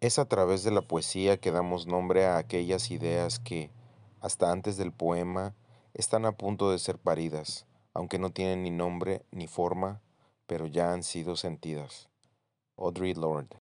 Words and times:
Es 0.00 0.18
a 0.18 0.24
través 0.24 0.64
de 0.64 0.70
la 0.70 0.80
poesía 0.80 1.38
que 1.38 1.50
damos 1.50 1.86
nombre 1.86 2.24
a 2.24 2.38
aquellas 2.38 2.90
ideas 2.90 3.38
que, 3.38 3.70
hasta 4.20 4.50
antes 4.50 4.78
del 4.78 4.92
poema, 4.92 5.54
están 5.92 6.24
a 6.24 6.32
punto 6.32 6.70
de 6.70 6.78
ser 6.78 6.98
paridas, 6.98 7.66
aunque 7.92 8.18
no 8.18 8.30
tienen 8.30 8.62
ni 8.62 8.70
nombre 8.70 9.26
ni 9.30 9.46
forma, 9.46 10.00
pero 10.46 10.66
ya 10.66 10.94
han 10.94 11.02
sido 11.02 11.36
sentidas. 11.36 12.08
Audrey 12.78 13.12
Lorde 13.12 13.60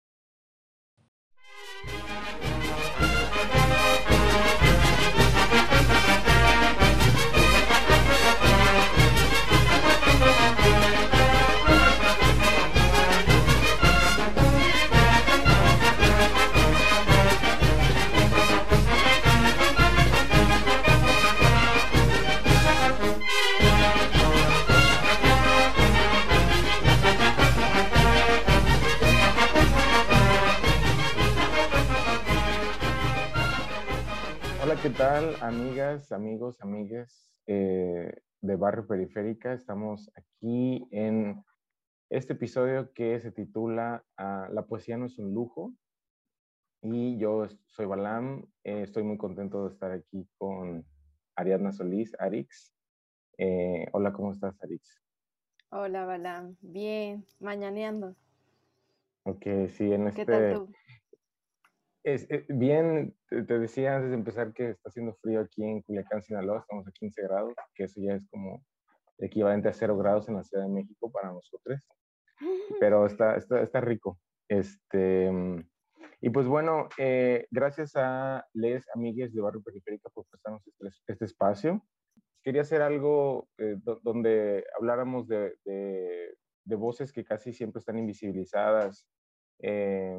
¿qué 34.81 34.89
tal, 34.91 35.35
amigas, 35.41 36.13
amigos, 36.13 36.61
amigues 36.61 37.33
eh, 37.47 38.21
de 38.39 38.55
Barrio 38.55 38.87
Periférica? 38.87 39.51
Estamos 39.51 40.09
aquí 40.15 40.87
en 40.91 41.43
este 42.09 42.31
episodio 42.31 42.93
que 42.93 43.19
se 43.19 43.31
titula 43.31 44.05
ah, 44.15 44.47
La 44.53 44.65
poesía 44.67 44.95
no 44.95 45.07
es 45.07 45.19
un 45.19 45.33
lujo. 45.33 45.73
Y 46.81 47.17
yo 47.17 47.49
soy 47.65 47.87
Balam, 47.87 48.45
eh, 48.63 48.83
estoy 48.83 49.03
muy 49.03 49.17
contento 49.17 49.65
de 49.65 49.73
estar 49.73 49.91
aquí 49.91 50.25
con 50.37 50.85
Ariadna 51.35 51.73
Solís, 51.73 52.15
Arix. 52.17 52.73
Eh, 53.37 53.85
hola, 53.91 54.13
¿cómo 54.13 54.31
estás, 54.31 54.55
Arix? 54.63 55.01
Hola, 55.71 56.05
Balam. 56.05 56.55
Bien, 56.61 57.25
mañaneando. 57.41 58.15
Ok, 59.23 59.45
sí, 59.71 59.91
en 59.91 60.07
este... 60.07 60.25
¿Qué 60.25 60.31
tal 60.31 60.53
tú? 60.53 60.73
Es, 62.03 62.29
eh, 62.29 62.45
bien, 62.47 63.15
te, 63.29 63.59
decía 63.59 63.97
antes 63.97 64.11
de 64.11 64.15
empezar 64.15 64.53
que 64.53 64.69
está 64.69 64.89
haciendo 64.89 65.15
frío 65.21 65.41
aquí 65.41 65.63
en 65.63 65.81
Culiacán, 65.81 66.21
Sinaloa, 66.21 66.59
estamos 66.59 66.87
a 66.87 66.91
15 66.91 67.21
grados, 67.23 67.53
que 67.75 67.83
eso 67.83 67.99
ya 68.01 68.15
es 68.15 68.25
como 68.29 68.63
equivalente 69.17 69.67
a 69.67 69.73
0 69.73 69.97
grados 69.97 70.29
en 70.29 70.35
la 70.35 70.43
Ciudad 70.43 70.63
de 70.63 70.69
México 70.69 71.11
para 71.11 71.31
nosotros, 71.31 71.87
pero 72.79 73.05
está, 73.05 73.35
está, 73.35 73.61
está 73.61 73.81
rico. 73.81 74.17
Este, 74.47 75.29
y 76.21 76.29
pues 76.31 76.47
bueno, 76.47 76.89
eh, 76.97 77.47
gracias 77.51 77.93
a 77.95 78.45
les 78.53 78.85
amigues 78.95 79.33
de 79.33 79.41
Barrio 79.41 79.61
Periférica 79.61 80.09
por 80.09 80.25
prestarnos 80.25 80.65
este, 80.67 81.13
este 81.13 81.25
espacio. 81.25 81.85
Quería 82.43 82.61
hacer 82.61 82.81
algo 82.81 83.47
eh, 83.57 83.75
donde 84.01 84.65
habláramos 84.77 85.27
de, 85.27 85.55
de, 85.65 86.35
de, 86.63 86.75
voces 86.75 87.11
que 87.11 87.23
casi 87.23 87.53
siempre 87.53 87.79
están 87.79 87.97
invisibilizadas, 87.97 89.05
eh, 89.61 90.17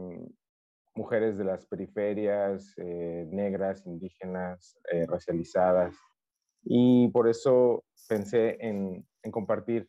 mujeres 1.00 1.38
de 1.38 1.44
las 1.44 1.66
periferias, 1.66 2.74
eh, 2.76 3.26
negras, 3.30 3.86
indígenas, 3.86 4.78
eh, 4.92 5.06
racializadas. 5.06 5.96
Y 6.62 7.08
por 7.08 7.26
eso 7.26 7.84
pensé 8.06 8.58
en, 8.60 9.06
compartir 9.30 9.88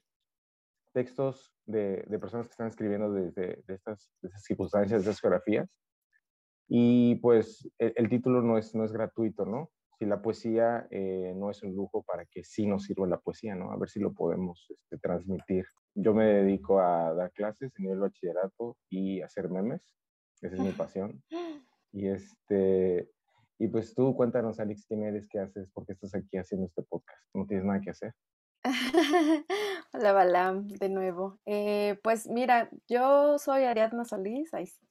textos 0.93 1.53
de, 1.65 2.05
personas 2.21 2.47
que 2.47 2.51
están 2.51 2.67
escribiendo 2.67 3.11
desde 3.11 3.61
de 3.67 3.73
estas, 3.73 4.09
circunstancias, 4.37 5.03
de 5.03 5.11
estas 5.11 5.19
geografías. 5.19 5.69
Y 6.69 7.15
pues 7.15 7.69
el, 7.77 8.07
título 8.07 8.41
no 8.41 8.57
es, 8.57 8.73
no 8.73 8.85
es 8.85 8.93
gratuito, 8.93 9.45
¿no? 9.45 9.69
Si 9.99 10.05
la 10.05 10.21
poesía 10.21 10.87
eh, 10.91 11.33
no 11.35 11.51
es 11.51 11.61
un 11.61 11.75
lujo, 11.75 12.03
para 12.03 12.25
que 12.25 12.45
sí 12.45 12.65
nos 12.65 12.85
sirva 12.85 13.05
la 13.05 13.19
poesía, 13.19 13.53
¿no? 13.53 13.73
A 13.73 13.77
ver 13.77 13.89
si 13.89 13.99
lo 13.99 14.13
podemos 14.13 14.65
este, 14.69 14.97
transmitir. 14.97 15.65
Yo 15.93 16.13
me 16.13 16.25
dedico 16.25 16.79
a 16.79 17.13
dar 17.13 17.31
clases 17.33 17.73
en 17.79 17.91
el 17.91 17.99
bachillerato 17.99 18.77
y 18.89 19.19
hacer 19.21 19.49
memes. 19.49 19.81
Esa 20.41 20.55
es 20.55 20.61
mi 20.61 20.71
pasión. 20.71 21.23
Y 21.93 22.07
este, 22.07 23.11
y 23.59 23.67
pues 23.67 23.93
tú 23.93 24.15
cuéntanos, 24.15 24.61
Alex, 24.61 24.85
quién 24.87 25.03
eres, 25.03 25.27
qué 25.27 25.39
haces, 25.39 25.69
por 25.71 25.85
qué 25.85 25.91
estás 25.91 26.15
aquí 26.15 26.37
haciendo 26.37 26.67
este 26.67 26.83
podcast. 26.83 27.21
No 27.33 27.45
tienes 27.45 27.65
nada 27.65 27.81
que 27.81 27.89
hacer. 27.89 28.15
Hola, 29.93 30.13
Balam, 30.13 30.69
de 30.69 30.87
nuevo. 30.87 31.37
Eh, 31.45 31.99
pues 32.01 32.27
mira, 32.27 32.69
yo 32.87 33.37
soy 33.39 33.63
Ariadna 33.65 34.05
Solís, 34.05 34.53
ahí 34.53 34.67
sí. 34.67 34.87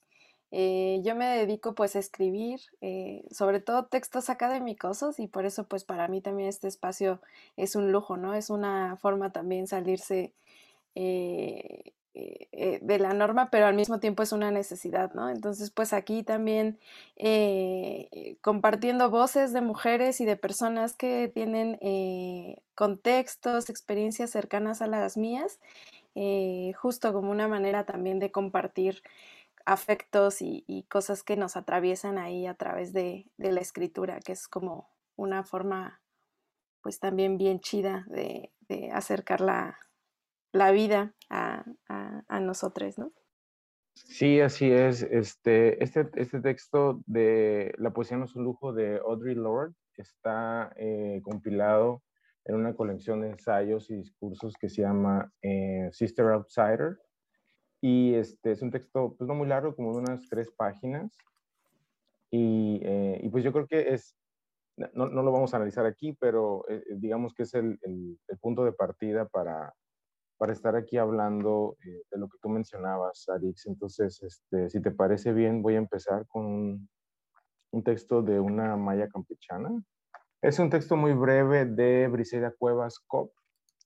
Eh, 0.53 1.01
yo 1.05 1.15
me 1.15 1.27
dedico 1.27 1.75
pues 1.75 1.95
a 1.95 2.01
escribir, 2.01 2.61
eh, 2.81 3.25
sobre 3.31 3.61
todo 3.61 3.87
textos 3.87 4.31
académicos 4.31 5.03
y 5.19 5.29
por 5.29 5.47
eso 5.47 5.69
pues 5.69 5.85
para 5.85 6.09
mí 6.09 6.21
también 6.21 6.49
este 6.49 6.67
espacio 6.67 7.21
es 7.57 7.77
un 7.77 7.93
lujo, 7.93 8.17
¿no? 8.17 8.35
Es 8.35 8.51
una 8.51 8.97
forma 8.97 9.31
también 9.31 9.69
salirse 9.69 10.35
eh, 10.97 11.93
de 12.13 12.99
la 12.99 13.13
norma, 13.15 13.51
pero 13.51 13.67
al 13.67 13.75
mismo 13.75 14.01
tiempo 14.01 14.23
es 14.23 14.33
una 14.33 14.51
necesidad, 14.51 15.13
¿no? 15.15 15.31
Entonces, 15.31 15.71
pues 15.71 15.93
aquí 15.93 16.23
también 16.23 16.79
eh, 17.17 18.37
compartiendo 18.41 19.11
voces 19.11 19.53
de 19.53 19.61
mujeres 19.61 20.21
y 20.21 20.25
de 20.25 20.37
personas 20.37 20.97
que 20.97 21.29
tienen 21.33 21.79
contextos, 22.75 23.71
experiencias 23.71 24.31
cercanas 24.31 24.83
a 24.83 24.87
las 24.87 25.17
mías, 25.17 25.61
justo 26.77 27.13
como 27.13 27.31
una 27.31 27.49
manera 27.49 27.85
también 27.85 28.19
de 28.19 28.33
compartir 28.33 29.03
afectos 29.65 30.43
y, 30.43 30.87
cosas 30.89 31.23
que 31.23 31.37
nos 31.37 31.57
atraviesan 31.57 32.19
ahí 32.19 32.47
a 32.47 32.55
través 32.55 32.93
de, 32.93 33.27
la 33.39 33.61
escritura, 33.61 34.21
que 34.21 34.33
es 34.33 34.49
como 34.49 34.91
una 35.17 35.45
forma, 35.45 36.01
pues 36.83 36.99
también 36.99 37.39
bien 37.39 37.61
chida 37.61 38.05
de, 38.09 38.51
de 38.69 38.91
acercar 38.91 39.41
la, 39.41 39.79
la 40.53 40.73
vida 40.73 41.15
a, 41.29 41.65
a, 41.89 42.41
nosotros, 42.41 42.99
¿no? 42.99 43.13
Sí, 43.95 44.41
así 44.41 44.71
es. 44.71 45.03
Este, 45.03 45.83
este, 45.83 46.09
este 46.17 46.41
texto 46.41 47.03
de 47.07 47.75
La 47.79 47.91
poesía 47.91 48.17
no 48.17 48.25
es 48.25 48.35
un 48.35 48.45
lujo 48.45 48.73
de 48.73 48.99
Audrey 48.99 49.35
Lorde 49.35 49.75
está 50.01 50.73
eh, 50.77 51.21
compilado 51.23 52.03
en 52.45 52.57
una 52.57 52.75
colección 52.75 53.21
de 53.21 53.31
ensayos 53.31 53.91
y 53.91 53.97
discursos 53.97 54.55
que 54.59 54.69
se 54.69 54.83
llama 54.83 55.31
eh, 55.43 55.89
Sister 55.93 56.27
Outsider. 56.27 56.99
Y 57.83 58.15
este 58.15 58.53
es 58.53 58.63
un 58.63 58.71
texto, 58.71 59.15
pues 59.17 59.29
no 59.29 59.35
muy 59.35 59.47
largo, 59.47 59.75
como 59.75 59.93
de 59.93 59.99
unas 59.99 60.29
tres 60.29 60.51
páginas. 60.51 61.17
Y, 62.31 62.81
eh, 62.83 63.21
y 63.23 63.29
pues 63.29 63.45
yo 63.45 63.53
creo 63.53 63.67
que 63.67 63.93
es, 63.95 64.17
no, 64.77 65.09
no, 65.09 65.23
lo 65.23 65.33
vamos 65.33 65.53
a 65.53 65.57
analizar 65.57 65.85
aquí, 65.87 66.17
pero 66.19 66.65
digamos 66.97 67.35
que 67.35 67.43
es 67.43 67.55
el, 67.55 67.79
el 67.83 68.39
punto 68.39 68.65
de 68.65 68.73
partida 68.73 69.27
para, 69.27 69.75
para 70.41 70.55
estar 70.55 70.75
aquí 70.75 70.97
hablando 70.97 71.77
eh, 71.85 72.01
de 72.11 72.19
lo 72.19 72.27
que 72.27 72.39
tú 72.41 72.49
mencionabas, 72.49 73.29
Arix. 73.29 73.67
Entonces, 73.67 74.23
este, 74.23 74.71
si 74.71 74.81
te 74.81 74.91
parece 74.91 75.35
bien, 75.35 75.61
voy 75.61 75.75
a 75.75 75.79
empezar 75.79 76.27
con 76.29 76.89
un, 77.71 77.85
texto 77.85 78.23
de 78.23 78.41
una 78.41 78.75
maya 78.75 79.07
campechana. 79.11 79.69
Es 80.41 80.59
un 80.59 80.71
texto 80.71 80.97
muy 80.97 81.13
breve 81.13 81.67
de 81.67 82.09
Briseida 82.09 82.55
Cuevas 82.59 83.01
Cop, 83.07 83.31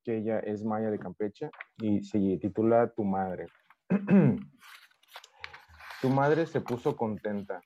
que 0.04 0.18
ella 0.18 0.38
es 0.38 0.64
maya 0.64 0.92
de 0.92 1.00
Campeche, 1.00 1.50
y 1.78 2.04
se 2.04 2.20
titula 2.40 2.92
Tu 2.94 3.02
madre. 3.02 3.48
tu 6.02 6.08
madre 6.08 6.46
se 6.46 6.60
puso 6.60 6.96
contenta. 6.96 7.60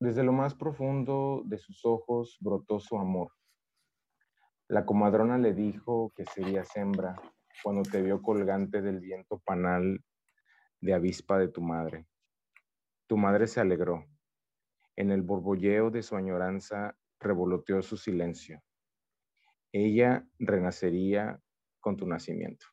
Desde 0.00 0.24
lo 0.24 0.32
más 0.32 0.56
profundo 0.56 1.42
de 1.44 1.58
sus 1.58 1.84
ojos 1.84 2.36
brotó 2.40 2.80
su 2.80 2.98
amor. 2.98 3.30
La 4.66 4.84
comadrona 4.84 5.38
le 5.38 5.54
dijo 5.54 6.12
que 6.16 6.26
sería 6.26 6.64
hembra 6.74 7.14
cuando 7.62 7.82
te 7.82 8.02
vio 8.02 8.22
colgante 8.22 8.82
del 8.82 9.00
viento 9.00 9.38
panal 9.40 10.02
de 10.80 10.94
avispa 10.94 11.38
de 11.38 11.48
tu 11.48 11.62
madre. 11.62 12.06
Tu 13.06 13.16
madre 13.16 13.46
se 13.46 13.60
alegró. 13.60 14.04
En 14.96 15.10
el 15.10 15.22
borbolleo 15.22 15.90
de 15.90 16.02
su 16.02 16.16
añoranza 16.16 16.96
revoloteó 17.20 17.82
su 17.82 17.96
silencio. 17.96 18.62
Ella 19.72 20.26
renacería 20.38 21.40
con 21.80 21.96
tu 21.96 22.06
nacimiento. 22.06 22.66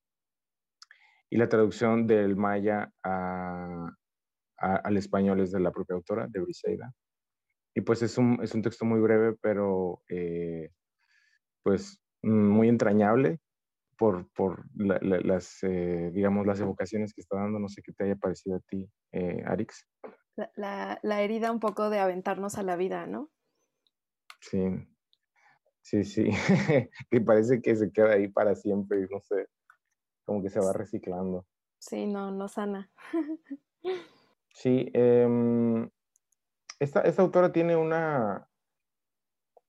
Y 1.29 1.37
la 1.37 1.47
traducción 1.47 2.07
del 2.07 2.35
maya 2.35 2.91
al 3.03 4.97
español 4.97 5.39
es 5.39 5.51
de 5.51 5.59
la 5.59 5.71
propia 5.71 5.95
autora, 5.95 6.27
de 6.27 6.39
Briseida. 6.39 6.91
Y 7.75 7.81
pues 7.81 8.01
es 8.01 8.17
un, 8.17 8.39
es 8.41 8.53
un 8.55 8.63
texto 8.63 8.83
muy 8.83 8.99
breve, 8.99 9.37
pero 9.39 10.01
eh, 10.09 10.71
pues 11.63 12.01
muy 12.21 12.67
entrañable 12.67 13.39
por, 13.99 14.31
por 14.31 14.63
las, 14.75 15.61
eh, 15.63 16.09
digamos, 16.13 16.47
las 16.47 16.61
evocaciones 16.61 17.13
que 17.13 17.19
está 17.19 17.37
dando. 17.37 17.59
No 17.59 17.67
sé 17.67 17.81
qué 17.83 17.91
te 17.91 18.05
haya 18.05 18.15
parecido 18.15 18.55
a 18.55 18.59
ti, 18.61 18.89
eh, 19.11 19.43
Arix. 19.45 19.85
La, 20.55 20.97
la, 21.03 21.21
herida 21.21 21.51
un 21.51 21.59
poco 21.59 21.89
de 21.89 21.99
aventarnos 21.99 22.57
a 22.57 22.63
la 22.63 22.77
vida, 22.77 23.05
¿no? 23.07 23.29
Sí, 24.39 24.87
sí, 25.81 26.05
sí. 26.05 26.29
que 27.11 27.19
parece 27.19 27.61
que 27.61 27.75
se 27.75 27.91
queda 27.91 28.13
ahí 28.13 28.29
para 28.29 28.55
siempre, 28.55 29.05
no 29.11 29.19
sé, 29.19 29.47
como 30.23 30.41
que 30.41 30.49
se 30.49 30.61
va 30.61 30.71
reciclando. 30.71 31.45
Sí, 31.77 32.07
no, 32.07 32.31
no 32.31 32.47
sana. 32.47 32.89
sí, 34.53 34.89
em, 34.93 35.89
esta, 36.79 37.01
esta 37.01 37.21
autora 37.21 37.51
tiene 37.51 37.75
una, 37.75 38.47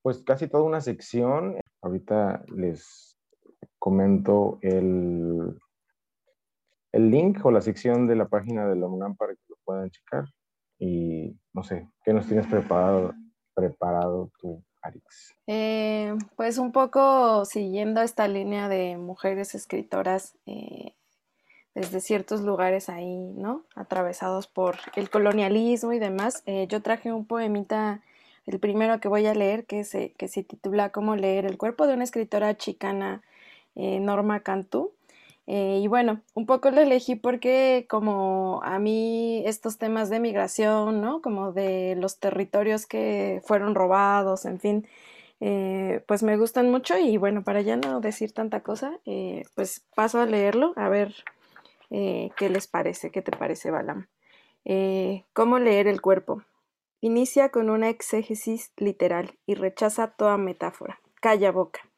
pues 0.03 0.23
casi 0.23 0.47
toda 0.47 0.63
una 0.63 0.81
sección. 0.81 1.57
Ahorita 1.83 2.45
les 2.47 3.10
comento 3.81 4.61
el, 4.63 5.59
el 6.93 7.11
link 7.11 7.45
o 7.45 7.51
la 7.51 7.61
sección 7.61 8.07
de 8.07 8.15
la 8.15 8.29
página 8.29 8.69
de 8.69 8.77
la 8.77 8.87
UNAM 8.87 9.17
para 9.17 9.33
que 9.33 9.43
lo 9.49 9.57
puedan 9.65 9.91
checar. 9.91 10.27
Y 10.79 11.37
no 11.53 11.65
sé, 11.65 11.89
¿qué 12.05 12.13
nos 12.13 12.27
tienes 12.27 12.47
preparado, 12.47 13.13
preparado 13.55 14.31
tú, 14.41 14.63
Arix? 14.83 15.35
Eh, 15.47 16.15
pues 16.37 16.59
un 16.59 16.73
poco 16.73 17.45
siguiendo 17.45 18.01
esta 18.01 18.29
línea 18.29 18.69
de 18.69 18.97
mujeres 18.97 19.55
escritoras 19.55 20.39
eh, 20.47 20.95
desde 21.75 22.01
ciertos 22.01 22.43
lugares 22.43 22.89
ahí, 22.89 23.33
¿no? 23.35 23.65
Atravesados 23.75 24.47
por 24.47 24.77
el 24.97 25.11
colonialismo 25.11 25.93
y 25.93 25.99
demás. 25.99 26.43
Eh, 26.47 26.67
yo 26.69 26.83
traje 26.83 27.13
un 27.13 27.27
poemita, 27.27 28.03
el 28.47 28.59
primero 28.59 29.01
que 29.01 29.09
voy 29.09 29.27
a 29.27 29.35
leer, 29.35 29.67
que 29.67 29.85
se, 29.85 30.13
que 30.13 30.29
se 30.29 30.43
titula 30.43 30.91
Cómo 30.91 31.15
leer 31.15 31.47
el 31.47 31.59
cuerpo 31.59 31.87
de 31.87 31.95
una 31.95 32.05
escritora 32.05 32.57
chicana, 32.57 33.23
Norma 33.75 34.41
Cantú. 34.41 34.93
Eh, 35.53 35.81
y 35.83 35.89
bueno, 35.89 36.23
un 36.35 36.47
poco 36.47 36.71
lo 36.71 36.81
elegí 36.81 37.17
porque 37.17 37.85
como 37.91 38.61
a 38.63 38.79
mí 38.79 39.43
estos 39.47 39.79
temas 39.79 40.09
de 40.09 40.21
migración, 40.21 41.01
¿no? 41.01 41.21
Como 41.21 41.51
de 41.53 41.97
los 41.97 42.21
territorios 42.21 42.87
que 42.87 43.43
fueron 43.45 43.75
robados, 43.75 44.45
en 44.45 44.61
fin, 44.61 44.87
eh, 45.41 46.05
pues 46.07 46.23
me 46.23 46.37
gustan 46.37 46.71
mucho 46.71 46.97
y 46.99 47.17
bueno, 47.17 47.43
para 47.43 47.63
ya 47.63 47.77
no 47.77 48.01
decir 48.01 48.33
tanta 48.33 48.61
cosa, 48.61 49.01
eh, 49.07 49.43
pues 49.57 49.85
paso 49.97 50.21
a 50.21 50.27
leerlo 50.27 50.73
a 50.77 50.89
ver 50.89 51.13
qué 51.91 52.49
les 52.49 52.69
parece, 52.69 53.11
qué 53.11 53.21
te 53.21 53.33
parece, 53.33 53.73
Balam. 53.73 54.07
¿Cómo 55.33 55.59
leer 55.59 55.89
el 55.89 56.01
cuerpo? 56.01 56.45
Inicia 57.01 57.49
con 57.49 57.71
una 57.71 57.89
exégesis 57.89 58.71
literal 58.77 59.37
y 59.47 59.55
rechaza 59.55 60.13
toda 60.13 60.37
metáfora. 60.37 61.01
Calla 61.21 61.51
boca. 61.51 61.90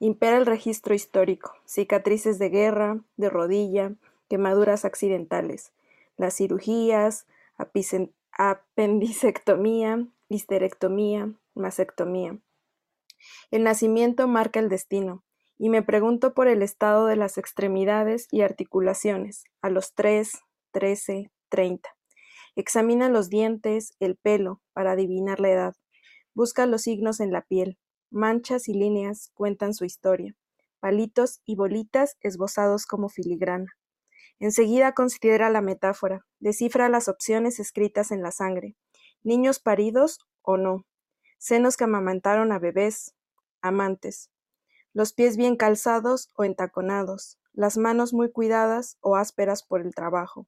Impera 0.00 0.36
el 0.36 0.46
registro 0.46 0.94
histórico, 0.94 1.54
cicatrices 1.64 2.38
de 2.38 2.50
guerra, 2.50 3.00
de 3.16 3.30
rodilla, 3.30 3.92
quemaduras 4.28 4.84
accidentales, 4.84 5.72
las 6.16 6.36
cirugías, 6.36 7.26
apendicectomía, 8.32 10.06
histerectomía, 10.28 11.32
mastectomía. 11.54 12.38
El 13.50 13.62
nacimiento 13.62 14.26
marca 14.28 14.60
el 14.60 14.68
destino, 14.68 15.24
y 15.58 15.68
me 15.68 15.82
pregunto 15.82 16.34
por 16.34 16.48
el 16.48 16.62
estado 16.62 17.06
de 17.06 17.16
las 17.16 17.38
extremidades 17.38 18.26
y 18.30 18.40
articulaciones 18.42 19.44
a 19.62 19.70
los 19.70 19.94
3, 19.94 20.32
13, 20.72 21.30
30. 21.48 21.88
Examina 22.56 23.08
los 23.08 23.28
dientes, 23.30 23.94
el 24.00 24.16
pelo, 24.16 24.60
para 24.72 24.92
adivinar 24.92 25.40
la 25.40 25.50
edad. 25.50 25.74
Busca 26.34 26.66
los 26.66 26.82
signos 26.82 27.20
en 27.20 27.32
la 27.32 27.42
piel, 27.42 27.78
Manchas 28.14 28.68
y 28.68 28.74
líneas 28.74 29.32
cuentan 29.34 29.74
su 29.74 29.84
historia, 29.84 30.36
palitos 30.78 31.40
y 31.44 31.56
bolitas 31.56 32.16
esbozados 32.20 32.86
como 32.86 33.08
filigrana. 33.08 33.76
Enseguida 34.38 34.92
considera 34.92 35.50
la 35.50 35.60
metáfora, 35.60 36.24
descifra 36.38 36.88
las 36.88 37.08
opciones 37.08 37.58
escritas 37.58 38.12
en 38.12 38.22
la 38.22 38.30
sangre, 38.30 38.76
niños 39.24 39.58
paridos 39.58 40.20
o 40.42 40.56
no, 40.56 40.86
senos 41.38 41.76
que 41.76 41.82
amamantaron 41.82 42.52
a 42.52 42.60
bebés, 42.60 43.16
amantes, 43.62 44.30
los 44.92 45.12
pies 45.12 45.36
bien 45.36 45.56
calzados 45.56 46.30
o 46.34 46.44
entaconados, 46.44 47.40
las 47.52 47.76
manos 47.76 48.12
muy 48.12 48.30
cuidadas 48.30 48.96
o 49.00 49.16
ásperas 49.16 49.64
por 49.64 49.80
el 49.80 49.92
trabajo, 49.92 50.46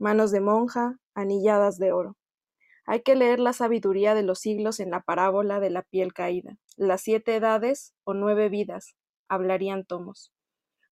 manos 0.00 0.32
de 0.32 0.40
monja, 0.40 0.98
anilladas 1.14 1.78
de 1.78 1.92
oro. 1.92 2.16
Hay 2.86 3.02
que 3.02 3.14
leer 3.14 3.40
la 3.40 3.52
sabiduría 3.52 4.14
de 4.14 4.22
los 4.22 4.40
siglos 4.40 4.78
en 4.78 4.90
la 4.90 5.00
parábola 5.00 5.58
de 5.60 5.70
la 5.70 5.82
piel 5.82 6.12
caída. 6.12 6.58
Las 6.76 7.00
siete 7.00 7.36
edades 7.36 7.94
o 8.04 8.14
nueve 8.14 8.48
vidas, 8.48 8.96
hablarían 9.28 9.84
tomos. 9.84 10.32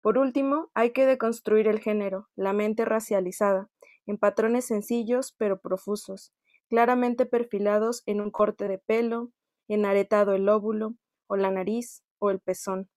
Por 0.00 0.18
último, 0.18 0.70
hay 0.74 0.92
que 0.92 1.06
deconstruir 1.06 1.66
el 1.66 1.80
género, 1.80 2.28
la 2.36 2.52
mente 2.52 2.84
racializada, 2.84 3.68
en 4.06 4.18
patrones 4.18 4.66
sencillos 4.66 5.34
pero 5.36 5.60
profusos, 5.60 6.32
claramente 6.68 7.26
perfilados 7.26 8.02
en 8.06 8.20
un 8.20 8.30
corte 8.30 8.68
de 8.68 8.78
pelo, 8.78 9.30
enaretado 9.66 10.34
el 10.34 10.48
óvulo, 10.48 10.94
o 11.26 11.36
la 11.36 11.50
nariz, 11.50 12.02
o 12.18 12.30
el 12.30 12.40
pezón, 12.40 12.88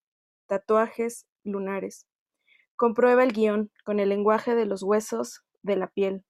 tatuajes, 0.47 1.27
lunares. 1.43 2.07
Comprueba 2.75 3.23
el 3.23 3.33
guion 3.33 3.71
con 3.83 3.99
el 3.99 4.09
lenguaje 4.09 4.55
de 4.55 4.65
los 4.65 4.83
huesos, 4.83 5.43
de 5.63 5.75
la 5.75 5.87
piel, 5.87 6.23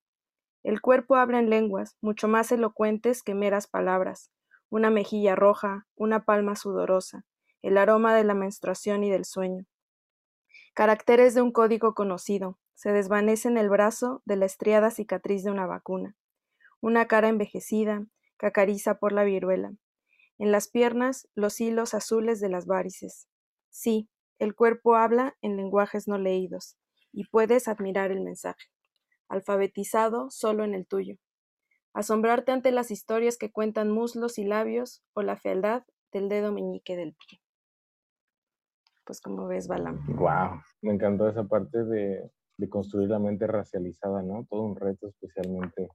el 0.63 0.79
cuerpo 0.79 1.15
habla 1.15 1.39
en 1.39 1.49
lenguas, 1.49 1.97
mucho 2.01 2.27
más 2.27 2.51
elocuentes 2.51 3.23
que 3.23 3.33
meras 3.33 3.65
palabras, 3.65 4.31
una 4.69 4.91
mejilla 4.91 5.35
roja, 5.35 5.87
una 5.95 6.23
palma 6.23 6.55
sudorosa, 6.55 7.25
el 7.63 7.77
aroma 7.77 8.15
de 8.15 8.23
la 8.23 8.35
menstruación 8.35 9.03
y 9.03 9.09
del 9.09 9.25
sueño. 9.25 9.65
Caracteres 10.75 11.33
de 11.33 11.41
un 11.41 11.51
código 11.51 11.95
conocido, 11.95 12.59
se 12.75 12.91
desvanece 12.91 13.47
en 13.47 13.57
el 13.57 13.69
brazo 13.69 14.21
de 14.25 14.35
la 14.35 14.45
estriada 14.45 14.91
cicatriz 14.91 15.43
de 15.43 15.51
una 15.51 15.65
vacuna, 15.65 16.15
una 16.79 17.07
cara 17.07 17.27
envejecida, 17.27 18.05
cacariza 18.37 18.99
por 18.99 19.13
la 19.13 19.23
viruela. 19.23 19.73
En 20.37 20.51
las 20.51 20.67
piernas, 20.67 21.27
los 21.33 21.59
hilos 21.59 21.93
azules 21.95 22.39
de 22.39 22.49
las 22.49 22.67
varices. 22.67 23.27
Sí, 23.69 24.09
el 24.37 24.55
cuerpo 24.55 24.95
habla 24.95 25.35
en 25.41 25.57
lenguajes 25.57 26.07
no 26.07 26.19
leídos, 26.19 26.77
y 27.11 27.25
puedes 27.25 27.67
admirar 27.67 28.11
el 28.11 28.21
mensaje 28.21 28.69
alfabetizado 29.31 30.29
solo 30.29 30.63
en 30.65 30.73
el 30.73 30.85
tuyo. 30.85 31.15
Asombrarte 31.93 32.51
ante 32.51 32.71
las 32.71 32.91
historias 32.91 33.37
que 33.37 33.51
cuentan 33.51 33.89
muslos 33.89 34.37
y 34.37 34.43
labios 34.43 35.03
o 35.13 35.23
la 35.23 35.37
fealdad 35.37 35.83
del 36.11 36.29
dedo 36.29 36.51
meñique 36.51 36.95
del 36.95 37.15
pie. 37.15 37.39
Pues 39.05 39.21
como 39.21 39.47
ves, 39.47 39.67
Balam. 39.67 40.05
Wow, 40.17 40.61
me 40.81 40.93
encantó 40.93 41.27
esa 41.27 41.45
parte 41.45 41.83
de, 41.83 42.29
de 42.57 42.69
construir 42.69 43.09
la 43.09 43.19
mente 43.19 43.47
racializada, 43.47 44.21
¿no? 44.21 44.45
Todo 44.49 44.63
un 44.63 44.75
reto, 44.75 45.07
especialmente 45.07 45.89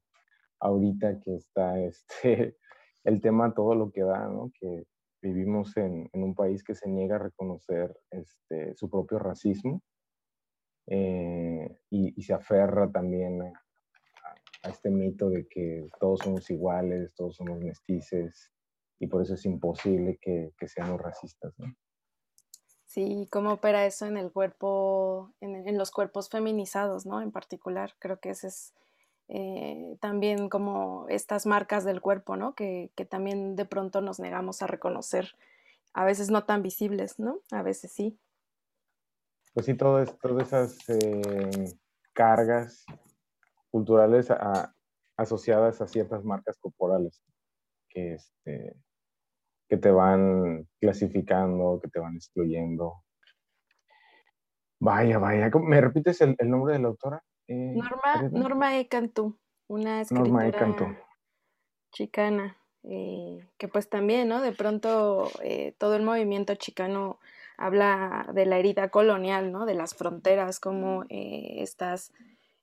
ahorita 0.60 1.20
que 1.20 1.36
está 1.36 1.78
este, 1.80 2.56
el 3.04 3.20
tema 3.20 3.54
todo 3.54 3.74
lo 3.74 3.90
que 3.90 4.02
da, 4.02 4.26
¿no? 4.28 4.50
Que 4.58 4.84
vivimos 5.22 5.76
en, 5.76 6.08
en 6.12 6.22
un 6.22 6.34
país 6.34 6.64
que 6.64 6.74
se 6.74 6.88
niega 6.88 7.16
a 7.16 7.20
reconocer 7.20 7.96
este, 8.10 8.74
su 8.74 8.88
propio 8.88 9.18
racismo 9.18 9.82
eh, 10.86 11.80
y, 11.90 12.22
se 12.22 12.32
aferra 12.32 12.90
también 12.90 13.42
a, 13.42 13.62
este 14.68 14.90
mito 14.90 15.28
de 15.28 15.46
que 15.46 15.88
todos 16.00 16.20
somos 16.20 16.50
iguales, 16.50 17.14
todos 17.14 17.36
somos 17.36 17.60
mestices 17.60 18.52
y 18.98 19.06
por 19.06 19.22
eso 19.22 19.34
es 19.34 19.44
imposible 19.44 20.18
que, 20.20 20.52
seamos 20.66 21.00
racistas. 21.00 21.54
¿no? 21.58 21.72
Sí, 22.84 23.28
cómo 23.30 23.52
opera 23.52 23.86
eso 23.86 24.06
en 24.06 24.16
el 24.16 24.32
cuerpo, 24.32 25.32
en, 25.40 25.78
los 25.78 25.90
cuerpos 25.90 26.28
feminizados, 26.30 27.06
¿no? 27.06 27.20
En 27.20 27.30
particular, 27.30 27.94
creo 28.00 28.18
que 28.18 28.30
ese 28.30 28.48
es 28.48 28.74
eh, 29.28 29.96
también 30.00 30.48
como 30.48 31.06
estas 31.08 31.46
marcas 31.46 31.84
del 31.84 32.00
cuerpo, 32.00 32.36
¿no? 32.36 32.54
Que, 32.54 32.90
que, 32.96 33.04
también 33.04 33.54
de 33.54 33.66
pronto 33.66 34.00
nos 34.00 34.18
negamos 34.18 34.62
a 34.62 34.66
reconocer, 34.66 35.36
a 35.92 36.04
veces 36.04 36.30
no 36.30 36.44
tan 36.44 36.62
visibles, 36.62 37.18
¿no? 37.18 37.40
A 37.52 37.62
veces 37.62 37.92
sí 37.92 38.18
pues 39.56 39.64
sí, 39.64 39.74
todas 39.74 40.14
esas 40.42 40.86
eh, 40.90 41.72
cargas 42.12 42.84
culturales 43.70 44.28
asociadas 45.16 45.80
a 45.80 45.86
ciertas 45.86 46.22
marcas 46.24 46.58
corporales 46.58 47.24
que, 47.88 48.12
este, 48.12 48.76
que 49.66 49.78
te 49.78 49.90
van 49.90 50.68
clasificando, 50.78 51.80
que 51.82 51.88
te 51.88 51.98
van 51.98 52.16
excluyendo. 52.16 53.02
Vaya, 54.78 55.18
vaya. 55.18 55.50
¿Me 55.58 55.80
repites 55.80 56.20
el, 56.20 56.36
nombre 56.42 56.74
de 56.74 56.80
la 56.80 56.88
autora? 56.88 57.24
Eh, 57.48 57.76
Norma, 57.76 58.28
Norma 58.30 58.78
E. 58.78 58.88
Cantú, 58.88 59.38
una 59.68 60.02
escritora 60.02 60.48
e. 60.48 60.98
chicana, 61.92 62.58
eh, 62.82 63.38
que 63.56 63.68
pues 63.68 63.88
también, 63.88 64.28
¿no? 64.28 64.42
De 64.42 64.52
pronto 64.52 65.30
todo 65.78 65.96
el 65.96 66.02
movimiento 66.02 66.54
chicano 66.56 67.18
habla 67.56 68.28
de 68.32 68.46
la 68.46 68.58
herida 68.58 68.88
colonial, 68.88 69.52
¿no? 69.52 69.66
De 69.66 69.74
las 69.74 69.94
fronteras, 69.94 70.60
como 70.60 71.04
eh, 71.08 71.56
estas 71.58 72.12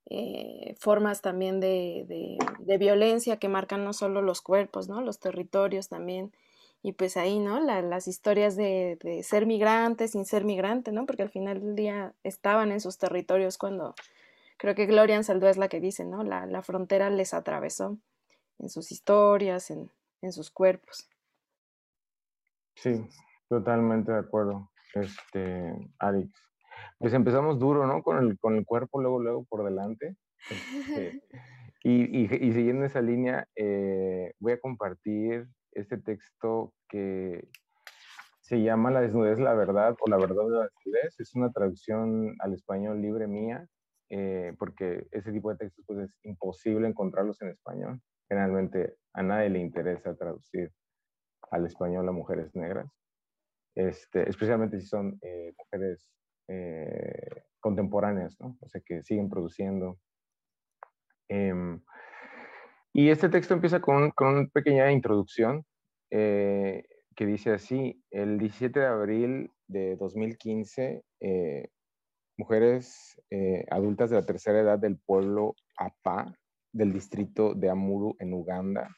eh, 0.09 0.75
formas 0.79 1.21
también 1.21 1.59
de, 1.59 2.37
violencia 2.79 3.37
que 3.37 3.47
marcan 3.49 3.83
no 3.83 3.93
solo 3.93 4.21
los 4.21 4.41
cuerpos, 4.41 4.87
¿no? 4.89 5.01
Los 5.01 5.19
territorios 5.19 5.89
también. 5.89 6.31
Y 6.85 6.91
pues 6.93 7.15
ahí, 7.15 7.39
¿no? 7.39 7.61
las 7.61 8.09
historias 8.09 8.57
de, 8.57 9.21
ser 9.23 9.45
migrante 9.45 10.09
sin 10.09 10.25
ser 10.25 10.43
migrante, 10.43 10.91
¿no? 10.91 11.05
Porque 11.05 11.23
al 11.23 11.29
final 11.29 11.61
del 11.61 11.75
día 11.75 12.13
estaban 12.23 12.73
en 12.73 12.81
sus 12.81 12.97
territorios 12.97 13.57
cuando, 13.57 13.95
creo 14.57 14.75
que 14.75 14.85
Gloria 14.85 15.15
Ansaldúa 15.15 15.49
es 15.49 15.57
la 15.57 15.69
que 15.69 15.79
dice, 15.79 16.03
¿no? 16.03 16.23
La, 16.23 16.61
frontera 16.61 17.09
les 17.09 17.33
atravesó 17.33 17.97
en 18.59 18.69
sus 18.69 18.91
historias, 18.91 19.71
en, 19.71 19.89
en 20.21 20.33
sus 20.33 20.51
cuerpos. 20.51 21.07
Sí, 22.75 23.07
totalmente 23.47 24.11
de 24.11 24.19
acuerdo 24.19 24.69
este, 24.93 25.73
Arix. 25.99 26.31
Pues 26.99 27.13
empezamos 27.13 27.59
duro, 27.59 27.85
¿no? 27.85 28.01
Con 28.03 28.17
el, 28.17 28.39
con 28.39 28.55
el 28.55 28.65
cuerpo 28.65 29.01
luego, 29.01 29.21
luego 29.21 29.45
por 29.45 29.63
delante. 29.63 30.15
Este, 30.49 31.21
Y, 31.85 32.27
siguiendo 32.29 32.85
esa 32.85 33.01
línea, 33.01 33.45
eh, 33.57 34.33
voy 34.39 34.53
a 34.53 34.59
compartir 34.59 35.47
este 35.73 35.97
texto 35.97 36.73
que 36.87 37.45
se 38.39 38.61
llama 38.61 38.89
La 38.89 39.01
desnudez, 39.01 39.37
la 39.37 39.53
verdad 39.53 39.95
o 39.99 40.09
La 40.09 40.15
verdad 40.15 40.45
de 40.45 40.55
la 40.55 40.63
desnudez. 40.63 41.19
Es 41.19 41.35
una 41.35 41.51
traducción 41.51 42.35
al 42.39 42.53
español 42.53 43.01
libre 43.01 43.27
mía, 43.27 43.67
eh, 44.09 44.53
porque 44.57 45.07
ese 45.11 45.33
tipo 45.33 45.49
de 45.49 45.57
textos 45.57 45.83
pues, 45.85 46.09
es 46.09 46.19
imposible 46.23 46.87
encontrarlos 46.87 47.41
en 47.41 47.49
español. 47.49 48.01
Generalmente 48.29 48.95
a 49.13 49.21
nadie 49.21 49.49
le 49.49 49.59
interesa 49.59 50.15
traducir 50.15 50.71
al 51.51 51.65
español 51.65 52.07
a 52.07 52.13
mujeres 52.13 52.55
negras, 52.55 52.87
este, 53.75 54.29
especialmente 54.29 54.79
si 54.79 54.87
son 54.87 55.17
eh, 55.21 55.53
mujeres 55.57 56.09
eh, 56.47 57.43
contemporáneas, 57.59 58.39
¿no? 58.39 58.57
o 58.59 58.69
sea, 58.69 58.81
que 58.85 59.03
siguen 59.03 59.29
produciendo. 59.29 59.99
Em, 61.29 61.81
y 62.93 63.09
este 63.09 63.29
texto 63.29 63.53
empieza 63.53 63.81
con, 63.81 64.11
con 64.11 64.35
una 64.35 64.47
pequeña 64.47 64.91
introducción 64.91 65.65
eh, 66.11 66.83
que 67.15 67.25
dice 67.25 67.51
así, 67.51 68.03
el 68.11 68.37
17 68.37 68.79
de 68.79 68.85
abril 68.85 69.51
de 69.67 69.95
2015, 69.95 71.03
mujeres 72.37 73.21
adultas 73.69 74.09
de 74.09 74.15
la 74.15 74.25
tercera 74.25 74.59
edad 74.59 74.79
del 74.79 74.97
pueblo 74.97 75.55
Apa, 75.77 76.33
del 76.71 76.91
distrito 76.91 77.53
de 77.53 77.69
Amuru 77.69 78.15
en 78.19 78.33
Uganda, 78.33 78.89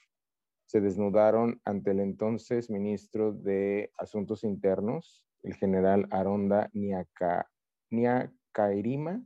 se 0.65 0.81
desnudaron 0.81 1.61
ante 1.65 1.91
el 1.91 1.99
entonces 1.99 2.69
ministro 2.69 3.33
de 3.33 3.91
Asuntos 3.97 4.43
Internos, 4.43 5.25
el 5.43 5.55
general 5.55 6.07
Aronda 6.11 6.69
Niakairima, 7.91 9.23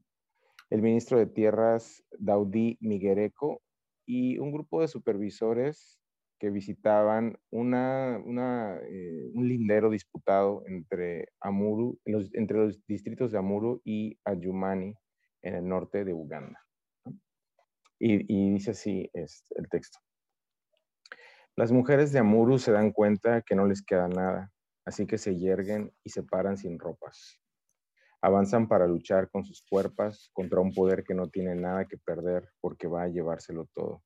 el 0.69 0.81
ministro 0.81 1.17
de 1.17 1.25
Tierras 1.25 2.03
Daudi 2.17 2.77
Miguereco 2.81 3.61
y 4.05 4.37
un 4.37 4.51
grupo 4.51 4.81
de 4.81 4.87
supervisores 4.87 5.99
que 6.39 6.49
visitaban 6.49 7.37
una, 7.51 8.17
eh, 8.17 9.29
un 9.33 9.47
lindero 9.47 9.89
disputado 9.89 10.63
entre, 10.67 11.27
Amuru, 11.41 11.99
los, 12.05 12.33
entre 12.33 12.57
los 12.57 12.85
distritos 12.87 13.31
de 13.31 13.37
Amuru 13.37 13.81
y 13.83 14.17
Ayumani 14.23 14.95
en 15.41 15.55
el 15.55 15.67
norte 15.67 16.05
de 16.05 16.13
Uganda. 16.13 16.59
Y, 17.99 18.53
dice 18.53 18.71
así 18.71 19.09
es 19.13 19.43
el 19.57 19.67
texto. 19.67 19.99
Las 21.59 21.73
mujeres 21.73 22.13
de 22.13 22.19
Amuru 22.19 22.57
se 22.57 22.71
dan 22.71 22.93
cuenta 22.93 23.41
que 23.41 23.53
no 23.53 23.67
les 23.67 23.83
queda 23.83 24.07
nada, 24.07 24.49
así 24.85 25.05
que 25.05 25.17
se 25.17 25.35
yerguen 25.35 25.91
y 26.05 26.09
se 26.09 26.23
paran 26.23 26.55
sin 26.55 26.79
ropas. 26.79 27.37
Avanzan 28.21 28.69
para 28.69 28.87
luchar 28.87 29.29
con 29.29 29.43
sus 29.43 29.61
cuerpos 29.69 30.31
contra 30.31 30.61
un 30.61 30.73
poder 30.73 31.03
que 31.03 31.13
no 31.13 31.27
tiene 31.27 31.55
nada 31.55 31.83
que 31.83 31.97
perder 31.97 32.47
porque 32.61 32.87
va 32.87 33.03
a 33.03 33.07
llevárselo 33.09 33.67
todo. 33.73 34.01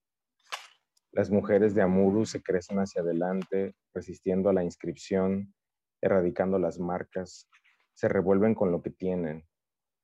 Las 1.12 1.30
mujeres 1.30 1.76
de 1.76 1.84
Amuru 1.84 2.26
se 2.26 2.42
crecen 2.42 2.80
hacia 2.80 3.04
adelante, 3.04 3.76
resistiendo 3.94 4.50
a 4.50 4.54
la 4.54 4.64
inscripción, 4.64 5.54
erradicando 6.02 6.58
las 6.58 6.80
marcas, 6.80 7.48
se 7.94 8.08
revuelven 8.08 8.56
con 8.56 8.72
lo 8.72 8.82
que 8.82 8.90
tienen, 8.90 9.48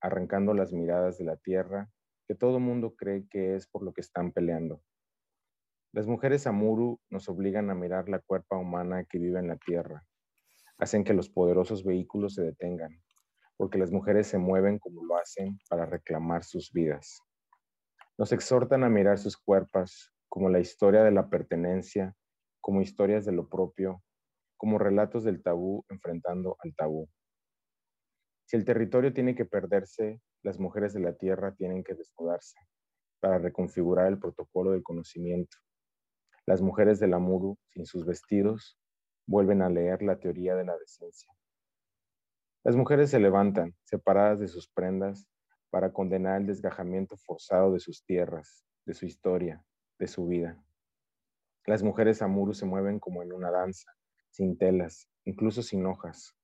arrancando 0.02 0.54
las 0.54 0.72
miradas 0.72 1.18
de 1.18 1.26
la 1.26 1.36
tierra, 1.36 1.90
que 2.28 2.36
todo 2.36 2.60
mundo 2.60 2.94
cree 2.96 3.28
que 3.28 3.56
es 3.56 3.66
por 3.66 3.82
lo 3.82 3.92
que 3.92 4.02
están 4.02 4.34
peleando. 4.34 4.84
Las 5.92 6.06
mujeres 6.06 6.46
Amuru 6.46 7.00
nos 7.10 7.30
obligan 7.30 7.72
a 7.72 7.74
mirar 7.74 8.10
la 8.10 8.20
cuerpa 8.20 8.56
humana 8.56 9.06
que 9.06 9.18
vive 9.18 9.40
en 9.40 9.48
la 9.48 9.58
tierra. 9.58 10.06
Hacen 10.78 11.04
que 11.04 11.16
los 11.16 11.30
poderosos 11.30 11.84
vehículos 11.84 12.36
se 12.36 12.44
detengan, 12.44 12.92
porque 13.58 13.80
las 13.80 13.92
mujeres 13.92 14.28
se 14.28 14.38
mueven 14.38 14.78
como 14.78 15.04
lo 15.04 15.18
hacen 15.18 15.58
para 15.68 15.88
reclamar 15.88 16.44
sus 16.44 16.72
vidas. 16.72 17.24
Nos 18.20 18.32
exhortan 18.32 18.84
a 18.84 18.90
mirar 18.90 19.18
sus 19.18 19.36
cuerpos 19.36 20.14
como 20.28 20.48
la 20.50 20.60
historia 20.60 21.04
de 21.04 21.10
la 21.10 21.28
pertenencia, 21.28 22.16
como 22.62 22.82
historias 22.82 23.26
de 23.26 23.32
lo 23.32 23.50
propio, 23.50 24.04
como 24.58 24.78
relatos 24.78 25.24
del 25.24 25.42
tabú 25.42 25.86
enfrentando 25.90 26.56
al 26.60 26.76
tabú. 26.76 27.10
Si 28.46 28.56
el 28.56 28.64
territorio 28.64 29.12
tiene 29.12 29.34
que 29.34 29.46
perderse, 29.46 30.22
las 30.44 30.60
mujeres 30.60 30.94
de 30.94 31.00
la 31.00 31.14
tierra 31.18 31.56
tienen 31.56 31.84
que 31.84 31.96
desnudarse 31.96 32.60
para 33.20 33.40
reconfigurar 33.40 34.06
el 34.06 34.20
protocolo 34.20 34.72
del 34.72 34.84
conocimiento 34.84 35.58
las 36.50 36.64
mujeres 36.64 37.00
del 37.00 37.14
Amuru, 37.14 37.60
sin 37.70 37.86
sus 37.86 38.08
vestidos, 38.08 38.76
vuelven 39.28 39.62
a 39.62 39.70
leer 39.70 40.02
la 40.02 40.18
teoría 40.18 40.56
de 40.56 40.66
la 40.66 40.76
decencia. 40.80 41.32
Las 42.64 42.76
mujeres 42.76 43.12
se 43.12 43.20
levantan, 43.20 43.76
separadas 43.84 44.40
de 44.40 44.48
sus 44.48 44.68
prendas, 44.68 45.28
para 45.70 45.94
condenar 45.94 46.42
el 46.42 46.48
desgajamiento 46.48 47.18
forzado 47.18 47.72
de 47.72 47.80
sus 47.80 48.04
tierras, 48.04 48.66
de 48.88 48.96
su 48.96 49.06
historia, 49.06 49.64
de 50.00 50.08
su 50.08 50.26
vida. 50.26 50.60
Las 51.68 51.84
mujeres 51.84 52.24
Amuru 52.24 52.56
se 52.56 52.66
mueven 52.66 53.00
como 53.00 53.22
en 53.22 53.32
una 53.32 53.52
danza, 53.52 53.92
sin 54.32 54.58
telas, 54.58 55.08
incluso 55.26 55.62
sin 55.62 55.86
hojas. 55.86 56.36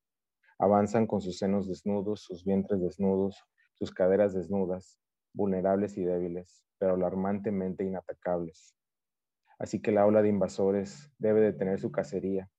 Avanzan 0.59 1.07
con 1.07 1.19
sus 1.19 1.39
senos 1.39 1.67
desnudos, 1.67 2.21
sus 2.21 2.45
vientres 2.45 2.79
desnudos, 2.79 3.43
sus 3.73 3.91
caderas 3.91 4.35
desnudas, 4.35 4.99
vulnerables 5.33 5.97
y 5.97 6.03
débiles, 6.03 6.63
pero 6.77 6.93
alarmantemente 6.93 7.83
inatacables. 7.83 8.74
Así 9.59 9.81
que 9.81 9.91
la 9.91 10.05
ola 10.05 10.21
de 10.21 10.29
invasores 10.29 11.11
debe 11.17 11.41
de 11.41 11.53
tener 11.53 11.79
su 11.79 11.91
cacería. 11.91 12.49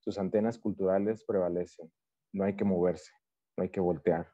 Sus 0.00 0.18
antenas 0.18 0.58
culturales 0.58 1.24
prevalecen. 1.24 1.92
No 2.32 2.44
hay 2.44 2.56
que 2.56 2.64
moverse, 2.64 3.12
no 3.56 3.62
hay 3.62 3.70
que 3.70 3.80
voltear. 3.80 4.30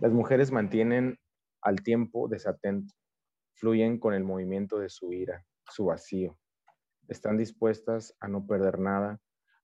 Las 0.00 0.12
mujeres 0.12 0.52
mantienen 0.52 1.18
al 1.60 1.82
tiempo 1.82 2.28
desatento, 2.28 2.94
fluyen 3.54 3.98
con 3.98 4.14
el 4.14 4.24
movimiento 4.24 4.78
de 4.78 4.88
su 4.88 5.12
ira, 5.12 5.44
su 5.70 5.86
vacío. 5.86 6.38
Están 7.08 7.36
dispuestas 7.36 8.14
a 8.20 8.28
no 8.28 8.46
perder 8.46 8.78
nada 8.78 9.20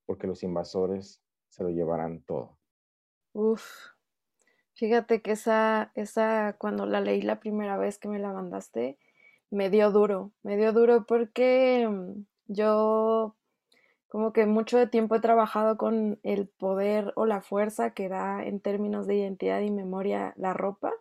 porque 0.07 0.27
los 0.27 0.43
invasores 0.43 1.23
se 1.49 1.63
lo 1.63 1.71
llevarán 1.71 2.23
todo. 2.25 2.59
Uf, 3.33 3.65
fíjate 4.75 5.23
que 5.23 5.33
esa, 5.33 5.93
esa, 5.95 6.57
cuando 6.59 6.87
la 6.87 7.01
leí 7.01 7.23
la 7.23 7.41
primera 7.41 7.77
vez 7.77 7.99
que 7.99 8.09
me 8.09 8.19
la 8.19 8.33
mandaste, 8.33 8.99
me 9.51 9.71
dio 9.71 9.91
duro, 9.91 10.33
me 10.43 10.57
dio 10.57 10.73
duro 10.73 11.05
porque 11.07 11.89
mm, 11.89 12.25
yo 12.49 13.35
como 14.09 14.33
que 14.33 14.47
mucho 14.47 14.89
tiempo 14.91 15.17
he 15.17 15.21
trabajado 15.21 15.77
con 15.77 16.21
el 16.23 16.47
poder 16.47 17.13
o 17.17 17.27
la 17.27 17.41
fuerza 17.41 17.91
que 17.95 18.09
da 18.09 18.45
en 18.45 18.61
términos 18.61 19.09
de 19.09 19.17
identidad 19.17 19.61
y 19.61 19.73
memoria 19.73 20.35
la 20.37 20.55
ropa, 20.55 20.93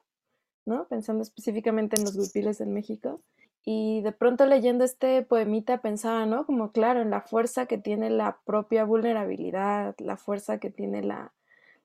¿no? 0.65 0.87
Pensando 0.87 1.21
específicamente 1.21 1.95
en 1.95 2.05
los 2.05 2.17
guipiles 2.17 2.59
en 2.59 2.73
México. 2.73 3.21
Y 3.65 4.01
de 4.01 4.13
pronto 4.13 4.47
leyendo 4.47 4.83
este 4.83 5.21
poemita 5.21 5.79
pensaba, 5.81 6.25
¿no? 6.25 6.47
Como 6.47 6.71
claro, 6.71 7.01
en 7.01 7.11
la 7.11 7.21
fuerza 7.21 7.67
que 7.67 7.77
tiene 7.77 8.09
la 8.09 8.39
propia 8.45 8.83
vulnerabilidad, 8.83 9.95
la 9.99 10.17
fuerza 10.17 10.57
que 10.57 10.71
tiene 10.71 11.03
la, 11.03 11.33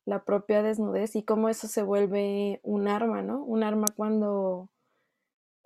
la 0.07 0.25
propia 0.25 0.63
desnudez 0.63 1.15
y 1.15 1.23
cómo 1.23 1.51
eso 1.51 1.69
se 1.69 1.83
vuelve 1.83 2.61
un 2.63 2.89
arma, 2.89 3.21
¿no? 3.21 3.45
Un 3.45 3.63
arma 3.65 3.85
cuando 3.95 4.71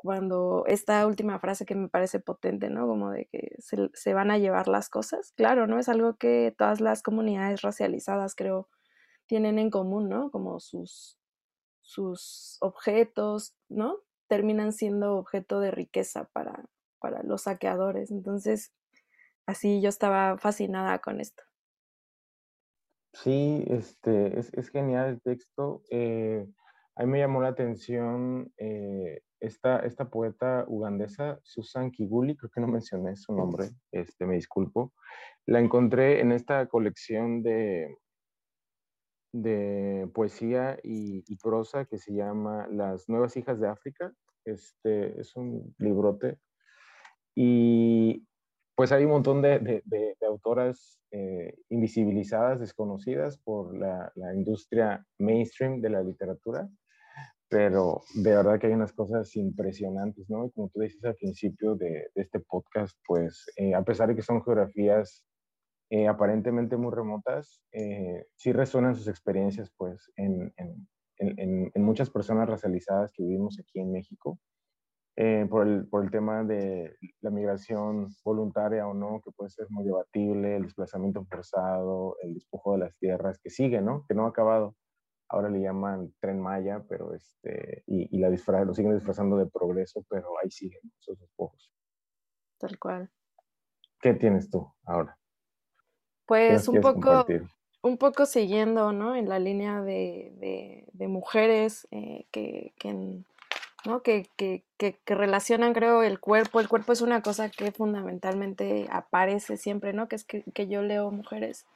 cuando 0.03 0.65
esta 0.67 1.07
última 1.07 1.39
frase 1.39 1.65
que 1.65 1.77
me 1.77 1.89
parece 1.89 2.19
potente, 2.19 2.69
¿no? 2.71 2.87
Como 2.89 3.11
de 3.11 3.27
que 3.27 3.55
se, 3.59 4.15
van 4.15 4.31
a 4.31 4.39
llevar 4.39 4.67
las 4.67 4.91
cosas. 4.91 5.33
Claro, 5.37 5.67
¿no? 5.67 5.79
Es 5.79 5.89
algo 5.89 6.17
que 6.17 6.55
todas 6.59 6.81
las 6.81 7.03
comunidades 7.03 7.63
racializadas, 7.63 8.35
creo, 8.35 8.69
tienen 9.27 9.59
en 9.59 9.71
común, 9.71 10.09
¿no? 10.09 10.31
Como 10.31 10.59
sus, 10.59 11.19
sus 11.83 12.59
objetos, 12.61 13.55
¿no? 13.69 13.99
Terminan 14.29 14.73
siendo 14.73 15.17
objeto 15.17 15.61
de 15.61 15.71
riqueza 15.71 16.29
para, 16.33 16.65
para 16.99 17.23
los 17.23 17.43
saqueadores. 17.43 18.11
Entonces, 18.11 18.73
así 19.47 19.81
yo 19.81 19.89
estaba 19.89 20.37
fascinada 20.39 20.99
con 20.99 21.21
esto. 21.21 21.45
Sí, 23.15 23.63
este, 23.69 24.39
es, 24.39 24.71
genial 24.71 25.11
el 25.11 25.21
texto. 25.21 25.83
Eh, 25.91 26.49
a 26.97 27.05
mí 27.05 27.11
me 27.11 27.19
llamó 27.19 27.41
la 27.41 27.49
atención 27.49 28.53
eh, 28.59 29.23
esta, 29.41 29.81
esta 29.81 30.09
poeta 30.09 30.65
ugandesa, 30.69 31.41
Susan 31.43 31.91
Kiguli, 31.91 32.37
creo 32.37 32.51
que 32.51 32.61
no 32.61 32.69
mencioné 32.69 33.17
su 33.17 33.35
nombre, 33.35 33.71
este, 33.93 34.27
me 34.27 34.35
disculpo, 34.35 34.93
la 35.47 35.61
encontré 35.61 36.21
en 36.21 36.33
esta 36.33 36.67
colección 36.67 37.43
de, 37.43 37.97
de 39.33 40.09
poesía 40.15 40.79
y, 40.83 41.25
prosa 41.43 41.87
que 41.87 41.99
se 41.99 42.15
llama 42.15 42.69
Las 42.69 43.09
Nuevas 43.09 43.37
Hijas 43.37 43.59
de 43.59 43.69
África. 43.69 44.13
Este, 44.45 45.21
es 45.21 45.35
un 45.35 45.75
librote. 45.79 46.39
Y 47.35 48.27
pues 48.77 48.93
hay 48.93 49.05
un 49.05 49.13
montón 49.13 49.43
de, 49.43 49.83
de, 49.85 50.17
autoras 50.27 51.01
eh, 51.11 51.57
invisibilizadas, 51.69 52.61
desconocidas 52.61 53.39
por 53.39 53.77
la, 53.77 54.13
la 54.15 54.35
industria 54.35 55.05
mainstream 55.19 55.81
de 55.81 55.91
la 55.91 56.03
literatura 56.03 56.69
pero 57.53 58.03
de 58.15 58.35
verdad 58.35 58.59
que 58.59 58.69
hay 58.69 58.73
unas 58.73 58.95
cosas 58.95 59.37
impresionantes, 59.37 60.31
¿no? 60.31 60.51
como 60.53 60.71
tú 60.71 60.81
dices 60.81 61.05
al 61.05 61.17
principio 61.17 61.75
de, 61.75 62.11
este 62.15 62.41
podcast, 62.41 62.97
pues 63.07 63.45
eh, 63.57 63.75
a 63.75 63.83
pesar 63.83 64.09
de 64.09 64.17
que 64.17 64.23
son 64.23 64.43
geografías 64.43 65.27
eh, 65.91 66.09
aparentemente 66.09 66.79
muy 66.79 66.95
remotas, 66.95 67.63
eh, 67.73 68.25
sí 68.37 68.53
resuenan 68.53 68.95
sus 68.95 69.07
experiencias, 69.07 69.71
pues, 69.77 70.11
en, 70.17 70.51
en, 70.57 70.89
en, 71.19 71.71
en, 71.75 71.83
muchas 71.85 72.09
personas 72.09 72.49
racializadas 72.49 73.13
que 73.13 73.23
vivimos 73.23 73.59
aquí 73.61 73.81
en 73.81 73.93
México. 73.93 74.39
eh, 75.17 75.47
por, 75.51 75.69
el, 75.69 75.87
por 75.89 76.05
el 76.05 76.11
tema 76.11 76.45
de 76.45 76.97
la 77.21 77.31
migración 77.31 78.09
voluntaria 78.25 78.87
o 78.87 78.95
no, 78.95 79.21
que 79.23 79.31
puede 79.33 79.51
ser 79.51 79.67
muy 79.69 79.85
debatible, 79.85 80.57
el 80.57 80.63
desplazamiento 80.63 81.23
forzado, 81.27 82.17
el 82.23 82.33
despojo 82.35 82.73
de 82.73 82.79
las 82.79 82.97
tierras, 82.97 83.39
que 83.39 83.51
sigue, 83.51 83.83
¿no? 83.83 84.07
Que 84.09 84.15
no 84.15 84.25
ha 84.25 84.31
acabado. 84.31 84.75
Ahora 85.33 85.49
le 85.49 85.61
llaman 85.61 86.13
tren 86.21 86.41
Maya, 86.41 86.85
pero 86.89 87.15
este, 87.15 87.83
y, 87.87 88.17
y 88.17 88.21
la 88.21 88.29
lo 88.29 88.75
siguen 88.75 88.95
disfrazando 88.95 89.37
de 89.37 89.47
progreso, 89.47 90.05
pero 90.09 90.39
ahí 90.43 90.51
siguen 90.51 90.81
esos 91.01 91.19
despojos. 91.19 91.73
Tal 92.59 92.79
cual. 92.79 93.11
¿Qué 94.01 94.15
tienes 94.15 94.51
tú 94.51 94.71
ahora? 94.85 95.19
Pues 96.27 96.69
un 96.69 96.81
poco, 96.81 97.27
un 97.83 97.99
poco 97.99 98.27
siguiendo, 98.27 98.93
¿no? 98.93 99.17
En 99.17 99.29
la 99.29 99.39
línea 99.39 99.81
de, 99.81 100.33
de, 100.39 100.87
de 100.93 101.09
mujeres 101.09 101.89
eh, 101.91 102.27
que, 102.31 102.75
que, 102.79 103.23
¿no? 103.85 104.03
Que, 104.03 104.27
que, 104.37 104.65
que, 104.77 104.97
relacionan, 105.07 105.73
creo, 105.73 106.03
el 106.03 106.21
cuerpo. 106.21 106.61
El 106.61 106.69
cuerpo 106.69 106.93
es 106.93 107.01
una 107.01 107.23
cosa 107.23 107.49
que 107.49 107.73
fundamentalmente 107.73 108.87
aparece 108.91 109.57
siempre, 109.57 109.93
¿no? 109.93 110.09
Que 110.09 110.17
es 110.17 110.25
que, 110.25 110.69
yo 110.69 110.83
leo 110.83 111.11
mujeres, 111.11 111.67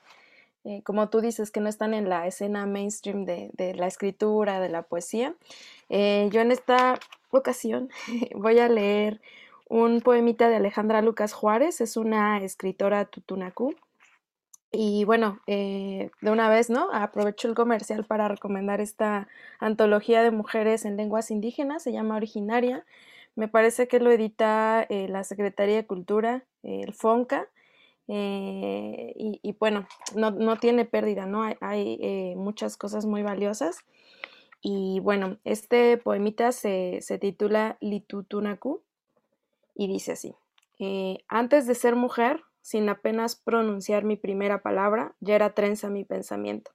eh, 0.66 0.82
como 0.82 1.08
tú 1.10 1.20
dices, 1.20 1.52
que 1.52 1.60
no 1.60 1.68
están 1.68 1.94
en 1.94 2.08
la 2.08 2.26
escena 2.26 2.66
mainstream 2.66 3.24
de, 3.24 3.74
la 3.76 3.86
escritura, 3.86 4.58
de 4.58 4.68
la 4.68 4.82
poesía. 4.82 5.36
Eh, 5.88 6.28
yo 6.32 6.40
en 6.40 6.50
esta 6.50 6.98
ocasión 7.30 7.88
voy 8.34 8.58
a 8.58 8.68
leer 8.68 9.20
un 9.68 10.00
poemita 10.00 10.48
de 10.48 10.56
Alejandra 10.56 11.02
Lucas 11.02 11.32
Juárez, 11.34 11.80
es 11.80 11.96
una 11.96 12.38
escritora 12.42 13.04
tutunacú. 13.04 13.76
Y 14.72 15.04
bueno, 15.04 15.38
eh, 15.46 16.10
de 16.20 16.30
una 16.32 16.48
vez, 16.48 16.68
¿no? 16.68 16.88
Aprovecho 16.92 17.46
el 17.46 17.54
comercial 17.54 18.04
para 18.04 18.26
recomendar 18.26 18.80
esta 18.80 19.28
antología 19.60 20.22
de 20.24 20.32
mujeres 20.32 20.84
en 20.84 20.96
lenguas 20.96 21.30
indígenas, 21.30 21.84
se 21.84 21.92
llama 21.92 22.16
Originaria. 22.16 22.84
Me 23.36 23.46
parece 23.46 23.86
que 23.86 24.00
lo 24.00 24.10
edita 24.10 24.88
la 24.90 25.22
Secretaría 25.22 25.76
de 25.76 25.86
Cultura, 25.86 26.44
el 26.64 26.92
FONCA, 26.92 27.48
eh, 28.08 29.12
y, 29.16 29.56
bueno, 29.58 29.86
no, 30.14 30.56
tiene 30.58 30.84
pérdida, 30.84 31.26
¿no? 31.26 31.42
Hay, 31.60 32.34
muchas 32.36 32.76
cosas 32.76 33.06
muy 33.06 33.22
valiosas. 33.22 33.78
Y 34.60 35.00
bueno, 35.00 35.38
este 35.44 35.96
poemita 35.98 36.52
se, 36.52 36.98
se 37.00 37.18
titula 37.18 37.76
Litutunaku 37.80 38.82
y 39.74 39.86
dice 39.86 40.12
así, 40.12 40.34
antes 41.28 41.66
de 41.66 41.74
ser 41.74 41.94
mujer, 41.94 42.42
sin 42.66 42.88
apenas 42.88 43.36
pronunciar 43.36 44.02
mi 44.02 44.16
primera 44.16 44.60
palabra, 44.60 45.14
ya 45.20 45.36
era 45.36 45.54
trenza 45.54 45.88
mi 45.88 46.04
pensamiento. 46.04 46.72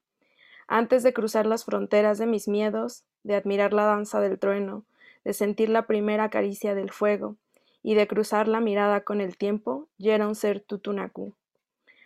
Antes 0.66 1.04
de 1.04 1.12
cruzar 1.12 1.46
las 1.46 1.66
fronteras 1.66 2.18
de 2.18 2.28
mis 2.28 2.48
miedos, 2.48 3.04
de 3.24 3.36
admirar 3.36 3.74
la 3.74 3.84
danza 3.84 4.22
del 4.22 4.40
trueno, 4.40 4.86
de 5.26 5.34
sentir 5.34 5.68
la 5.68 5.88
primera 5.88 6.30
caricia 6.30 6.76
del 6.76 6.92
fuego, 6.92 7.36
y 7.84 7.96
de 7.96 8.08
cruzar 8.08 8.48
la 8.48 8.60
mirada 8.60 9.02
con 9.04 9.22
el 9.22 9.38
tiempo, 9.38 9.90
ya 9.98 10.16
era 10.16 10.28
un 10.28 10.36
ser 10.36 10.62
tutunacú. 10.62 11.36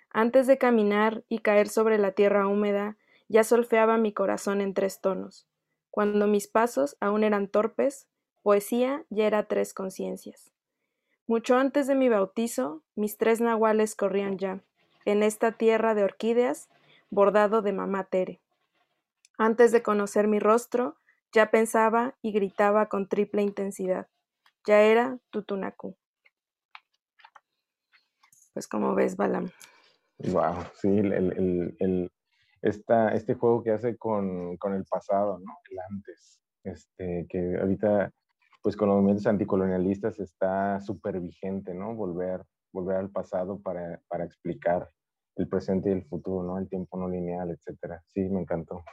Antes 0.09 0.47
de 0.47 0.57
caminar 0.57 1.23
y 1.27 1.39
caer 1.39 1.67
sobre 1.67 1.97
la 1.97 2.13
tierra 2.13 2.47
húmeda, 2.47 2.97
ya 3.27 3.43
solfeaba 3.43 3.97
mi 3.97 4.13
corazón 4.13 4.61
en 4.61 4.73
tres 4.73 5.01
tonos. 5.01 5.47
Cuando 5.91 6.27
mis 6.27 6.47
pasos 6.47 6.95
aún 6.99 7.23
eran 7.23 7.47
torpes, 7.47 8.07
poesía 8.41 9.03
ya 9.09 9.27
era 9.27 9.47
tres 9.47 9.73
conciencias. 9.73 10.51
Mucho 11.27 11.57
antes 11.57 11.87
de 11.87 11.95
mi 11.95 12.07
bautizo, 12.07 12.83
mis 12.95 13.17
tres 13.17 13.41
nahuales 13.41 13.95
corrían 13.95 14.37
ya, 14.37 14.61
en 15.05 15.23
esta 15.23 15.53
tierra 15.53 15.95
de 15.95 16.03
orquídeas, 16.03 16.69
bordado 17.09 17.61
de 17.61 17.73
mamá 17.73 18.03
Tere. 18.03 18.41
Antes 19.37 19.71
de 19.71 19.81
conocer 19.83 20.27
mi 20.27 20.39
rostro, 20.39 20.97
ya 21.31 21.51
pensaba 21.51 22.15
y 22.21 22.31
gritaba 22.31 22.87
con 22.87 23.09
triple 23.09 23.41
intensidad. 23.41 24.07
Ya 24.67 24.81
era 24.81 25.17
Tutunacu. 25.29 25.95
Pues 28.53 28.67
como 28.67 28.95
ves, 28.95 29.15
Balam. 29.15 29.51
Wow, 30.17 30.55
sí, 30.73 30.87
el, 30.87 32.11
este 32.63 33.35
juego 33.35 33.61
que 33.61 33.71
hace 33.71 33.97
con, 33.97 34.57
con, 34.57 34.73
el 34.73 34.85
pasado, 34.85 35.39
¿no? 35.39 35.57
El 35.69 35.79
antes. 35.79 36.41
Este, 36.63 37.27
que 37.29 37.57
ahorita 37.59 38.11
pues 38.63 38.75
con 38.75 38.87
los 38.87 38.95
movimientos 38.95 39.27
anticolonialistas 39.27 40.19
está 40.19 40.79
súper 40.81 41.19
vigente, 41.19 41.75
¿no? 41.75 41.93
Volver, 41.93 42.43
volver 42.73 42.95
al 42.97 43.11
pasado 43.11 43.61
para, 43.61 44.01
para, 44.07 44.25
explicar 44.25 44.89
el 45.35 45.47
presente 45.47 45.89
y 45.89 45.91
el 45.91 46.03
futuro, 46.03 46.43
¿no? 46.43 46.57
El 46.57 46.67
tiempo 46.67 46.97
no 46.97 47.07
lineal, 47.07 47.51
etcétera. 47.51 48.01
Sí, 48.07 48.21
me 48.21 48.41
encantó. 48.41 48.83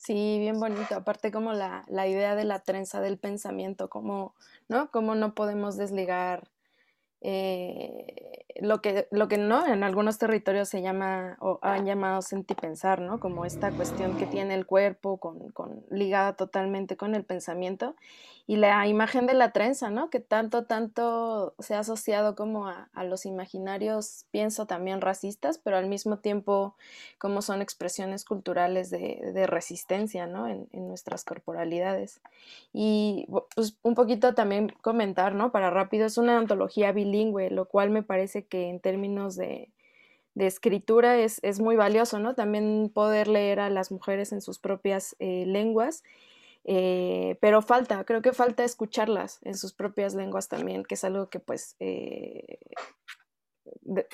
Sí, 0.00 0.38
bien 0.38 0.58
bonito. 0.58 0.94
Aparte 0.96 1.30
como 1.30 1.52
la, 1.52 1.84
la 1.88 2.08
idea 2.08 2.34
de 2.34 2.44
la 2.44 2.60
trenza 2.60 3.02
del 3.02 3.18
pensamiento, 3.18 3.90
como, 3.90 4.34
¿no? 4.66 4.90
Cómo 4.90 5.14
no 5.14 5.34
podemos 5.34 5.76
desligar 5.76 6.48
eh, 7.20 8.46
lo, 8.62 8.80
que, 8.80 9.08
lo 9.10 9.28
que 9.28 9.36
no 9.36 9.66
en 9.66 9.84
algunos 9.84 10.16
territorios 10.16 10.70
se 10.70 10.80
llama 10.80 11.36
o 11.40 11.58
han 11.60 11.84
llamado 11.84 12.22
sentipensar, 12.22 13.02
¿no? 13.02 13.20
Como 13.20 13.44
esta 13.44 13.72
cuestión 13.72 14.16
que 14.16 14.24
tiene 14.24 14.54
el 14.54 14.64
cuerpo 14.64 15.18
con, 15.18 15.50
con, 15.50 15.84
ligada 15.90 16.34
totalmente 16.34 16.96
con 16.96 17.14
el 17.14 17.24
pensamiento 17.24 17.94
y 18.50 18.56
la 18.56 18.84
imagen 18.88 19.28
de 19.28 19.34
la 19.34 19.52
trenza, 19.52 19.90
¿no? 19.90 20.10
Que 20.10 20.18
tanto, 20.18 20.64
tanto 20.64 21.54
se 21.60 21.76
ha 21.76 21.78
asociado 21.78 22.34
como 22.34 22.66
a, 22.66 22.88
a 22.94 23.04
los 23.04 23.24
imaginarios, 23.24 24.26
pienso 24.32 24.66
también 24.66 25.00
racistas, 25.00 25.58
pero 25.58 25.76
al 25.76 25.86
mismo 25.86 26.18
tiempo 26.18 26.74
como 27.18 27.42
son 27.42 27.62
expresiones 27.62 28.24
culturales 28.24 28.90
de, 28.90 29.20
de 29.32 29.46
resistencia, 29.46 30.26
¿no? 30.26 30.48
En, 30.48 30.66
en, 30.72 30.88
nuestras 30.88 31.22
corporalidades. 31.22 32.22
Y 32.72 33.28
pues 33.54 33.76
un 33.82 33.94
poquito 33.94 34.34
también 34.34 34.74
comentar, 34.80 35.32
¿no? 35.36 35.52
Para 35.52 35.70
rápido, 35.70 36.04
es 36.06 36.18
una 36.18 36.36
antología 36.36 36.90
bilingüe, 36.90 37.50
lo 37.50 37.66
cual 37.66 37.90
me 37.90 38.02
parece 38.02 38.46
que 38.46 38.68
en 38.68 38.80
términos 38.80 39.36
de, 39.36 39.68
de 40.34 40.48
escritura 40.48 41.18
es, 41.18 41.38
es, 41.44 41.60
muy 41.60 41.76
valioso, 41.76 42.18
¿no? 42.18 42.34
También 42.34 42.90
poder 42.92 43.28
leer 43.28 43.60
a 43.60 43.70
las 43.70 43.92
mujeres 43.92 44.32
en 44.32 44.40
sus 44.40 44.58
propias 44.58 45.14
eh, 45.20 45.44
lenguas 45.46 46.02
eh, 46.64 47.38
pero 47.40 47.62
falta, 47.62 48.04
creo 48.04 48.22
que 48.22 48.32
falta 48.32 48.64
escucharlas 48.64 49.38
en 49.42 49.54
sus 49.54 49.72
propias 49.72 50.14
lenguas 50.14 50.48
también, 50.48 50.84
que 50.84 50.94
es 50.94 51.04
algo 51.04 51.30
que 51.30 51.40
pues, 51.40 51.76
eh, 51.80 52.58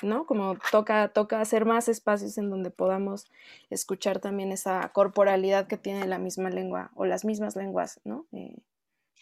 ¿no? 0.03 0.27
Como 0.27 0.57
toca, 0.71 1.09
toca 1.09 1.41
hacer 1.41 1.65
más 1.65 1.89
espacios 1.89 2.39
en 2.39 2.51
donde 2.51 2.71
podamos 2.71 3.27
escuchar 3.71 4.21
también 4.21 4.53
esa 4.53 4.89
corporalidad 4.93 5.67
que 5.67 5.77
tiene 5.77 6.07
la 6.07 6.19
misma 6.19 6.51
lengua 6.51 6.93
o 6.95 7.05
las 7.05 7.25
mismas 7.25 7.57
lenguas, 7.57 8.01
¿no? 8.05 8.27
Eh, 8.33 8.57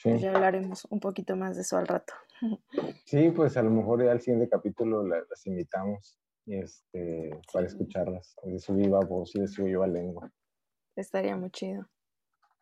pues 0.02 0.20
ya 0.20 0.34
hablaremos 0.34 0.87
un 0.90 1.00
poquito 1.00 1.37
más 1.37 1.56
de 1.56 1.62
eso 1.62 1.76
al 1.76 1.87
rato. 1.87 2.12
Sí, 3.06 3.30
pues 3.30 3.56
a 3.56 3.62
lo 3.62 3.70
mejor 3.70 4.04
ya 4.04 4.10
al 4.10 4.20
siguiente 4.20 4.48
capítulo 4.48 5.06
las 5.06 5.46
invitamos 5.46 6.18
este, 6.46 7.30
para 7.52 7.66
escucharlas, 7.66 8.34
de 8.42 8.58
su 8.58 8.74
viva 8.74 9.00
voz 9.00 9.34
y 9.37 9.40
de 9.40 9.48
su 9.48 9.64
viva 9.64 9.87
lengua. 9.87 10.30
Estaría 10.96 11.37
muy 11.37 11.50
chido 11.50 11.88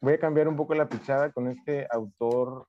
voy 0.03 0.15
a 0.15 0.19
cambiar 0.19 0.49
un 0.49 0.57
poco 0.57 0.75
la 0.75 0.89
pichada 0.89 1.33
con 1.33 1.49
este 1.49 1.87
autor 1.91 2.67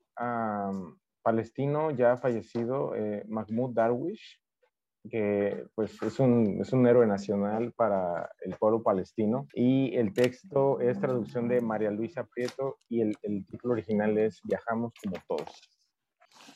palestino 1.24 1.89
ya 1.91 2.15
fallecido, 2.15 2.96
eh, 2.96 3.24
Mahmoud 3.28 3.74
Darwish, 3.74 4.39
que 5.10 5.65
pues 5.74 6.02
es 6.04 6.19
un, 6.19 6.60
es 6.62 6.72
un 6.72 6.86
héroe 6.86 7.08
nacional 7.08 7.74
para 7.74 8.30
el 8.41 8.56
pueblo 8.56 8.84
palestino. 8.84 9.48
Y 9.54 9.96
el 9.98 10.13
texto 10.13 10.80
es 10.80 11.00
traducción 11.00 11.48
de 11.50 11.60
María 11.60 11.89
Luisa 11.91 12.24
Prieto 12.24 12.78
y 12.88 13.02
el, 13.02 13.15
el 13.24 13.46
título 13.48 13.74
original 13.74 14.17
es 14.17 14.39
Viajamos 14.43 14.93
como 15.04 15.15
todos. 15.28 15.62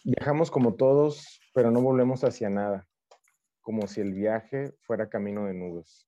Viajamos 0.03 0.51
como 0.51 0.75
todos, 0.75 1.41
pero 1.53 1.71
no 1.71 1.81
volvemos 1.81 2.23
hacia 2.23 2.49
nada, 2.49 2.87
como 3.61 3.87
si 3.87 4.01
el 4.01 4.13
viaje 4.13 4.75
fuera 4.83 5.09
camino 5.09 5.45
de 5.45 5.53
nubes. 5.53 6.06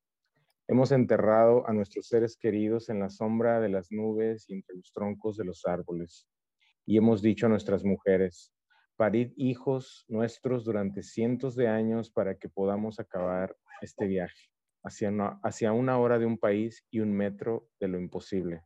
Hemos 0.72 0.92
enterrado 0.92 1.68
a 1.68 1.74
nuestros 1.74 2.06
seres 2.10 2.38
queridos 2.38 2.90
en 2.90 3.00
la 3.00 3.10
sombra 3.10 3.60
de 3.60 3.70
las 3.70 3.92
nubes 3.92 4.48
y 4.48 4.54
entre 4.54 4.76
los 4.76 4.94
troncos 4.94 5.36
de 5.36 5.44
los 5.44 5.66
árboles. 5.66 6.28
Y 6.86 6.96
hemos 6.96 7.24
dicho 7.24 7.48
a 7.48 7.50
nuestras 7.50 7.84
mujeres, 7.84 8.54
parid 8.96 9.32
hijos 9.36 10.06
nuestros 10.08 10.66
durante 10.66 11.02
cientos 11.02 11.56
de 11.56 11.68
años 11.70 12.12
para 12.12 12.38
que 12.38 12.50
podamos 12.50 13.00
acabar 13.00 13.58
este 13.82 14.06
viaje 14.06 14.52
hacia 14.84 15.10
una, 15.10 15.40
hacia 15.42 15.72
una 15.72 15.98
hora 15.98 16.20
de 16.20 16.28
un 16.28 16.38
país 16.38 16.86
y 16.92 17.00
un 17.00 17.14
metro 17.14 17.68
de 17.80 17.88
lo 17.88 17.98
imposible. 17.98 18.62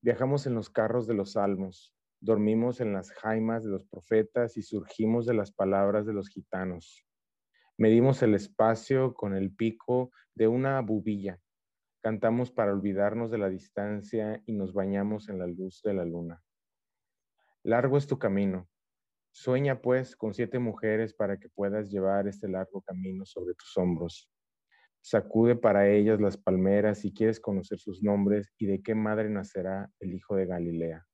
Viajamos 0.00 0.46
en 0.46 0.54
los 0.54 0.70
carros 0.70 1.08
de 1.08 1.14
los 1.14 1.32
salmos, 1.32 1.92
dormimos 2.20 2.80
en 2.80 2.92
las 2.92 3.10
jaimas 3.10 3.64
de 3.64 3.70
los 3.70 3.84
profetas 3.84 4.56
y 4.56 4.62
surgimos 4.62 5.26
de 5.26 5.34
las 5.34 5.50
palabras 5.50 6.06
de 6.06 6.12
los 6.12 6.28
gitanos. 6.28 7.04
Medimos 7.76 8.22
el 8.22 8.34
espacio 8.34 9.14
con 9.14 9.34
el 9.34 9.52
pico 9.52 10.12
de 10.36 10.46
una 10.46 10.80
bubilla. 10.80 11.40
Cantamos 12.02 12.52
para 12.52 12.72
olvidarnos 12.72 13.32
de 13.32 13.38
la 13.38 13.48
distancia 13.48 14.40
y 14.46 14.52
nos 14.52 14.72
bañamos 14.72 15.28
en 15.28 15.40
la 15.40 15.48
luz 15.48 15.82
de 15.82 15.94
la 15.94 16.04
luna. 16.04 16.40
Largo 17.64 17.96
es 17.96 18.06
tu 18.06 18.16
camino. 18.18 18.68
Sueña 19.32 19.82
pues 19.82 20.14
con 20.14 20.34
siete 20.34 20.60
mujeres 20.60 21.14
para 21.14 21.40
que 21.40 21.48
puedas 21.48 21.90
llevar 21.90 22.28
este 22.28 22.46
largo 22.46 22.80
camino 22.82 23.24
sobre 23.24 23.54
tus 23.54 23.76
hombros. 23.76 24.30
Sacude 25.00 25.56
para 25.56 25.88
ellas 25.88 26.20
las 26.20 26.36
palmeras 26.36 26.98
si 26.98 27.12
quieres 27.12 27.40
conocer 27.40 27.80
sus 27.80 28.04
nombres 28.04 28.54
y 28.56 28.66
de 28.66 28.82
qué 28.82 28.94
madre 28.94 29.28
nacerá 29.28 29.90
el 29.98 30.14
hijo 30.14 30.36
de 30.36 30.46
Galilea. 30.46 31.04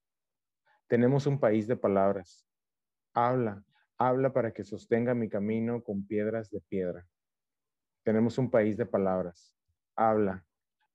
Tenemos 0.88 1.27
un 1.27 1.40
país 1.40 1.66
de 1.66 1.77
palabras, 1.77 2.46
habla, 3.14 3.64
habla 4.01 4.33
para 4.33 4.53
que 4.53 4.65
sostenga 4.65 5.15
mi 5.15 5.29
camino 5.29 5.85
con 5.85 6.07
piedras 6.07 6.51
de 6.51 6.63
piedra. 6.63 7.07
Tenemos 8.03 8.39
un 8.39 8.51
país 8.51 8.79
de 8.79 8.87
palabras. 8.87 9.55
Habla, 9.95 10.47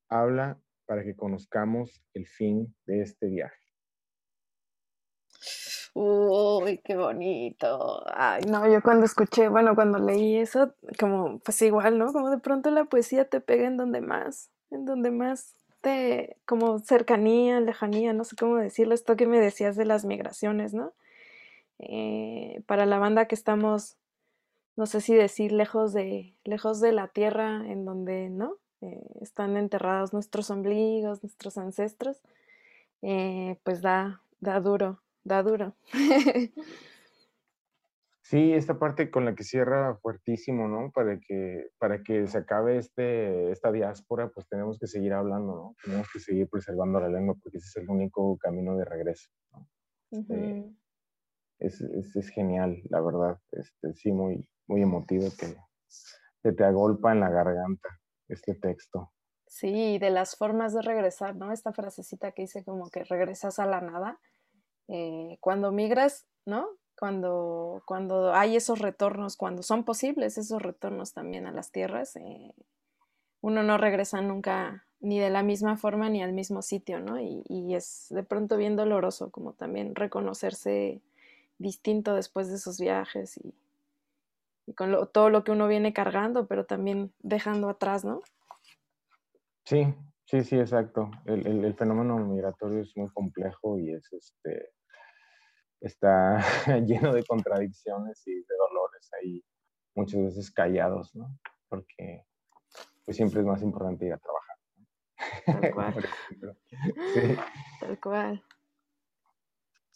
habla 0.09 0.59
para 0.87 1.03
que 1.03 1.15
conozcamos 1.15 2.03
el 2.15 2.25
fin 2.25 2.75
de 2.87 3.01
este 3.01 3.27
viaje. 3.27 3.61
Uy, 5.93 6.81
qué 6.83 6.97
bonito. 6.97 8.03
Ay, 8.07 8.41
no, 8.49 8.67
yo 8.67 8.81
cuando 8.81 9.05
escuché, 9.05 9.49
bueno, 9.49 9.75
cuando 9.75 9.99
leí 9.99 10.37
eso, 10.37 10.73
como, 10.99 11.37
pues 11.39 11.61
igual, 11.61 11.99
¿no? 11.99 12.11
Como 12.11 12.31
de 12.31 12.39
pronto 12.39 12.71
la 12.71 12.85
poesía 12.85 13.29
te 13.29 13.39
pega 13.39 13.67
en 13.67 13.77
donde 13.77 14.01
más, 14.01 14.49
en 14.71 14.83
donde 14.85 15.11
más 15.11 15.53
te, 15.81 16.37
como 16.45 16.79
cercanía, 16.79 17.59
lejanía, 17.59 18.13
no 18.13 18.23
sé 18.23 18.35
cómo 18.35 18.57
decirlo, 18.57 18.95
esto 18.95 19.15
que 19.15 19.27
me 19.27 19.39
decías 19.39 19.75
de 19.75 19.85
las 19.85 20.05
migraciones, 20.05 20.73
¿no? 20.73 20.93
Eh, 21.79 22.61
para 22.65 22.85
la 22.85 22.99
banda 22.99 23.27
que 23.27 23.35
estamos, 23.35 23.97
no 24.75 24.85
sé 24.85 25.01
si 25.01 25.13
decir, 25.15 25.51
lejos 25.51 25.93
de, 25.93 26.33
lejos 26.43 26.79
de 26.81 26.91
la 26.91 27.07
tierra 27.07 27.63
en 27.67 27.85
donde, 27.85 28.29
¿no? 28.29 28.57
Eh, 28.81 29.01
están 29.21 29.57
enterrados 29.57 30.13
nuestros 30.13 30.49
ombligos, 30.51 31.23
nuestros 31.23 31.57
ancestros, 31.57 32.21
eh, 33.01 33.57
pues 33.63 33.81
da, 33.81 34.21
da 34.39 34.59
duro, 34.59 35.01
da 35.23 35.43
duro. 35.43 35.75
Sí, 38.27 38.53
esta 38.53 38.79
parte 38.79 39.11
con 39.11 39.23
la 39.23 39.35
que 39.35 39.43
cierra 39.43 39.97
fuertísimo, 39.97 40.67
¿no? 40.67 40.89
Para 40.91 41.19
que, 41.19 41.67
para 41.77 42.01
que 42.01 42.25
se 42.25 42.39
acabe 42.39 42.79
este, 42.79 43.51
esta 43.51 43.71
diáspora, 43.71 44.29
pues 44.29 44.47
tenemos 44.47 44.79
que 44.79 44.87
seguir 44.87 45.13
hablando, 45.13 45.53
¿no? 45.53 45.75
Tenemos 45.83 46.11
que 46.11 46.19
seguir 46.19 46.49
preservando 46.49 46.99
la 46.99 47.07
lengua 47.07 47.35
porque 47.35 47.59
ese 47.59 47.67
es 47.67 47.75
el 47.77 47.87
único 47.87 48.35
camino 48.39 48.75
de 48.77 48.85
regreso, 48.85 49.29
¿no? 49.51 49.67
Este, 50.09 50.65
es, 51.59 51.81
es, 51.81 52.29
genial, 52.29 52.81
la 52.89 53.01
verdad. 53.01 53.39
Este, 53.51 53.93
sí, 53.93 54.11
muy, 54.11 54.47
muy 54.67 54.81
emotivo 54.81 55.27
que, 55.39 55.55
que 56.43 56.51
te 56.51 56.63
agolpa 56.63 57.11
en 57.11 57.21
la 57.21 57.29
garganta 57.29 57.89
este 58.27 58.55
texto. 58.55 59.11
Sí, 59.47 59.99
de 59.99 60.09
las 60.09 60.35
formas 60.35 60.73
de 60.73 60.81
regresar, 60.81 61.35
¿no? 61.35 61.51
Esta 61.51 61.71
frasecita 61.71 62.31
que 62.31 62.43
dice 62.43 62.63
como 62.63 62.89
que 62.89 63.03
regresas 63.03 63.59
a 63.59 63.65
la 63.65 63.81
nada. 63.81 64.19
Eh, 64.87 65.37
cuando 65.39 65.71
migras, 65.71 66.27
¿no? 66.45 66.67
Cuando, 66.97 67.83
cuando 67.85 68.33
hay 68.33 68.55
esos 68.55 68.79
retornos, 68.79 69.35
cuando 69.35 69.63
son 69.63 69.83
posibles 69.83 70.37
esos 70.37 70.61
retornos 70.61 71.13
también 71.13 71.45
a 71.45 71.51
las 71.51 71.71
tierras, 71.71 72.15
eh, 72.15 72.53
uno 73.41 73.63
no 73.63 73.77
regresa 73.77 74.21
nunca 74.21 74.85
ni 74.99 75.19
de 75.19 75.29
la 75.29 75.43
misma 75.43 75.77
forma 75.77 76.09
ni 76.09 76.23
al 76.23 76.33
mismo 76.33 76.61
sitio, 76.61 76.99
¿no? 76.99 77.19
Y, 77.19 77.43
y 77.47 77.75
es 77.75 78.07
de 78.09 78.23
pronto 78.23 78.57
bien 78.57 78.75
doloroso 78.75 79.29
como 79.29 79.53
también 79.53 79.93
reconocerse 79.93 81.01
distinto 81.57 82.15
después 82.15 82.49
de 82.49 82.55
esos 82.55 82.79
viajes 82.79 83.37
y, 83.37 83.53
con 84.73 84.95
todo 85.11 85.29
lo 85.29 85.43
que 85.43 85.51
uno 85.51 85.67
viene 85.67 85.93
cargando, 85.93 86.47
pero 86.47 86.65
también 86.65 87.13
dejando 87.19 87.69
atrás, 87.69 88.03
¿no? 88.03 88.21
Sí, 89.63 89.93
sí, 90.25 90.43
sí, 90.43 90.57
exacto. 90.57 91.11
El, 91.25 91.73
fenómeno 91.75 92.17
migratorio 92.17 92.81
es 92.81 92.95
muy 92.97 93.09
complejo 93.09 93.77
y 93.77 93.93
es 93.93 94.11
este 94.11 94.71
está 95.81 96.39
lleno 96.85 97.13
de 97.13 97.23
contradicciones 97.25 98.25
y 98.25 98.33
de 98.33 98.55
dolores 98.57 99.11
ahí 99.21 99.43
muchas 99.93 100.21
veces 100.21 100.51
callados, 100.51 101.15
¿no? 101.15 101.37
Porque 101.69 102.25
pues 103.05 103.17
siempre 103.17 103.41
es 103.41 103.45
más 103.45 103.61
importante 103.61 104.05
ir 104.05 104.13
a 104.13 104.17
trabajar. 104.17 104.45
Tal 105.45 105.73
cual. 105.73 106.09
sí. 107.13 107.37
Tal 107.79 107.99
cual. 107.99 108.43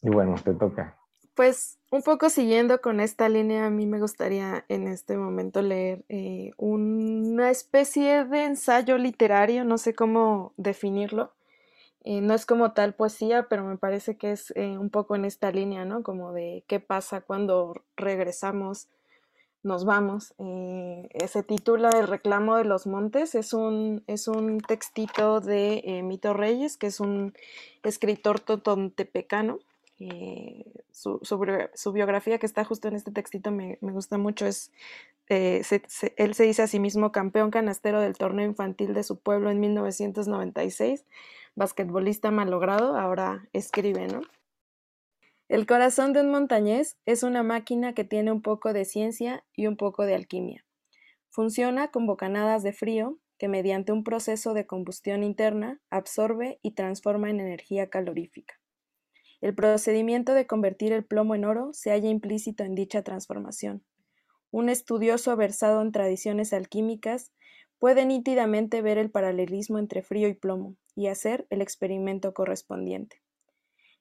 Y 0.01 0.09
bueno, 0.09 0.35
te 0.43 0.53
toca. 0.53 0.98
Pues 1.39 1.79
un 1.89 2.01
poco 2.01 2.29
siguiendo 2.29 2.81
con 2.81 2.99
esta 2.99 3.29
línea, 3.29 3.67
a 3.67 3.69
mí 3.69 3.85
me 3.85 4.01
gustaría 4.01 4.65
en 4.67 4.89
este 4.89 5.15
momento 5.15 5.61
leer 5.61 6.03
eh, 6.09 6.51
una 6.57 7.49
especie 7.49 8.25
de 8.25 8.43
ensayo 8.43 8.97
literario, 8.97 9.63
no 9.63 9.77
sé 9.77 9.95
cómo 9.95 10.51
definirlo. 10.57 11.31
Eh, 12.03 12.19
no 12.19 12.33
es 12.33 12.45
como 12.45 12.73
tal 12.73 12.93
poesía, 12.93 13.47
pero 13.47 13.63
me 13.63 13.77
parece 13.77 14.17
que 14.17 14.33
es 14.33 14.51
eh, 14.57 14.77
un 14.77 14.89
poco 14.89 15.15
en 15.15 15.23
esta 15.23 15.49
línea, 15.49 15.85
¿no? 15.85 16.03
Como 16.03 16.33
de 16.33 16.65
qué 16.67 16.81
pasa 16.81 17.21
cuando 17.21 17.85
regresamos, 17.95 18.89
nos 19.63 19.85
vamos. 19.85 20.33
se 20.37 21.43
titula 21.43 21.89
El 21.91 22.07
reclamo 22.09 22.57
de 22.57 22.65
los 22.65 22.85
montes, 22.85 23.33
es 23.33 23.53
un, 23.53 24.03
es 24.07 24.27
un 24.27 24.59
textito 24.59 25.39
de 25.39 26.01
Mito 26.03 26.33
Reyes, 26.33 26.75
que 26.75 26.87
es 26.87 26.99
un 26.99 27.33
escritor 27.81 28.41
totontepecano 28.41 29.59
eh, 29.99 30.65
su, 30.91 31.91
biografía 31.93 32.39
que 32.39 32.45
está 32.45 32.63
justo 32.63 32.87
en 32.87 32.95
este 32.95 33.11
textito 33.11 33.51
me, 33.51 33.77
me 33.81 33.91
gusta 33.91 34.17
mucho. 34.17 34.45
Es, 34.45 34.71
eh, 35.27 35.61
él 36.17 36.33
se 36.33 36.43
dice 36.43 36.61
a 36.61 36.67
sí 36.67 36.79
mismo 36.79 37.11
campeón 37.11 37.51
canastero 37.51 38.01
del 38.01 38.17
torneo 38.17 38.45
infantil 38.45 38.93
de 38.93 39.03
su 39.03 39.19
pueblo 39.19 39.51
en 39.51 39.59
1996, 39.59 41.05
basquetbolista 41.55 42.31
malogrado, 42.31 42.97
ahora 42.97 43.47
escribe, 43.53 44.07
¿no? 44.07 44.21
El 45.49 45.65
corazón 45.65 46.13
de 46.13 46.21
un 46.21 46.29
montañés 46.29 46.97
es 47.05 47.23
una 47.23 47.43
máquina 47.43 47.93
que 47.93 48.03
tiene 48.03 48.31
un 48.31 48.41
poco 48.41 48.71
de 48.71 48.85
ciencia 48.85 49.43
y 49.55 49.65
un 49.65 49.77
poco 49.77 50.05
de 50.05 50.13
alquimia. 50.13 50.63
Funciona 51.29 51.89
con 51.89 52.05
bocanadas 52.05 52.63
de 52.63 52.71
frío 52.71 53.17
que 53.39 53.47
mediante 53.47 53.91
un 53.91 54.03
proceso 54.03 54.53
de 54.53 54.67
combustión 54.67 55.23
interna 55.23 55.81
absorbe 55.89 56.59
y 56.61 56.71
transforma 56.71 57.29
en 57.29 57.39
energía 57.39 57.89
calorífica. 57.89 58.58
El 59.41 59.55
procedimiento 59.55 60.33
de 60.33 60.47
convertir 60.47 60.91
el 60.91 61.05
plomo 61.05 61.33
en 61.33 61.45
oro 61.45 61.69
se 61.73 61.91
halla 61.91 62.09
implícito 62.09 62.63
en 62.63 62.75
dicha 62.75 63.03
transformación. 63.03 63.83
Un 64.51 64.67
estudioso 64.67 65.35
versado 65.37 65.81
en 65.81 65.93
tradiciones 65.93 66.51
alquímicas 66.51 67.31
puede 67.77 68.05
nítidamente 68.05 68.81
ver 68.81 68.97
el 68.97 69.09
paralelismo 69.11 69.79
entre 69.79 70.01
frío 70.01 70.27
y 70.27 70.33
plomo 70.33 70.75
y 70.93 71.07
hacer 71.07 71.47
el 71.49 71.61
experimento 71.61 72.33
correspondiente. 72.33 73.21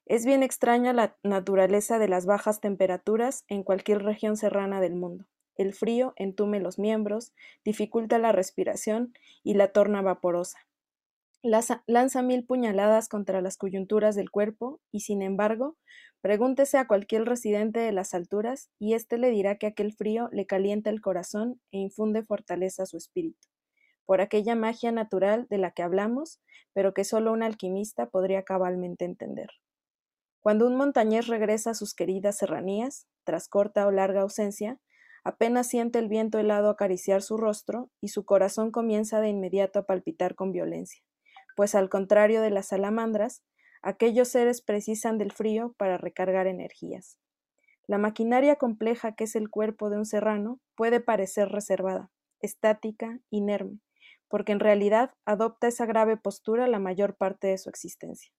Es 0.06 0.26
bien 0.26 0.42
extraña 0.42 0.92
la 0.92 1.16
naturaleza 1.22 2.00
de 2.00 2.08
las 2.08 2.26
bajas 2.26 2.60
temperaturas 2.60 3.44
en 3.46 3.62
cualquier 3.62 4.02
región 4.02 4.36
serrana 4.36 4.80
del 4.80 4.96
mundo. 4.96 5.26
El 5.54 5.72
frío 5.72 6.14
entume 6.16 6.58
los 6.58 6.80
miembros, 6.80 7.32
dificulta 7.64 8.18
la 8.18 8.32
respiración 8.32 9.12
y 9.44 9.54
la 9.54 9.68
torna 9.68 10.02
vaporosa 10.02 10.67
lanza 11.42 12.22
mil 12.22 12.44
puñaladas 12.44 13.08
contra 13.08 13.40
las 13.40 13.56
coyunturas 13.56 14.16
del 14.16 14.30
cuerpo 14.30 14.80
y, 14.90 15.00
sin 15.00 15.22
embargo, 15.22 15.76
pregúntese 16.20 16.78
a 16.78 16.88
cualquier 16.88 17.24
residente 17.24 17.78
de 17.78 17.92
las 17.92 18.12
alturas 18.12 18.70
y 18.78 18.94
éste 18.94 19.18
le 19.18 19.30
dirá 19.30 19.56
que 19.56 19.68
aquel 19.68 19.92
frío 19.92 20.28
le 20.32 20.46
calienta 20.46 20.90
el 20.90 21.00
corazón 21.00 21.60
e 21.70 21.78
infunde 21.78 22.24
fortaleza 22.24 22.82
a 22.82 22.86
su 22.86 22.96
espíritu, 22.96 23.46
por 24.04 24.20
aquella 24.20 24.56
magia 24.56 24.90
natural 24.90 25.46
de 25.48 25.58
la 25.58 25.70
que 25.70 25.82
hablamos, 25.82 26.40
pero 26.72 26.92
que 26.92 27.04
solo 27.04 27.32
un 27.32 27.42
alquimista 27.42 28.10
podría 28.10 28.42
cabalmente 28.42 29.04
entender. 29.04 29.48
Cuando 30.40 30.66
un 30.66 30.76
montañés 30.76 31.28
regresa 31.28 31.70
a 31.70 31.74
sus 31.74 31.94
queridas 31.94 32.38
serranías, 32.38 33.06
tras 33.22 33.48
corta 33.48 33.86
o 33.86 33.92
larga 33.92 34.22
ausencia, 34.22 34.80
apenas 35.22 35.68
siente 35.68 35.98
el 35.98 36.08
viento 36.08 36.38
helado 36.38 36.70
acariciar 36.70 37.22
su 37.22 37.36
rostro 37.36 37.90
y 38.00 38.08
su 38.08 38.24
corazón 38.24 38.70
comienza 38.72 39.20
de 39.20 39.28
inmediato 39.28 39.78
a 39.78 39.86
palpitar 39.86 40.34
con 40.34 40.52
violencia 40.52 41.02
pues 41.58 41.74
al 41.74 41.88
contrario 41.88 42.40
de 42.40 42.50
las 42.50 42.68
salamandras, 42.68 43.42
aquellos 43.82 44.28
seres 44.28 44.62
precisan 44.62 45.18
del 45.18 45.32
frío 45.32 45.74
para 45.76 45.98
recargar 45.98 46.46
energías. 46.46 47.18
La 47.88 47.98
maquinaria 47.98 48.54
compleja 48.54 49.16
que 49.16 49.24
es 49.24 49.34
el 49.34 49.50
cuerpo 49.50 49.90
de 49.90 49.96
un 49.96 50.04
serrano 50.04 50.60
puede 50.76 51.00
parecer 51.00 51.48
reservada, 51.48 52.12
estática, 52.38 53.18
inerme, 53.28 53.80
porque 54.28 54.52
en 54.52 54.60
realidad 54.60 55.10
adopta 55.24 55.66
esa 55.66 55.84
grave 55.84 56.16
postura 56.16 56.68
la 56.68 56.78
mayor 56.78 57.16
parte 57.16 57.48
de 57.48 57.58
su 57.58 57.70
existencia. 57.70 58.30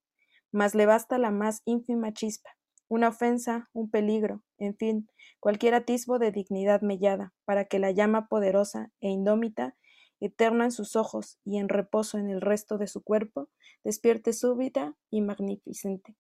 Mas 0.54 0.74
le 0.74 0.86
basta 0.86 1.18
la 1.18 1.30
más 1.30 1.62
ínfima 1.66 2.14
chispa, 2.14 2.52
una 2.88 3.10
ofensa, 3.10 3.70
un 3.74 3.92
peligro, 3.92 4.46
en 4.58 4.78
fin, 4.78 5.10
cualquier 5.42 5.74
atisbo 5.74 6.20
de 6.20 6.32
dignidad 6.32 6.84
mellada, 6.84 7.34
para 7.44 7.66
que 7.66 7.80
la 7.80 7.92
llama 7.92 8.30
poderosa 8.30 8.94
e 9.02 9.10
indómita 9.10 9.76
eterna 10.20 10.66
en 10.66 10.72
sus 10.72 10.96
ojos 10.96 11.40
y 11.46 11.58
en 11.58 11.70
reposo 11.70 12.18
en 12.18 12.30
el 12.30 12.42
resto 12.42 12.78
de 12.78 12.88
su 12.88 13.02
cuerpo, 13.02 13.50
despierte 13.84 14.34
súbita 14.34 14.96
y 15.10 15.22
magnificente. 15.22 16.16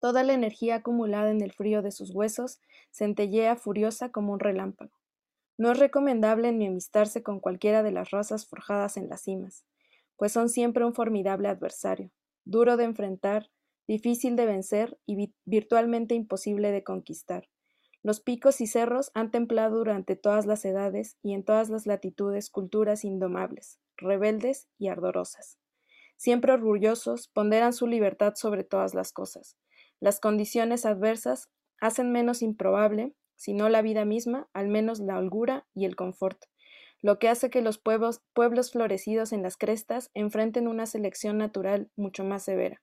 Toda 0.00 0.22
la 0.22 0.32
energía 0.32 0.76
acumulada 0.76 1.30
en 1.30 1.42
el 1.42 1.52
frío 1.52 1.82
de 1.82 1.90
sus 1.90 2.10
huesos 2.14 2.60
centellea 2.90 3.56
furiosa 3.56 4.10
como 4.10 4.32
un 4.32 4.40
relámpago. 4.40 4.96
No 5.58 5.72
es 5.72 5.78
recomendable 5.78 6.48
enemistarse 6.48 7.22
con 7.22 7.38
cualquiera 7.38 7.82
de 7.82 7.92
las 7.92 8.10
razas 8.10 8.46
forjadas 8.46 8.96
en 8.96 9.10
las 9.10 9.22
cimas, 9.22 9.66
pues 10.16 10.32
son 10.32 10.48
siempre 10.48 10.86
un 10.86 10.94
formidable 10.94 11.48
adversario, 11.48 12.10
duro 12.46 12.78
de 12.78 12.84
enfrentar, 12.84 13.50
difícil 13.86 14.36
de 14.36 14.46
vencer 14.46 14.98
y 15.04 15.34
virtualmente 15.44 16.14
imposible 16.14 16.72
de 16.72 16.82
conquistar. 16.82 17.48
Los 18.02 18.20
picos 18.20 18.60
y 18.60 18.66
cerros 18.66 19.10
han 19.14 19.30
templado 19.30 19.78
durante 19.78 20.16
todas 20.16 20.46
las 20.46 20.64
edades 20.64 21.18
y 21.22 21.34
en 21.34 21.44
todas 21.44 21.68
las 21.68 21.86
latitudes 21.86 22.48
culturas 22.48 23.04
indomables, 23.04 23.78
rebeldes 23.96 24.68
y 24.78 24.88
ardorosas. 24.88 25.58
Siempre 26.16 26.52
orgullosos, 26.52 27.28
ponderan 27.28 27.72
su 27.72 27.86
libertad 27.86 28.34
sobre 28.36 28.64
todas 28.64 28.94
las 28.94 29.12
cosas. 29.12 29.56
Las 30.00 30.18
condiciones 30.18 30.86
adversas 30.86 31.50
hacen 31.80 32.10
menos 32.12 32.42
improbable, 32.42 33.14
si 33.36 33.52
no 33.54 33.68
la 33.68 33.82
vida 33.82 34.04
misma, 34.04 34.48
al 34.52 34.68
menos 34.68 35.00
la 35.00 35.18
holgura 35.18 35.66
y 35.74 35.84
el 35.84 35.96
confort, 35.96 36.44
lo 37.02 37.18
que 37.18 37.28
hace 37.28 37.48
que 37.48 37.62
los 37.62 37.78
pueblos, 37.78 38.22
pueblos 38.34 38.72
florecidos 38.72 39.32
en 39.32 39.42
las 39.42 39.56
crestas 39.56 40.10
enfrenten 40.14 40.68
una 40.68 40.86
selección 40.86 41.38
natural 41.38 41.90
mucho 41.96 42.24
más 42.24 42.42
severa, 42.42 42.82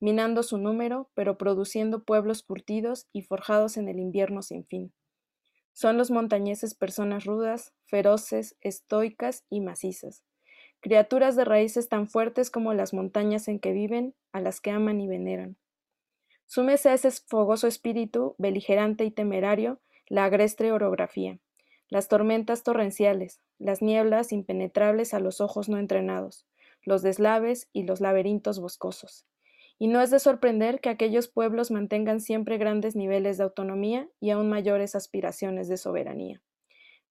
minando 0.00 0.42
su 0.42 0.58
número, 0.58 1.10
pero 1.14 1.38
produciendo 1.38 2.04
pueblos 2.04 2.42
curtidos 2.42 3.06
y 3.12 3.22
forjados 3.22 3.76
en 3.76 3.88
el 3.88 3.98
invierno 3.98 4.42
sin 4.42 4.64
fin. 4.64 4.92
Son 5.72 5.96
los 5.96 6.10
montañeses 6.10 6.74
personas 6.74 7.24
rudas, 7.24 7.72
feroces, 7.84 8.56
estoicas 8.60 9.44
y 9.50 9.60
macizas, 9.60 10.24
criaturas 10.80 11.36
de 11.36 11.44
raíces 11.44 11.88
tan 11.88 12.08
fuertes 12.08 12.50
como 12.50 12.74
las 12.74 12.92
montañas 12.92 13.46
en 13.48 13.60
que 13.60 13.72
viven, 13.72 14.14
a 14.32 14.40
las 14.40 14.60
que 14.60 14.70
aman 14.70 15.00
y 15.00 15.08
veneran. 15.08 15.56
Súmese 16.46 16.88
a 16.88 16.94
ese 16.94 17.10
fogoso 17.12 17.68
espíritu, 17.68 18.34
beligerante 18.38 19.04
y 19.04 19.10
temerario, 19.10 19.80
la 20.08 20.24
agreste 20.24 20.72
orografía, 20.72 21.38
las 21.88 22.08
tormentas 22.08 22.64
torrenciales, 22.64 23.40
las 23.58 23.82
nieblas 23.82 24.32
impenetrables 24.32 25.14
a 25.14 25.20
los 25.20 25.40
ojos 25.40 25.68
no 25.68 25.78
entrenados, 25.78 26.46
los 26.82 27.02
deslaves 27.02 27.68
y 27.72 27.84
los 27.84 28.00
laberintos 28.00 28.58
boscosos. 28.58 29.26
Y 29.82 29.88
no 29.88 30.02
es 30.02 30.10
de 30.10 30.18
sorprender 30.18 30.80
que 30.80 30.90
aquellos 30.90 31.28
pueblos 31.28 31.70
mantengan 31.70 32.20
siempre 32.20 32.58
grandes 32.58 32.96
niveles 32.96 33.38
de 33.38 33.44
autonomía 33.44 34.10
y 34.20 34.28
aún 34.28 34.50
mayores 34.50 34.94
aspiraciones 34.94 35.68
de 35.68 35.78
soberanía. 35.78 36.42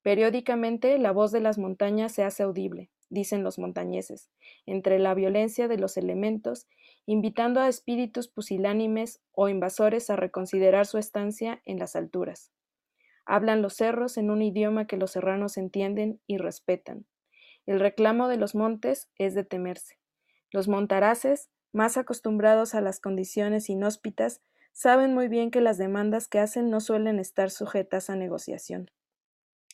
Periódicamente 0.04 1.00
la 1.00 1.12
voz 1.12 1.32
de 1.32 1.40
las 1.40 1.58
montañas 1.58 2.12
se 2.14 2.24
hace 2.24 2.44
audible, 2.44 2.92
dicen 3.10 3.44
los 3.44 3.58
montañeses, 3.58 4.30
entre 4.68 5.00
la 5.00 5.16
violencia 5.16 5.68
de 5.68 5.80
los 5.80 5.98
elementos, 5.98 6.68
invitando 7.08 7.60
a 7.60 7.68
espíritus 7.68 8.28
pusilánimes 8.28 9.20
o 9.32 9.50
invasores 9.50 10.12
a 10.12 10.16
reconsiderar 10.16 10.86
su 10.86 11.00
estancia 11.00 11.64
en 11.66 11.80
las 11.80 11.96
alturas. 11.96 12.52
Hablan 13.26 13.64
los 13.64 13.74
cerros 13.74 14.18
en 14.18 14.30
un 14.30 14.44
idioma 14.44 14.86
que 14.86 14.98
los 14.98 15.10
serranos 15.12 15.58
entienden 15.58 16.22
y 16.28 16.38
respetan. 16.38 17.08
El 17.66 17.80
reclamo 17.80 18.28
de 18.28 18.38
los 18.38 18.54
montes 18.54 19.10
es 19.18 19.34
de 19.34 19.44
temerse. 19.44 19.98
Los 20.52 20.68
montaraces, 20.68 21.50
más 21.72 21.98
acostumbrados 21.98 22.76
a 22.76 22.82
las 22.82 23.00
condiciones 23.00 23.70
inhóspitas, 23.70 24.42
saben 24.74 25.14
muy 25.14 25.28
bien 25.28 25.52
que 25.52 25.62
las 25.62 25.78
demandas 25.78 26.28
que 26.28 26.40
hacen 26.40 26.70
no 26.70 26.80
suelen 26.80 27.20
estar 27.20 27.50
sujetas 27.52 28.10
a 28.10 28.16
negociación. 28.16 28.92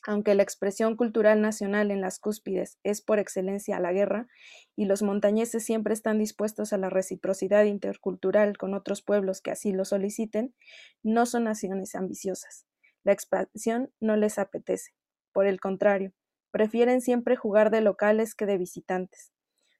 Aunque 0.06 0.36
la 0.36 0.44
expresión 0.44 0.96
cultural 0.96 1.40
nacional 1.40 1.90
en 1.90 2.00
las 2.00 2.20
cúspides 2.20 2.78
es 2.84 3.02
por 3.02 3.18
excelencia 3.18 3.80
la 3.80 3.92
guerra, 3.92 4.28
y 4.76 4.84
los 4.84 5.02
montañeses 5.02 5.64
siempre 5.64 5.94
están 5.94 6.18
dispuestos 6.18 6.72
a 6.72 6.78
la 6.78 6.90
reciprocidad 6.90 7.64
intercultural 7.64 8.56
con 8.56 8.74
otros 8.74 9.02
pueblos 9.02 9.40
que 9.40 9.50
así 9.50 9.72
lo 9.72 9.84
soliciten, 9.84 10.54
no 11.02 11.26
son 11.26 11.44
naciones 11.44 11.96
ambiciosas. 11.96 12.66
La 13.02 13.12
expansión 13.12 13.92
no 14.00 14.16
les 14.16 14.38
apetece. 14.38 14.92
Por 15.32 15.46
el 15.46 15.60
contrario, 15.60 16.12
prefieren 16.52 17.00
siempre 17.00 17.36
jugar 17.36 17.70
de 17.70 17.80
locales 17.80 18.34
que 18.34 18.46
de 18.46 18.58
visitantes. 18.58 19.32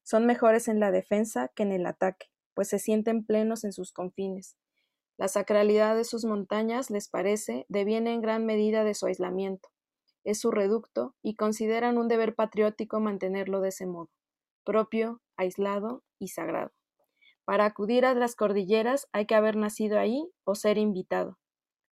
Son 0.07 0.25
mejores 0.25 0.69
en 0.69 0.81
la 0.81 0.91
defensa 0.91 1.51
que 1.55 1.65
en 1.65 1.73
el 1.73 1.85
ataque, 1.85 2.29
pues 2.55 2.69
se 2.69 2.79
sienten 2.79 3.27
plenos 3.27 3.65
en 3.65 3.73
sus 3.73 3.93
confines. 3.93 4.57
La 5.19 5.29
sacralidad 5.29 5.97
de 5.97 6.05
sus 6.05 6.25
montañas, 6.25 6.91
les 6.91 7.09
parece, 7.09 7.67
deviene 7.69 8.15
en 8.15 8.23
gran 8.23 8.47
medida 8.47 8.85
de 8.85 8.95
su 8.95 9.07
aislamiento 9.07 9.69
es 10.27 10.41
su 10.41 10.51
reducto 10.51 11.15
y 11.23 11.37
consideran 11.37 11.99
un 11.99 12.09
deber 12.09 12.35
patriótico 12.35 12.99
mantenerlo 12.99 13.61
de 13.61 13.69
ese 13.69 13.87
modo, 13.87 14.11
propio, 14.65 15.23
aislado 15.37 16.03
y 16.19 16.29
sagrado. 16.29 16.73
Para 17.45 17.65
acudir 17.65 18.05
a 18.05 18.13
las 18.15 18.35
cordilleras 18.35 19.09
hay 19.13 19.27
que 19.27 19.37
haber 19.37 19.55
nacido 19.55 20.01
ahí 20.01 20.29
o 20.43 20.57
ser 20.57 20.79
invitado. 20.79 21.39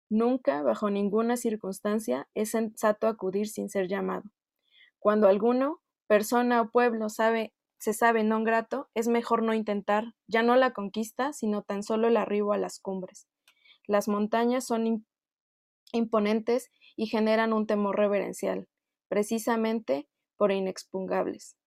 Nunca, 0.10 0.64
bajo 0.64 0.90
ninguna 0.90 1.38
circunstancia, 1.38 2.28
es 2.34 2.50
sensato 2.50 3.08
acudir 3.08 3.48
sin 3.48 3.70
ser 3.70 3.88
llamado. 3.88 4.24
Cuando 4.98 5.28
alguno, 5.28 5.82
persona 6.08 6.60
o 6.62 6.72
pueblo 6.72 7.10
sabe, 7.10 7.54
se 7.84 7.92
sabe 7.92 8.24
non 8.24 8.48
grato, 8.48 8.88
es 8.96 9.10
mejor 9.10 9.44
no 9.44 9.54
intentar, 9.54 10.16
ya 10.26 10.42
no 10.42 10.56
la 10.56 10.72
conquista, 10.72 11.34
sino 11.34 11.64
tan 11.64 11.84
solo 11.84 12.08
el 12.08 12.16
arribo 12.16 12.54
a 12.54 12.58
las 12.58 12.80
cumbres. 12.80 13.28
Las 13.88 14.08
montañas 14.08 14.66
son 14.66 15.06
imponentes 15.92 16.72
y 16.96 17.08
generan 17.08 17.52
un 17.52 17.68
temor 17.68 17.98
reverencial, 17.98 18.70
precisamente 19.10 20.08
por 20.38 20.54
inexpugnables. 20.54 21.58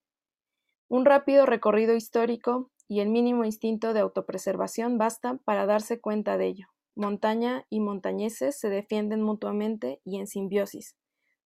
Un 0.88 1.04
rápido 1.04 1.44
recorrido 1.44 1.94
histórico 1.94 2.72
y 2.88 3.00
el 3.00 3.10
mínimo 3.10 3.44
instinto 3.44 3.92
de 3.92 4.00
autopreservación 4.00 4.96
basta 4.96 5.36
para 5.44 5.66
darse 5.66 6.00
cuenta 6.00 6.38
de 6.38 6.46
ello. 6.46 6.68
Montaña 6.94 7.66
y 7.68 7.80
montañeses 7.80 8.58
se 8.58 8.70
defienden 8.70 9.20
mutuamente 9.20 10.00
y 10.02 10.16
en 10.16 10.26
simbiosis. 10.26 10.96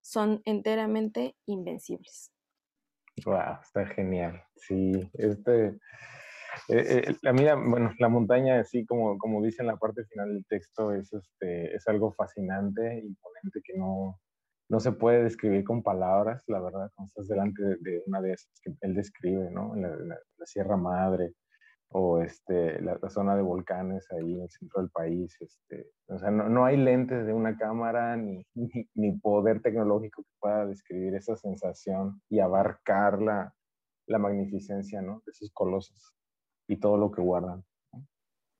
Son 0.01 0.43
enteramente 0.45 1.35
invencibles. 1.47 2.31
Wow, 3.25 3.59
está 3.61 3.85
genial. 3.87 4.41
Sí, 4.55 5.09
este 5.13 5.77
eh, 6.67 7.03
eh, 7.07 7.15
la 7.21 7.33
mía, 7.33 7.55
bueno, 7.55 7.93
la 7.99 8.09
montaña, 8.09 8.59
así 8.59 8.85
como, 8.85 9.17
como 9.17 9.41
dice 9.41 9.61
en 9.61 9.67
la 9.67 9.77
parte 9.77 10.03
final 10.05 10.33
del 10.33 10.45
texto, 10.45 10.93
es, 10.93 11.11
este, 11.13 11.75
es 11.75 11.87
algo 11.87 12.11
fascinante, 12.13 12.81
imponente, 12.81 13.61
que 13.63 13.77
no, 13.77 14.19
no 14.69 14.79
se 14.79 14.91
puede 14.91 15.23
describir 15.23 15.63
con 15.63 15.81
palabras, 15.81 16.43
la 16.47 16.59
verdad, 16.59 16.91
cuando 16.95 17.07
estás 17.07 17.27
delante 17.27 17.61
de, 17.63 18.03
una 18.05 18.21
de 18.21 18.33
esas 18.33 18.51
que 18.63 18.71
él 18.81 18.93
describe, 18.93 19.49
¿no? 19.51 19.75
La, 19.75 20.17
Sierra 20.45 20.77
Madre 20.77 21.33
o 21.91 22.21
este, 22.21 22.81
la, 22.81 22.97
zona 23.09 23.35
de 23.35 23.41
volcanes 23.41 24.07
ahí 24.11 24.35
en 24.35 24.43
el 24.43 24.49
centro 24.49 24.81
del 24.81 24.91
país. 24.91 25.35
Este, 25.41 25.91
o 26.07 26.19
sea, 26.19 26.29
no, 26.29 26.47
no 26.47 26.65
hay 26.65 26.77
lentes 26.77 27.25
de 27.25 27.33
una 27.33 27.57
cámara 27.57 28.15
ni, 28.15 28.45
ni, 28.93 29.17
poder 29.19 29.61
tecnológico 29.61 30.23
que 30.23 30.29
pueda 30.39 30.65
describir 30.65 31.15
esa 31.15 31.35
sensación 31.35 32.21
y 32.29 32.39
abarcar 32.39 33.21
la, 33.21 33.53
magnificencia 34.07 35.03
¿no? 35.03 35.21
de 35.23 35.31
esos 35.31 35.51
colosos 35.51 36.15
y 36.67 36.79
todo 36.79 36.97
lo 36.97 37.11
que 37.11 37.21
guardan. 37.21 37.63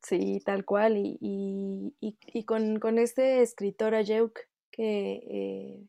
Sí, 0.04 0.42
tal 0.46 0.64
cual. 0.64 0.96
Y, 0.98 1.96
y, 2.00 2.46
con, 2.46 2.80
con, 2.80 3.00
este 3.00 3.42
escritor 3.42 3.96
Ayeuk, 3.96 4.40
que, 4.72 5.14
eh, 5.28 5.88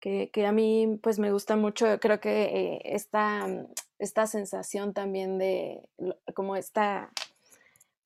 que, 0.00 0.30
que, 0.32 0.46
a 0.46 0.52
mí 0.52 0.98
pues 1.02 1.18
me 1.18 1.32
gusta 1.32 1.56
mucho, 1.56 1.98
creo 2.00 2.20
que 2.20 2.44
eh, 2.44 2.80
esta, 2.84 3.46
esta 3.98 4.26
sensación 4.26 4.92
también 4.92 5.38
de 5.38 5.82
como 6.34 6.56
esta 6.56 7.10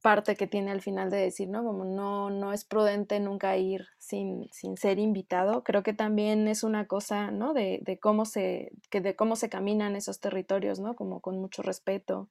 parte 0.02 0.36
que 0.36 0.46
tiene 0.46 0.70
al 0.70 0.80
final 0.80 1.10
de 1.10 1.18
decir, 1.18 1.48
¿no? 1.48 1.64
Como 1.64 1.84
no, 1.84 2.30
no 2.30 2.52
es 2.52 2.64
prudente 2.64 3.18
nunca 3.20 3.56
ir 3.56 3.88
sin, 3.98 4.48
sin 4.52 4.76
ser 4.76 4.98
invitado. 4.98 5.64
Creo 5.64 5.82
que 5.82 5.92
también 5.92 6.46
es 6.46 6.62
una 6.62 6.86
cosa, 6.86 7.30
¿no? 7.30 7.52
De, 7.52 7.80
de, 7.82 7.98
cómo 7.98 8.24
se, 8.24 8.70
que 8.90 9.00
de 9.00 9.16
cómo 9.16 9.34
se 9.34 9.48
caminan 9.48 9.96
esos 9.96 10.20
territorios, 10.20 10.78
¿no? 10.78 10.94
Como 10.94 11.20
con 11.20 11.40
mucho 11.40 11.62
respeto, 11.62 12.28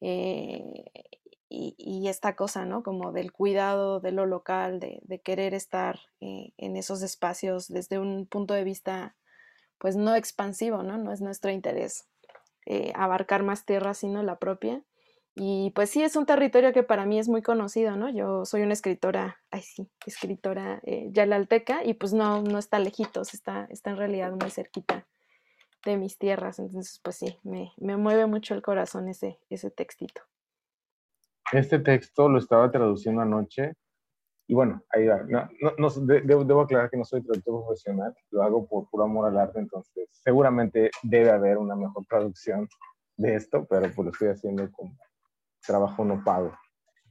eh, 0.00 0.84
y, 1.50 2.08
esta 2.08 2.36
cosa, 2.36 2.64
¿no? 2.66 2.82
Como 2.82 3.12
del 3.12 3.32
cuidado 3.32 4.00
de 4.00 4.12
lo 4.12 4.26
local, 4.26 4.80
de, 4.80 5.20
querer 5.24 5.54
estar 5.54 5.98
eh, 6.20 6.52
en 6.56 6.76
esos 6.76 7.02
espacios 7.02 7.68
desde 7.68 7.98
un 7.98 8.26
punto 8.26 8.54
de 8.54 8.64
vista, 8.64 9.16
pues 9.78 9.96
no 9.96 10.14
expansivo, 10.14 10.82
¿no? 10.82 10.98
No 10.98 11.12
es 11.12 11.20
nuestro 11.20 11.50
interés 11.50 12.06
eh, 12.70 12.92
abarcar 12.94 13.42
más 13.42 13.64
tierra, 13.64 13.94
sino 13.94 14.22
la 14.22 14.38
propia. 14.38 14.82
Y 15.34 15.70
pues 15.74 15.88
sí, 15.88 16.02
es 16.02 16.16
un 16.16 16.26
territorio 16.26 16.74
que 16.74 16.82
para 16.82 17.06
mí 17.06 17.18
es 17.18 17.28
muy 17.28 17.40
conocido, 17.40 17.96
¿no? 17.96 18.10
Yo 18.10 18.44
soy 18.44 18.60
una 18.60 18.74
escritora, 18.74 19.38
ay 19.50 19.62
sí, 19.62 19.88
escritora 20.04 20.82
yalalteca 20.84 21.82
y 21.82 21.94
pues 21.94 22.12
no, 22.12 22.42
no 22.42 22.58
está 22.58 22.78
lejitos, 22.78 23.32
está, 23.32 23.66
está 23.70 23.90
en 23.90 23.96
realidad 23.96 24.32
muy 24.32 24.50
cerquita 24.50 25.06
de 25.86 25.96
mis 25.96 26.18
tierras. 26.18 26.58
Entonces, 26.58 27.00
pues 27.02 27.16
sí, 27.16 27.38
me, 27.42 27.72
me 27.78 27.96
mueve 27.96 28.26
mucho 28.26 28.54
el 28.54 28.60
corazón 28.60 29.08
ese, 29.08 29.38
ese 29.48 29.70
textito. 29.70 30.20
Este 31.52 31.78
texto 31.78 32.28
lo 32.28 32.38
estaba 32.38 32.70
traduciendo 32.70 33.22
anoche 33.22 33.72
y 34.48 34.54
bueno, 34.54 34.82
ahí 34.90 35.06
va. 35.06 35.22
No, 35.28 35.46
no, 35.76 35.90
debo, 35.90 36.62
aclarar 36.62 36.88
que 36.88 36.96
no 36.96 37.04
soy 37.04 37.22
traductor 37.22 37.66
profesional, 37.66 38.14
lo 38.30 38.42
hago 38.42 38.66
por 38.66 38.88
puro 38.88 39.04
amor 39.04 39.28
al 39.28 39.38
arte, 39.38 39.58
entonces 39.58 40.08
seguramente 40.10 40.90
debe 41.02 41.30
haber 41.30 41.58
una 41.58 41.76
mejor 41.76 42.06
traducción 42.06 42.66
de 43.18 43.34
esto, 43.34 43.66
pero 43.68 43.82
pues 43.94 44.06
lo 44.06 44.10
estoy 44.10 44.28
haciendo 44.28 44.72
como 44.72 44.96
trabajo 45.66 46.02
no 46.02 46.24
pago. 46.24 46.56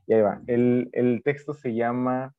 Y 0.08 0.14
ahí 0.14 0.22
va. 0.22 0.42
El, 0.48 0.90
el 0.94 1.22
texto 1.24 1.54
se 1.54 1.76
llama, 1.76 2.34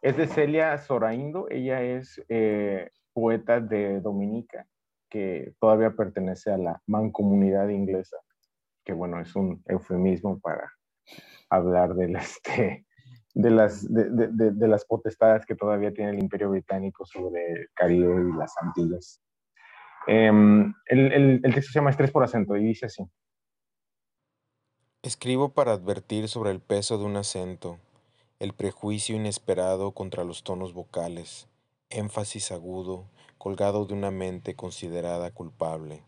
es 0.00 0.16
de 0.16 0.26
Celia 0.26 0.78
Zoraindo, 0.78 1.46
ella 1.50 1.82
es 1.82 2.24
eh, 2.30 2.90
poeta 3.12 3.60
de 3.60 4.00
Dominica 4.00 4.66
que 5.10 5.52
todavía 5.60 5.90
pertenece 5.90 6.50
a 6.50 6.56
la 6.56 6.82
mancomunidad 6.86 7.68
inglesa, 7.68 8.16
que 8.82 8.94
bueno, 8.94 9.20
es 9.20 9.36
un 9.36 9.62
eufemismo 9.66 10.40
para 10.40 10.72
hablar 11.50 11.94
de, 11.94 12.12
este, 12.18 12.86
de, 13.34 13.50
las, 13.50 13.86
de, 13.92 14.68
las 14.68 14.84
potestades 14.84 15.46
que 15.46 15.54
todavía 15.54 15.92
tiene 15.92 16.10
el 16.10 16.18
imperio 16.18 16.50
británico 16.50 17.06
sobre 17.06 17.52
el 17.52 17.68
Caribe 17.74 18.28
y 18.28 18.36
las 18.36 18.54
Antillas. 18.60 19.22
Em, 20.06 20.74
el, 20.86 21.12
el, 21.12 21.40
el 21.42 21.54
texto 21.54 21.72
se 21.72 21.78
llama 21.78 21.90
Estrés 21.90 22.10
por 22.10 22.24
acento 22.24 22.56
y 22.56 22.64
dice 22.64 22.86
así. 22.86 23.04
Escribo 25.02 25.50
para 25.50 25.72
advertir 25.72 26.28
sobre 26.28 26.50
el 26.50 26.60
peso 26.60 26.98
de 26.98 27.04
un 27.04 27.16
acento, 27.16 27.78
el 28.38 28.52
prejuicio 28.52 29.16
inesperado 29.16 29.92
contra 29.92 30.24
los 30.24 30.44
tonos 30.44 30.74
vocales, 30.74 31.48
énfasis 31.90 32.52
agudo, 32.52 33.06
colgado 33.38 33.84
de 33.86 33.94
una 33.94 34.10
mente 34.10 34.54
considerada 34.54 35.32
culpable. 35.32 36.02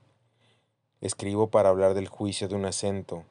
Escribo 1.01 1.51
para 1.51 1.71
hablar 1.71 1.95
del 1.95 2.09
juicio 2.09 2.47
de 2.49 2.55
un 2.55 2.65
acento, 2.65 3.25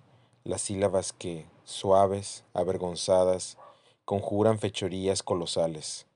las 0.44 0.62
sílabas 0.62 1.14
que, 1.14 1.46
suaves, 1.64 2.44
avergonzadas, 2.54 3.58
conjuran 4.06 4.60
fechorías 4.60 5.24
colosales. 5.24 6.08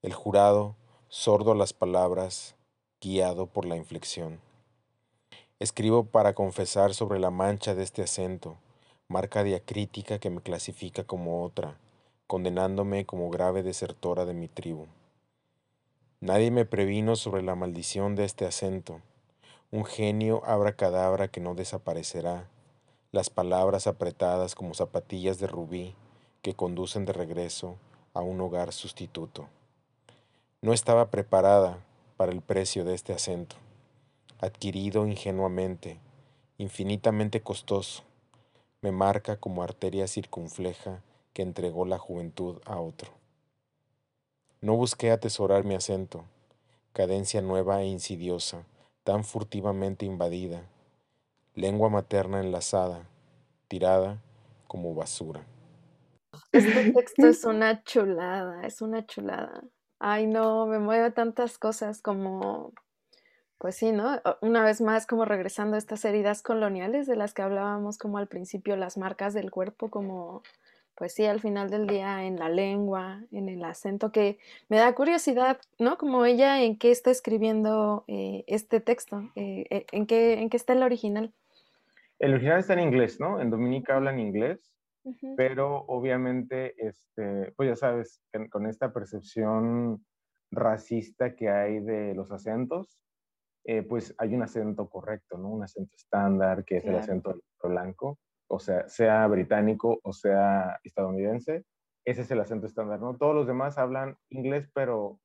El 0.00 0.14
jurado, 0.14 0.74
sordo 1.10 1.52
a 1.52 1.54
las 1.54 1.74
palabras, 1.74 2.56
guiado 2.98 3.44
por 3.44 3.66
la 3.66 3.76
inflexión. 3.76 4.40
Escribo 5.58 6.04
para 6.04 6.32
confesar 6.34 6.94
sobre 6.94 7.18
la 7.18 7.30
mancha 7.30 7.74
de 7.74 7.82
este 7.82 8.02
acento, 8.02 8.56
marca 9.06 9.44
diacrítica 9.44 10.18
que 10.18 10.30
me 10.30 10.40
clasifica 10.40 11.04
como 11.04 11.44
otra, 11.44 11.76
condenándome 12.26 13.04
como 13.04 13.28
grave 13.28 13.62
desertora 13.62 14.24
de 14.24 14.32
mi 14.32 14.48
tribu. 14.48 14.86
Nadie 16.20 16.50
me 16.50 16.64
previno 16.64 17.16
sobre 17.16 17.42
la 17.42 17.54
maldición 17.54 18.16
de 18.16 18.24
este 18.24 18.46
acento, 18.46 19.02
un 19.70 19.84
genio 19.84 20.42
abracadabra 20.46 21.28
que 21.28 21.40
no 21.40 21.54
desaparecerá, 21.54 22.48
las 23.12 23.28
palabras 23.28 23.86
apretadas 23.86 24.54
como 24.54 24.72
zapatillas 24.72 25.38
de 25.38 25.46
rubí 25.46 25.94
que 26.42 26.54
conducen 26.54 27.04
de 27.04 27.12
regreso 27.12 27.76
a 28.14 28.20
un 28.20 28.40
hogar 28.40 28.72
sustituto. 28.72 29.48
No 30.62 30.72
estaba 30.72 31.10
preparada 31.10 31.78
para 32.16 32.32
el 32.32 32.42
precio 32.42 32.84
de 32.84 32.94
este 32.94 33.12
acento, 33.12 33.56
adquirido 34.40 35.06
ingenuamente, 35.06 35.98
infinitamente 36.58 37.40
costoso, 37.40 38.02
me 38.82 38.92
marca 38.92 39.36
como 39.36 39.62
arteria 39.62 40.06
circunfleja 40.06 41.02
que 41.32 41.42
entregó 41.42 41.84
la 41.84 41.98
juventud 41.98 42.58
a 42.64 42.80
otro. 42.80 43.10
No 44.62 44.76
busqué 44.76 45.10
atesorar 45.10 45.64
mi 45.64 45.74
acento, 45.74 46.24
cadencia 46.92 47.40
nueva 47.40 47.82
e 47.82 47.86
insidiosa, 47.86 48.64
tan 49.04 49.24
furtivamente 49.24 50.04
invadida, 50.06 50.62
lengua 51.54 51.88
materna 51.88 52.40
enlazada, 52.40 53.06
tirada 53.68 54.22
como 54.66 54.94
basura. 54.94 55.44
Este 56.52 56.92
texto 56.92 57.26
es 57.26 57.44
una 57.44 57.82
chulada, 57.82 58.66
es 58.66 58.82
una 58.82 59.06
chulada. 59.06 59.62
Ay, 59.98 60.26
no, 60.26 60.66
me 60.66 60.78
mueve 60.78 61.10
tantas 61.10 61.58
cosas 61.58 62.00
como, 62.00 62.72
pues 63.58 63.76
sí, 63.76 63.92
¿no? 63.92 64.20
Una 64.40 64.64
vez 64.64 64.80
más, 64.80 65.06
como 65.06 65.24
regresando 65.24 65.76
a 65.76 65.78
estas 65.78 66.04
heridas 66.04 66.42
coloniales 66.42 67.06
de 67.06 67.16
las 67.16 67.34
que 67.34 67.42
hablábamos 67.42 67.98
como 67.98 68.18
al 68.18 68.26
principio, 68.26 68.76
las 68.76 68.96
marcas 68.96 69.34
del 69.34 69.50
cuerpo 69.50 69.90
como 69.90 70.42
pues 71.00 71.14
sí, 71.14 71.24
al 71.24 71.40
final 71.40 71.70
del 71.70 71.86
día 71.86 72.24
en 72.24 72.38
la 72.38 72.50
lengua, 72.50 73.22
en 73.32 73.48
el 73.48 73.64
acento, 73.64 74.12
que 74.12 74.36
me 74.68 74.76
da 74.76 74.94
curiosidad, 74.94 75.58
¿no? 75.78 75.96
Como 75.96 76.26
ella, 76.26 76.62
¿en 76.62 76.76
qué 76.76 76.90
está 76.90 77.10
escribiendo 77.10 78.04
eh, 78.06 78.44
este 78.46 78.80
texto? 78.80 79.22
Eh, 79.34 79.64
eh, 79.70 79.86
¿en, 79.92 80.06
qué, 80.06 80.34
¿En 80.34 80.50
qué 80.50 80.58
está 80.58 80.74
el 80.74 80.82
original? 80.82 81.32
El 82.18 82.34
original 82.34 82.58
está 82.58 82.74
en 82.74 82.80
inglés, 82.80 83.18
¿no? 83.18 83.40
En 83.40 83.48
Dominica 83.48 83.96
hablan 83.96 84.20
inglés, 84.20 84.60
pero 85.36 85.84
obviamente, 85.88 86.74
este, 86.76 87.52
pues 87.56 87.70
ya 87.70 87.76
sabes, 87.76 88.22
con 88.50 88.66
esta 88.66 88.92
percepción 88.92 90.04
racista 90.50 91.34
que 91.34 91.48
hay 91.48 91.80
de 91.80 92.14
los 92.14 92.30
acentos, 92.32 93.00
pues 93.88 94.14
hay 94.18 94.34
un 94.34 94.42
acento 94.42 94.88
correcto, 94.88 95.38
¿no? 95.38 95.50
Un 95.50 95.62
acento 95.62 95.94
estándar, 95.96 96.64
que 96.64 96.78
es 96.78 96.84
el 96.84 96.96
acento 96.96 97.40
blanco 97.62 98.18
o 98.50 98.58
sea, 98.58 98.88
sea 98.88 99.26
británico 99.28 100.00
o 100.02 100.12
sea 100.12 100.80
estadounidense, 100.82 101.64
ese 102.04 102.22
es 102.22 102.30
el 102.30 102.40
acento 102.40 102.66
estándar, 102.66 103.00
¿no? 103.00 103.16
Todos 103.16 103.34
los 103.34 103.46
demás 103.46 103.78
hablan 103.78 104.16
inglés, 104.28 104.68
pero 104.74 105.20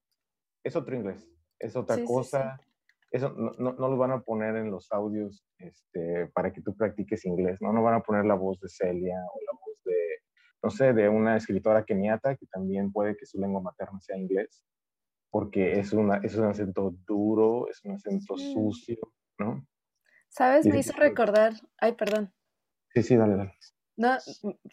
es 0.63 0.75
otro 0.75 0.95
inglés, 0.95 1.27
es 1.59 1.75
otra 1.75 2.03
cosa. 2.05 2.59
Eso 3.11 3.29
no, 3.31 3.51
no, 3.57 3.71
lo 3.73 3.97
van 3.97 4.11
a 4.11 4.21
poner 4.21 4.57
en 4.57 4.69
los 4.69 4.91
audios 4.91 5.47
este, 5.57 6.27
para 6.33 6.51
que 6.51 6.61
tú 6.61 6.75
practiques 6.75 7.25
inglés, 7.25 7.61
¿no? 7.61 7.71
No 7.71 7.81
van 7.81 7.95
a 7.95 8.01
poner 8.01 8.25
la 8.25 8.35
voz 8.35 8.59
de 8.59 8.67
Celia 8.67 9.17
o 9.33 9.39
la 9.45 9.57
voz 9.59 9.64
no 10.65 10.71
sé, 10.71 10.93
de 10.93 11.07
una 11.07 11.37
escritora 11.37 11.85
keniata 11.85 12.35
que 12.35 12.47
también 12.47 12.91
puede 12.91 13.15
que 13.15 13.27
su 13.27 13.39
lengua 13.39 13.61
materna 13.61 14.01
sea 14.01 14.17
inglés, 14.17 14.65
porque 15.29 15.79
es, 15.79 15.93
una, 15.93 16.17
es 16.23 16.35
un 16.37 16.45
acento 16.45 16.95
duro, 17.05 17.69
es 17.69 17.85
un 17.85 17.91
acento 17.91 18.35
sucio, 18.35 18.97
¿no? 19.37 19.63
¿Sabes? 20.27 20.65
Me 20.65 20.79
hizo 20.79 20.93
recordar, 20.93 21.53
ay, 21.77 21.91
perdón. 21.91 22.33
Sí, 22.95 23.03
sí, 23.03 23.15
dale, 23.15 23.35
dale. 23.35 23.53
No, 23.95 24.17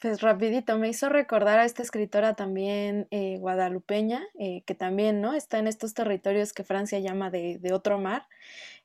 pues 0.01 0.23
rapidito, 0.23 0.79
me 0.79 0.89
hizo 0.89 1.11
recordar 1.11 1.59
a 1.59 1.67
esta 1.67 1.83
escritora 1.83 2.33
también 2.37 3.07
eh, 3.11 3.37
guadalupeña, 3.39 4.23
eh, 4.39 4.63
que 4.65 4.75
también, 4.75 5.21
¿no? 5.21 5.35
Está 5.35 5.59
en 5.59 5.67
estos 5.67 5.93
territorios 5.93 6.55
que 6.55 6.65
Francia 6.65 7.01
llama 7.01 7.31
de, 7.31 7.61
otro 7.75 7.99
mar, 7.99 8.27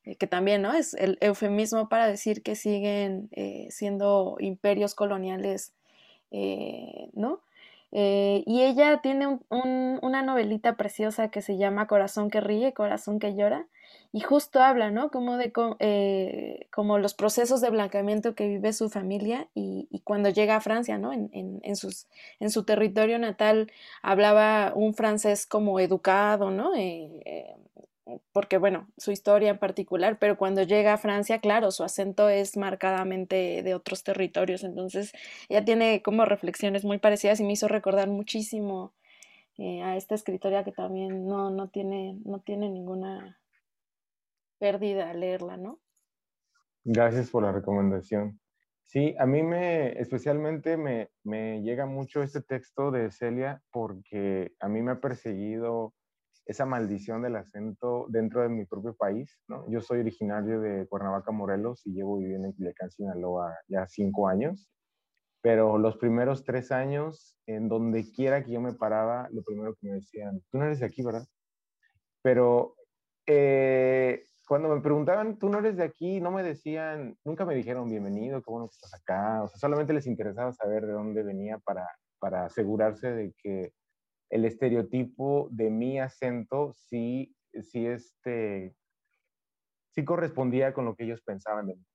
eh, 0.04 0.18
que 0.18 0.28
también, 0.28 0.62
¿no? 0.62 0.74
Es 0.74 0.94
el 0.94 1.18
eufemismo 1.22 1.88
para 1.88 2.06
decir 2.08 2.44
que 2.44 2.56
siguen 2.56 3.30
siendo 3.70 4.36
imperios 4.40 4.94
coloniales, 4.94 5.74
¿no? 6.32 7.42
y 7.90 8.62
ella 8.64 9.00
tiene 9.02 9.40
una 9.50 10.22
novelita 10.22 10.76
preciosa 10.76 11.30
que 11.32 11.42
se 11.42 11.58
llama 11.58 11.88
Corazón 11.88 12.30
que 12.30 12.42
ríe, 12.42 12.74
Corazón 12.74 13.18
que 13.20 13.34
llora, 13.34 13.66
y 14.12 14.22
justo 14.22 14.62
habla, 14.62 14.90
¿no? 14.90 15.12
Como 15.12 15.38
de 15.38 15.52
eh, 15.80 16.68
como 16.74 16.98
los 16.98 17.14
procesos 17.14 17.62
de 17.62 17.70
blanqueamiento 17.70 18.36
que 18.36 18.48
vive 18.48 18.74
su 18.74 18.90
familia 18.90 19.48
y, 19.54 19.88
cuando 20.04 20.30
llega 20.30 20.56
a 20.56 20.62
Francia, 20.62 20.98
¿no? 20.98 21.12
En, 21.14 21.30
en, 21.34 21.76
sus, 21.76 22.08
en 22.40 22.50
su 22.50 22.64
territorio 22.64 23.20
natal 23.20 23.72
hablaba 24.02 24.72
un 24.76 24.94
francés 24.94 25.46
como 25.46 25.80
educado, 25.80 26.52
¿no? 26.52 26.74
Eh, 26.76 27.22
eh, 27.26 27.56
porque, 28.38 28.60
bueno, 28.60 28.88
su 28.98 29.12
historia 29.12 29.50
en 29.50 29.58
particular, 29.58 30.20
pero 30.20 30.38
cuando 30.38 30.62
llega 30.62 30.94
a 30.94 31.00
Francia, 31.00 31.40
claro, 31.40 31.72
su 31.72 31.84
acento 31.84 32.30
es 32.30 32.56
marcadamente 32.56 33.64
de 33.64 33.74
otros 33.74 34.04
territorios, 34.04 34.64
entonces 34.64 35.12
ella 35.50 35.66
tiene 35.66 36.04
como 36.04 36.24
reflexiones 36.24 36.86
muy 36.86 37.00
parecidas 37.00 37.40
y 37.40 37.44
me 37.44 37.54
hizo 37.54 37.68
recordar 37.68 38.10
muchísimo 38.10 38.94
a 39.84 39.98
esta 39.98 40.14
escritora 40.14 40.64
que 40.64 40.72
también 40.72 41.26
no, 41.26 41.50
no, 41.50 41.70
tiene, 41.70 42.20
no 42.26 42.40
tiene 42.40 42.70
ninguna 42.70 43.40
pérdida 44.60 45.12
leerla, 45.16 45.58
¿no? 45.58 45.80
Gracias 46.84 47.32
por 47.32 47.42
la 47.42 47.52
recomendación. 47.52 48.40
Sí, 48.84 49.16
a 49.18 49.26
mí 49.26 49.42
me, 49.42 50.00
especialmente 50.00 50.78
me, 50.78 51.10
me 51.24 51.64
llega 51.64 51.88
mucho 51.88 52.22
este 52.22 52.44
texto 52.44 52.92
de 52.92 53.10
Celia 53.10 53.64
porque 53.72 54.54
a 54.60 54.68
mí 54.68 54.84
me 54.84 54.92
ha 54.92 55.02
perseguido 55.02 55.96
esa 56.48 56.66
maldición 56.66 57.22
del 57.22 57.36
acento 57.36 58.06
dentro 58.10 58.42
de 58.42 58.50
mi 58.50 58.66
propio 58.66 58.96
país, 58.96 59.38
¿no? 59.50 59.70
Yo 59.70 59.82
soy 59.82 60.00
originario 60.00 60.62
de 60.62 60.88
Cuernavaca, 60.88 61.32
Morelos 61.32 61.86
y 61.86 61.92
llevo 61.92 62.18
viviendo 62.18 62.48
en 62.48 62.54
Culiacán, 62.54 62.90
Sinaloa 62.90 63.54
ya 63.68 63.86
cinco 63.86 64.30
años, 64.30 64.70
pero 65.42 65.78
los 65.78 65.98
primeros 65.98 66.46
tres 66.46 66.72
años, 66.72 67.38
en 67.48 67.68
donde 67.68 68.10
quiera 68.12 68.44
que 68.44 68.52
yo 68.52 68.62
me 68.62 68.74
paraba, 68.74 69.28
lo 69.32 69.44
primero 69.44 69.76
que 69.76 69.88
me 69.88 69.96
decían, 69.96 70.42
tú 70.50 70.58
no 70.58 70.66
eres 70.66 70.80
de 70.80 70.86
aquí, 70.86 71.04
¿verdad? 71.04 71.26
Pero 72.22 72.76
eh, 73.26 74.24
cuando 74.48 74.70
me 74.74 74.82
preguntaban, 74.82 75.38
tú 75.38 75.50
no 75.50 75.60
eres 75.60 75.76
de 75.76 75.84
aquí, 75.84 76.22
no 76.22 76.32
me 76.32 76.44
decían, 76.44 77.18
nunca 77.26 77.44
me 77.44 77.56
dijeron 77.56 77.90
bienvenido, 77.90 78.42
qué 78.42 78.50
bueno 78.50 78.70
que 78.70 78.76
estás 78.76 78.94
acá. 78.94 79.44
O 79.44 79.50
sea, 79.50 79.60
solamente 79.60 79.92
les 79.92 80.08
interesaba 80.08 80.54
saber 80.54 80.86
de 80.86 80.94
dónde 80.94 81.24
venía 81.24 81.58
para, 81.60 81.86
para 82.20 82.46
asegurarse 82.46 83.12
de 83.12 83.34
que 83.38 83.74
el 84.30 84.46
estereotipo 84.46 85.48
de 85.52 85.70
mi 85.70 86.00
acento 86.00 86.74
sí, 86.74 87.36
sí, 87.62 87.86
este, 87.88 88.76
sí 89.90 90.06
correspondía 90.06 90.74
con 90.74 90.86
lo 90.86 90.96
que 90.96 91.06
ellos 91.06 91.22
pensaban 91.22 91.68
de 91.68 91.76
mí. 91.76 91.86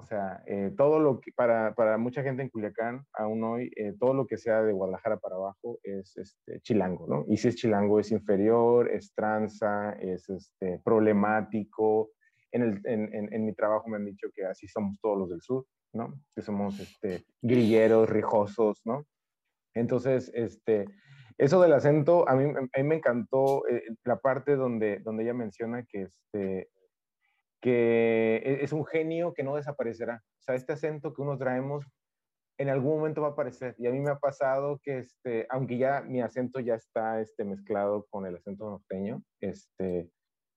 O 0.00 0.04
sea, 0.06 0.42
eh, 0.46 0.72
todo 0.78 0.98
lo 0.98 1.20
que, 1.20 1.30
para, 1.32 1.74
para, 1.74 1.98
mucha 1.98 2.22
gente 2.22 2.42
en 2.42 2.48
Culiacán, 2.48 3.04
aún 3.12 3.44
hoy, 3.44 3.70
eh, 3.76 3.92
todo 4.00 4.14
lo 4.14 4.26
que 4.26 4.38
sea 4.38 4.62
de 4.62 4.72
Guadalajara 4.72 5.18
para 5.18 5.36
abajo 5.36 5.78
es 5.82 6.16
este, 6.16 6.58
chilango, 6.60 7.06
¿no? 7.06 7.26
Y 7.28 7.36
si 7.36 7.48
es 7.48 7.56
chilango 7.56 8.00
es 8.00 8.10
inferior, 8.10 8.90
es 8.90 9.12
tranza, 9.12 9.92
es 10.00 10.26
este, 10.30 10.80
problemático. 10.82 12.12
En, 12.50 12.62
el, 12.62 12.80
en, 12.84 13.30
en, 13.30 13.44
mi 13.44 13.52
trabajo 13.52 13.90
me 13.90 13.96
han 13.96 14.06
dicho 14.06 14.28
que 14.34 14.46
así 14.46 14.66
somos 14.68 14.98
todos 15.02 15.18
los 15.18 15.28
del 15.28 15.42
sur, 15.42 15.66
¿no? 15.92 16.18
Que 16.34 16.40
somos 16.40 16.80
este, 16.80 17.26
grilleros, 17.42 18.08
rijosos, 18.08 18.80
¿no? 18.86 19.06
Entonces, 19.74 20.30
este, 20.34 20.86
eso 21.40 21.62
del 21.62 21.72
acento, 21.72 22.28
a 22.28 22.34
mí, 22.34 22.52
a 22.54 22.78
mí 22.82 22.88
me 22.88 22.96
encantó 22.96 23.66
eh, 23.66 23.82
la 24.04 24.18
parte 24.18 24.56
donde, 24.56 24.98
donde 24.98 25.22
ella 25.24 25.34
menciona 25.34 25.84
que 25.84 26.02
este, 26.02 26.68
que 27.60 28.36
e-, 28.44 28.64
es 28.64 28.72
un 28.72 28.84
genio 28.84 29.32
que 29.32 29.42
no 29.42 29.56
desaparecerá. 29.56 30.22
O 30.40 30.42
sea, 30.42 30.54
este 30.54 30.72
acento 30.74 31.14
que 31.14 31.22
unos 31.22 31.38
traemos 31.38 31.86
en 32.58 32.68
algún 32.68 32.98
momento 32.98 33.22
va 33.22 33.28
a 33.28 33.30
aparecer. 33.30 33.74
Y 33.78 33.86
a 33.86 33.90
mí 33.90 34.00
me 34.00 34.10
ha 34.10 34.18
pasado 34.18 34.80
que, 34.82 34.98
este, 34.98 35.46
aunque 35.48 35.78
ya 35.78 36.02
mi 36.02 36.20
acento 36.20 36.60
ya 36.60 36.74
está 36.74 37.20
este, 37.22 37.44
mezclado 37.44 38.06
con 38.10 38.26
el 38.26 38.36
acento 38.36 38.68
norteño, 38.68 39.22
este, 39.40 40.10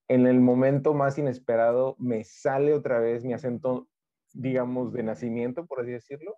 en 0.10 0.28
el 0.28 0.42
momento 0.42 0.94
más 0.94 1.18
inesperado 1.18 1.96
me 1.98 2.26
sale 2.26 2.74
otra 2.74 3.00
vez 3.00 3.24
mi 3.24 3.32
acento, 3.32 3.88
digamos, 4.34 4.92
de 4.92 5.04
nacimiento, 5.04 5.66
por 5.66 5.80
así 5.80 5.92
decirlo. 5.92 6.36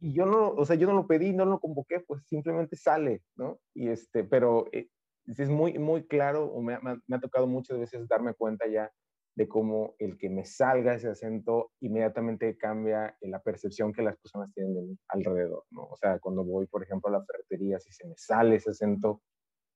Y, 0.00 0.12
yo 0.12 0.26
no, 0.26 0.50
o 0.50 0.64
sea, 0.64 0.76
yo 0.76 0.86
no 0.86 0.94
lo 0.94 1.06
pedí, 1.06 1.32
no 1.32 1.44
lo 1.44 1.58
convoqué, 1.58 2.00
pues 2.00 2.24
simplemente 2.26 2.76
sale, 2.76 3.22
¿no? 3.36 3.58
Y 3.74 3.88
este, 3.88 4.24
pero 4.24 4.66
eh, 4.72 4.88
es 5.26 5.48
muy, 5.48 5.78
muy 5.78 6.06
claro, 6.06 6.44
o 6.46 6.62
me, 6.62 6.74
ha 6.74 7.20
tocado 7.20 7.46
muchas 7.46 7.78
veces 7.78 8.06
darme 8.08 8.34
cuenta 8.34 8.66
ya 8.68 8.90
de 9.34 9.48
cómo 9.48 9.94
el 9.98 10.16
que 10.16 10.30
me 10.30 10.44
salga 10.44 10.94
ese 10.94 11.08
acento 11.08 11.72
inmediatamente 11.80 12.56
cambia 12.56 13.16
la 13.20 13.40
percepción 13.42 13.92
que 13.92 14.02
las 14.02 14.16
personas 14.16 14.50
tienen 14.54 14.74
de 14.74 14.82
mí 14.82 14.98
alrededor, 15.08 15.64
¿no? 15.70 15.84
O 15.84 15.96
sea, 15.96 16.18
cuando 16.20 16.42
voy, 16.42 16.66
por 16.66 16.82
ejemplo, 16.82 17.08
a 17.08 17.18
la 17.18 17.24
ferretería, 17.24 17.78
si 17.78 17.92
se 17.92 18.06
me 18.06 18.14
sale 18.16 18.56
ese 18.56 18.70
acento, 18.70 19.22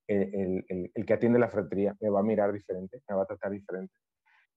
el, 0.07 0.65
el, 0.67 0.91
el, 0.93 1.05
que 1.05 1.13
atiende 1.13 1.39
la 1.39 1.47
ferretería 1.47 1.95
me 2.01 2.09
va 2.09 2.21
a 2.21 2.23
mirar 2.23 2.51
diferente, 2.51 3.01
me 3.07 3.15
va 3.15 3.23
a 3.23 3.27
tratar 3.27 3.51
diferente. 3.51 3.93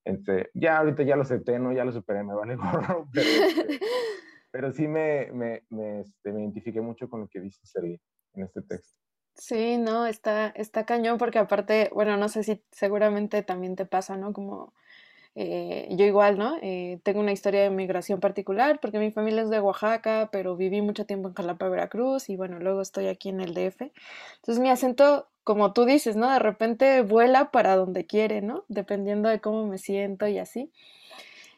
Entonces, 0.06 0.48
ya 0.54 0.78
ahorita 0.78 1.02
ya 1.02 1.16
lo 1.16 1.22
acepté, 1.22 1.58
¿no? 1.58 1.72
Ya 1.72 1.84
lo 1.84 1.92
superé, 1.92 2.22
me 2.22 2.34
vale 2.34 2.56
gorro, 2.56 3.08
pero, 3.12 3.26
este, 3.28 3.80
pero 4.54 4.70
sí 4.70 4.86
me, 4.86 5.32
me, 5.32 5.64
me, 5.70 6.02
este, 6.02 6.32
me, 6.32 6.42
identifiqué 6.42 6.80
mucho 6.80 7.10
con 7.10 7.22
lo 7.22 7.26
que 7.26 7.40
dice 7.40 7.58
Celia 7.64 7.98
en 8.34 8.44
este 8.44 8.62
texto. 8.62 8.96
Sí, 9.34 9.78
no, 9.78 10.06
está, 10.06 10.46
está 10.50 10.86
cañón 10.86 11.18
porque 11.18 11.40
aparte, 11.40 11.90
bueno, 11.92 12.16
no 12.16 12.28
sé 12.28 12.44
si 12.44 12.62
seguramente 12.70 13.42
también 13.42 13.74
te 13.74 13.84
pasa, 13.84 14.16
¿no? 14.16 14.32
Como 14.32 14.72
eh, 15.34 15.88
yo 15.90 16.04
igual, 16.04 16.38
¿no? 16.38 16.56
Eh, 16.62 17.00
tengo 17.02 17.18
una 17.18 17.32
historia 17.32 17.62
de 17.62 17.70
migración 17.70 18.20
particular 18.20 18.78
porque 18.80 19.00
mi 19.00 19.10
familia 19.10 19.42
es 19.42 19.50
de 19.50 19.58
Oaxaca, 19.58 20.28
pero 20.30 20.54
viví 20.54 20.80
mucho 20.82 21.04
tiempo 21.04 21.26
en 21.26 21.34
Jalapa, 21.34 21.68
Veracruz 21.68 22.28
y 22.28 22.36
bueno, 22.36 22.60
luego 22.60 22.80
estoy 22.80 23.08
aquí 23.08 23.30
en 23.30 23.40
el 23.40 23.54
DF. 23.54 23.90
Entonces 24.36 24.60
mi 24.60 24.70
acento, 24.70 25.26
como 25.42 25.72
tú 25.72 25.84
dices, 25.84 26.14
¿no? 26.14 26.30
De 26.30 26.38
repente 26.38 27.02
vuela 27.02 27.50
para 27.50 27.74
donde 27.74 28.06
quiere, 28.06 28.40
¿no? 28.40 28.64
Dependiendo 28.68 29.28
de 29.28 29.40
cómo 29.40 29.66
me 29.66 29.78
siento 29.78 30.28
y 30.28 30.38
así. 30.38 30.70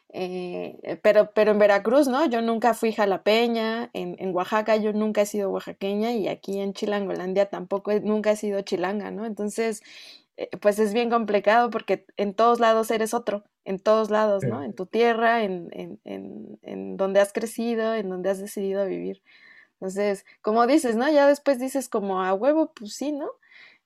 Eh, 0.09 0.99
pero, 1.03 1.31
pero 1.33 1.51
en 1.51 1.59
Veracruz, 1.59 2.07
¿no? 2.07 2.25
Yo 2.27 2.41
nunca 2.41 2.73
fui 2.73 2.93
jalapeña, 2.93 3.89
en, 3.93 4.15
en, 4.19 4.33
Oaxaca 4.33 4.77
yo 4.77 4.93
nunca 4.93 5.21
he 5.21 5.25
sido 5.25 5.49
oaxaqueña 5.51 6.13
y 6.13 6.27
aquí 6.29 6.59
en 6.59 6.73
Chilangolandia 6.73 7.49
tampoco 7.49 7.91
nunca 7.99 8.31
he 8.31 8.37
sido 8.37 8.61
chilanga, 8.61 9.11
¿no? 9.11 9.25
Entonces, 9.25 9.81
eh, 10.37 10.49
pues 10.61 10.79
es 10.79 10.93
bien 10.93 11.09
complicado 11.09 11.69
porque 11.69 12.05
en 12.15 12.33
todos 12.33 12.59
lados 12.59 12.89
eres 12.91 13.13
otro, 13.13 13.43
en 13.65 13.79
todos 13.79 14.09
lados, 14.09 14.43
¿no? 14.43 14.63
En 14.63 14.73
tu 14.73 14.85
tierra, 14.85 15.43
en, 15.43 15.69
en, 15.73 15.99
en, 16.05 16.59
en 16.61 16.97
donde 16.97 17.19
has 17.19 17.33
crecido, 17.33 17.93
en 17.93 18.09
donde 18.09 18.29
has 18.29 18.39
decidido 18.39 18.85
vivir. 18.85 19.21
Entonces, 19.73 20.25
como 20.41 20.65
dices, 20.67 20.95
¿no? 20.95 21.09
Ya 21.09 21.27
después 21.27 21.59
dices 21.59 21.89
como 21.89 22.23
a 22.23 22.33
huevo, 22.33 22.73
pues 22.73 22.93
sí, 22.95 23.11
¿no? 23.11 23.29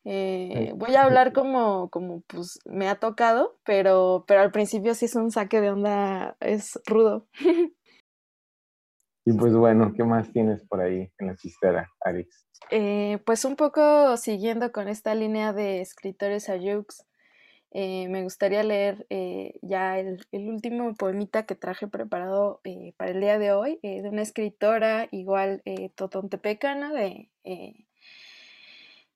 Eh, 0.04 0.74
voy 0.76 0.96
a 0.96 1.04
hablar 1.04 1.32
como, 1.32 1.90
como 1.90 2.22
pues 2.22 2.60
me 2.66 2.90
ha 2.90 2.96
tocado, 2.96 3.60
pero, 3.64 4.26
pero 4.28 4.42
al 4.42 4.52
principio 4.52 4.96
sí 4.96 5.06
es 5.06 5.16
un 5.16 5.32
saque 5.32 5.62
de 5.62 5.72
onda, 5.72 6.36
es 6.40 6.80
rudo. 6.86 7.28
Y 9.24 9.34
pues 9.34 9.54
bueno, 9.54 9.94
¿qué 9.96 10.04
más 10.04 10.32
tienes 10.32 10.66
por 10.66 10.82
ahí 10.82 11.12
en 11.20 11.28
la 11.28 11.36
chistera, 11.36 11.88
Arix? 12.04 12.48
Eh, 12.72 13.20
pues 13.24 13.46
un 13.46 13.56
poco 13.56 14.18
siguiendo 14.18 14.72
con 14.72 14.88
esta 14.88 15.14
línea 15.14 15.54
de 15.54 15.82
escritores 15.82 16.50
ayux, 16.50 17.06
eh, 17.70 18.10
me 18.10 18.24
gustaría 18.24 18.64
leer 18.64 19.06
eh, 19.10 19.60
ya 19.62 20.00
el, 20.00 20.26
el, 20.32 20.50
último 20.50 20.96
poemita 20.96 21.46
que 21.46 21.56
traje 21.56 21.88
preparado 21.88 22.62
para 22.98 23.12
el 23.12 23.22
día 23.22 23.38
de 23.38 23.52
hoy, 23.54 23.80
de 23.84 24.10
una 24.10 24.24
escritora 24.24 25.08
igual 25.12 25.62
totontepecana 25.96 26.92
de 26.92 27.30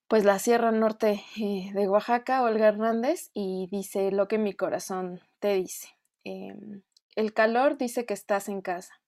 pues 0.08 0.24
la 0.24 0.38
Sierra 0.38 0.72
Norte 0.72 1.24
de 1.36 1.90
Oaxaca, 1.90 2.44
Olga 2.44 2.68
Hernández, 2.68 3.32
y 3.34 3.68
dice 3.72 4.12
lo 4.12 4.28
que 4.28 4.38
mi 4.38 4.54
corazón 4.54 5.22
te 5.40 5.56
dice. 5.56 5.90
Em, 6.24 6.84
el 7.16 7.34
calor 7.34 7.78
dice 7.78 8.06
que 8.06 8.14
estás 8.14 8.48
en 8.50 8.62
casa. 8.62 9.02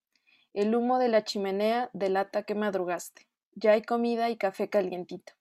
El 0.53 0.73
humo 0.75 0.97
de 0.97 1.09
la 1.09 1.23
chimenea 1.23 1.89
delata 1.93 2.43
que 2.43 2.55
madrugaste. 2.55 3.27
Ya 3.53 3.73
hay 3.73 3.83
comida 3.83 4.29
y 4.29 4.37
café 4.37 4.69
calientito. 4.69 5.33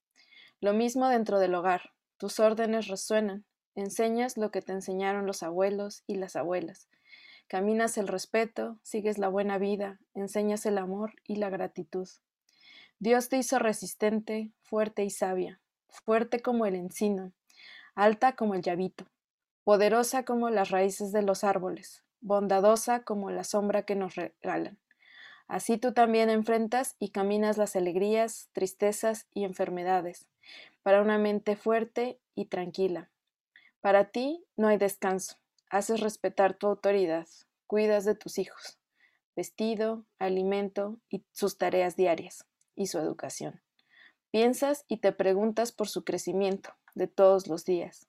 Lo 0.60 0.74
mismo 0.74 1.08
dentro 1.08 1.38
del 1.38 1.54
hogar. 1.54 1.92
Tus 2.18 2.38
órdenes 2.40 2.88
resuenan. 2.88 3.44
Enseñas 3.74 4.36
lo 4.36 4.50
que 4.50 4.62
te 4.62 4.72
enseñaron 4.72 5.26
los 5.26 5.42
abuelos 5.42 6.02
y 6.06 6.16
las 6.16 6.36
abuelas. 6.36 6.88
Caminas 7.46 7.96
el 7.98 8.08
respeto, 8.08 8.78
sigues 8.82 9.18
la 9.18 9.28
buena 9.28 9.58
vida, 9.58 10.00
enseñas 10.14 10.66
el 10.66 10.78
amor 10.78 11.12
y 11.24 11.36
la 11.36 11.48
gratitud. 11.48 12.08
Dios 12.98 13.28
te 13.28 13.36
hizo 13.36 13.58
resistente, 13.58 14.52
fuerte 14.62 15.04
y 15.04 15.10
sabia, 15.10 15.60
fuerte 15.90 16.40
como 16.40 16.64
el 16.64 16.74
encino, 16.74 17.32
alta 17.94 18.36
como 18.36 18.54
el 18.54 18.62
llavito, 18.62 19.06
poderosa 19.64 20.24
como 20.24 20.48
las 20.48 20.70
raíces 20.70 21.12
de 21.12 21.20
los 21.20 21.44
árboles, 21.44 22.02
bondadosa 22.22 23.02
como 23.04 23.30
la 23.30 23.44
sombra 23.44 23.82
que 23.82 23.96
nos 23.96 24.14
regalan. 24.14 24.78
Así 25.46 25.76
tú 25.76 25.92
también 25.92 26.30
enfrentas 26.30 26.96
y 26.98 27.10
caminas 27.10 27.58
las 27.58 27.76
alegrías, 27.76 28.48
tristezas 28.52 29.26
y 29.34 29.44
enfermedades, 29.44 30.26
para 30.82 31.02
una 31.02 31.18
mente 31.18 31.54
fuerte 31.54 32.18
y 32.34 32.46
tranquila. 32.46 33.10
Para 33.82 34.06
ti 34.06 34.42
no 34.56 34.68
hay 34.68 34.78
descanso, 34.78 35.36
haces 35.68 36.00
respetar 36.00 36.54
tu 36.54 36.66
autoridad, 36.66 37.26
cuidas 37.66 38.06
de 38.06 38.14
tus 38.14 38.38
hijos, 38.38 38.78
vestido, 39.36 40.06
alimento 40.18 40.98
y 41.10 41.24
sus 41.32 41.58
tareas 41.58 41.94
diarias, 41.94 42.46
y 42.76 42.86
su 42.86 42.98
educación. 42.98 43.60
Piensas 44.30 44.84
y 44.86 44.98
te 44.98 45.12
preguntas 45.12 45.72
por 45.72 45.88
su 45.88 46.04
crecimiento 46.04 46.74
de 46.94 47.08
todos 47.08 47.48
los 47.48 47.64
días. 47.64 48.06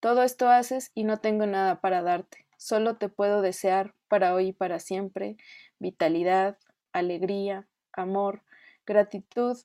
Todo 0.00 0.22
esto 0.24 0.48
haces 0.48 0.90
y 0.94 1.04
no 1.04 1.20
tengo 1.20 1.46
nada 1.46 1.80
para 1.80 2.02
darte, 2.02 2.46
solo 2.56 2.96
te 2.96 3.08
puedo 3.08 3.40
desear 3.40 3.94
para 4.08 4.34
hoy 4.34 4.48
y 4.48 4.52
para 4.52 4.80
siempre 4.80 5.36
vitalidad, 5.78 6.58
alegría, 6.92 7.66
amor, 7.92 8.42
gratitud, 8.84 9.56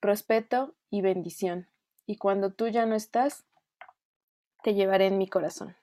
respeto 0.00 0.74
y 0.90 1.00
bendición. 1.00 1.68
Y 2.06 2.16
cuando 2.16 2.52
tú 2.52 2.68
ya 2.68 2.86
no 2.86 2.94
estás, 2.94 3.44
te 4.62 4.74
llevaré 4.74 5.06
en 5.06 5.18
mi 5.18 5.28
corazón. 5.28 5.76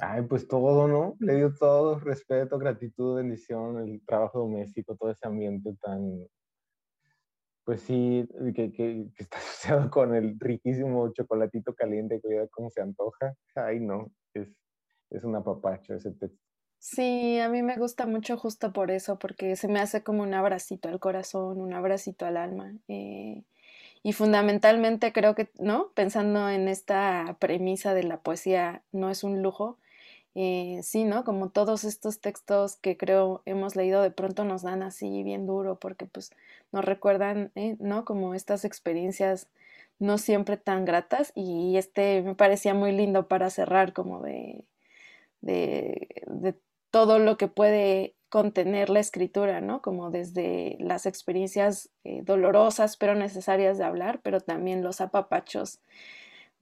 Ay, 0.00 0.22
pues 0.22 0.48
todo, 0.48 0.88
¿no? 0.88 1.16
Le 1.20 1.36
dio 1.36 1.54
todo, 1.54 1.98
respeto, 1.98 2.58
gratitud, 2.58 3.16
bendición, 3.16 3.78
el 3.78 4.02
trabajo 4.06 4.38
doméstico, 4.38 4.96
todo 4.96 5.10
ese 5.10 5.26
ambiente 5.26 5.74
tan, 5.80 6.26
pues 7.64 7.82
sí, 7.82 8.26
que, 8.54 8.72
que, 8.72 9.06
está 9.18 9.36
asociado 9.38 9.90
con 9.90 10.14
el 10.14 10.38
riquísimo 10.40 11.12
chocolatito 11.12 11.74
caliente, 11.74 12.20
que 12.20 12.48
como 12.50 12.70
se 12.70 12.80
antoja. 12.80 13.34
Ay, 13.54 13.80
no, 13.80 14.10
es, 14.34 14.48
es 15.10 15.24
un 15.24 15.36
apapacho 15.36 15.94
ese 15.94 16.12
texto. 16.12 16.40
Sí, 16.78 17.38
a 17.38 17.50
mí 17.50 17.62
me 17.62 17.76
gusta 17.76 18.06
mucho 18.06 18.38
justo 18.38 18.72
por 18.72 18.90
eso, 18.90 19.18
porque 19.18 19.54
se 19.54 19.68
me 19.68 19.80
hace 19.80 20.02
como 20.02 20.22
un 20.22 20.32
abracito 20.32 20.88
al 20.88 20.98
corazón, 20.98 21.60
un 21.60 21.74
abracito 21.74 22.24
al 22.24 22.38
alma. 22.38 22.72
Eh, 22.88 23.44
y 24.02 24.14
fundamentalmente 24.14 25.12
creo 25.12 25.34
que, 25.34 25.50
¿no? 25.58 25.90
Pensando 25.92 26.48
en 26.48 26.68
esta 26.68 27.36
premisa 27.38 27.92
de 27.92 28.04
la 28.04 28.20
poesía 28.20 28.82
no 28.92 29.10
es 29.10 29.24
un 29.24 29.42
lujo, 29.42 29.78
eh, 30.34 30.80
sí, 30.82 31.04
¿no? 31.04 31.24
Como 31.24 31.50
todos 31.50 31.84
estos 31.84 32.20
textos 32.20 32.76
que 32.76 32.96
creo 32.96 33.42
hemos 33.46 33.74
leído 33.74 34.00
de 34.02 34.12
pronto 34.12 34.44
nos 34.44 34.62
dan 34.62 34.82
así 34.82 35.22
bien 35.24 35.46
duro 35.46 35.78
porque 35.80 36.06
pues 36.06 36.30
nos 36.72 36.84
recuerdan, 36.84 37.50
eh, 37.56 37.76
¿no? 37.80 38.04
Como 38.04 38.34
estas 38.34 38.64
experiencias 38.64 39.48
no 39.98 40.18
siempre 40.18 40.56
tan 40.56 40.84
gratas 40.84 41.32
y 41.34 41.76
este 41.76 42.22
me 42.22 42.34
parecía 42.34 42.74
muy 42.74 42.92
lindo 42.92 43.28
para 43.28 43.50
cerrar 43.50 43.92
como 43.92 44.22
de, 44.22 44.64
de, 45.42 46.56
todo 46.90 47.18
lo 47.18 47.36
que 47.36 47.48
puede 47.48 48.14
contener 48.28 48.90
la 48.90 49.00
escritura, 49.00 49.60
¿no? 49.60 49.82
Como 49.82 50.10
desde 50.10 50.76
las 50.80 51.06
experiencias 51.06 51.90
eh, 52.04 52.22
dolorosas 52.22 52.96
pero 52.96 53.14
necesarias 53.14 53.78
de 53.78 53.84
hablar, 53.84 54.20
pero 54.22 54.40
también 54.40 54.82
los 54.82 55.00
apapachos 55.00 55.80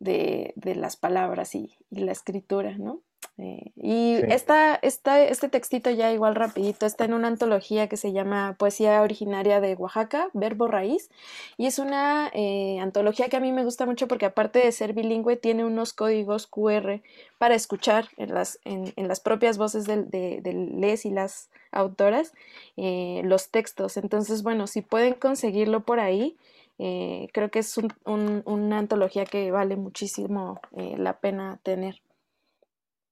de, 0.01 0.53
de 0.57 0.75
las 0.75 0.97
palabras 0.97 1.55
y, 1.55 1.77
y, 1.91 2.01
la 2.01 2.13
escritura, 2.13 2.77
¿no? 2.79 3.01
Eh, 3.37 3.73
y 3.77 4.15
esta, 4.33 4.75
esta, 4.75 5.23
este 5.23 5.49
textito 5.49 5.91
ya 5.91 6.13
igual 6.13 6.35
rapidito 6.35 6.87
está 6.87 7.05
en 7.05 7.15
una 7.15 7.29
antología 7.29 7.89
que 7.89 7.97
se 7.97 8.13
llama 8.13 8.57
Poesía 8.59 9.01
Originaria 9.03 9.61
de 9.61 9.75
Oaxaca, 9.75 10.29
Verbo 10.35 10.67
Raíz, 10.67 11.09
y 11.57 11.67
es 11.67 11.79
una 11.79 12.31
eh, 12.33 12.79
antología 12.81 13.29
que 13.29 13.37
a 13.37 13.41
mí 13.41 13.53
me 13.53 13.65
gusta 13.65 13.87
mucho 13.87 14.09
porque 14.09 14.27
aparte 14.27 14.59
de 14.59 14.73
ser 14.73 14.93
bilingüe 14.93 15.37
tiene 15.37 15.65
unos 15.65 15.93
códigos 15.93 16.49
QR 16.49 17.01
para 17.39 17.55
escuchar 17.55 18.09
en 18.17 18.35
las, 18.35 18.59
en, 18.65 18.93
en 18.97 19.07
las 19.07 19.21
propias 19.21 19.57
voces 19.57 19.85
del, 19.85 20.11
de, 20.11 20.41
de, 20.43 20.53
les 20.53 21.05
y 21.05 21.11
las 21.11 21.49
autoras 21.71 22.33
eh, 22.77 23.23
los 23.25 23.51
textos. 23.51 23.97
Entonces, 23.97 24.43
bueno, 24.43 24.67
si 24.67 24.83
pueden 24.83 25.15
conseguirlo 25.15 25.81
por 25.85 26.01
ahí, 26.01 26.37
creo 26.79 27.51
que 27.51 27.59
es 27.59 27.77
un, 27.77 27.89
un, 28.07 28.43
una 28.47 28.79
antología 28.79 29.25
que 29.25 29.51
vale 29.51 29.77
muchísimo 29.77 30.61
la 30.73 31.21
pena 31.21 31.61
tener. 31.63 31.97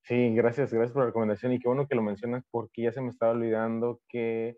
Sí, 0.03 0.35
gracias, 0.35 0.73
gracias 0.73 0.93
por 0.93 1.03
la 1.03 1.07
recomendación 1.07 1.53
y 1.53 1.59
qué 1.59 1.67
bueno 1.67 1.89
que 1.89 1.97
lo 1.97 2.03
mencionas 2.03 2.45
porque 2.53 2.83
ya 2.83 2.93
se 2.93 3.01
me 3.01 3.11
estaba 3.11 3.33
olvidando 3.33 4.01
que 4.09 4.57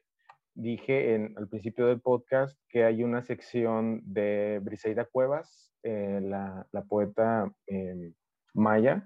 dije 0.59 1.15
en, 1.15 1.33
al 1.39 1.49
principio 1.49 1.87
del 1.87 2.03
podcast 2.03 2.59
que 2.69 2.85
hay 2.85 3.03
una 3.03 3.23
sección 3.23 4.03
de 4.05 4.61
Briseida 4.63 5.07
Cuevas, 5.07 5.73
eh, 5.85 6.21
la, 6.23 6.67
la, 6.73 6.83
poeta 6.83 7.51
eh, 7.67 8.13
maya 8.55 9.03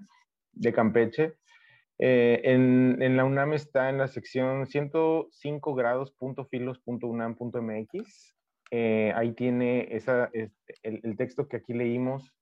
de 0.51 0.73
Campeche, 0.73 1.35
Eh, 1.99 2.41
en, 2.43 2.99
en, 3.01 3.15
la 3.15 3.23
UNAM 3.23 3.53
está 3.53 3.89
en 3.89 3.97
la 3.99 4.07
sección 4.07 4.65
105 4.65 5.75
grados.filos.unam.mx. 5.75 8.32
Eh, 8.75 9.13
ahí 9.15 9.33
tiene 9.33 9.95
esa, 9.95 10.31
el, 10.33 10.51
el, 10.81 11.15
texto 11.15 11.47
que 11.47 11.57
aquí 11.57 11.73
leímos, 11.73 12.33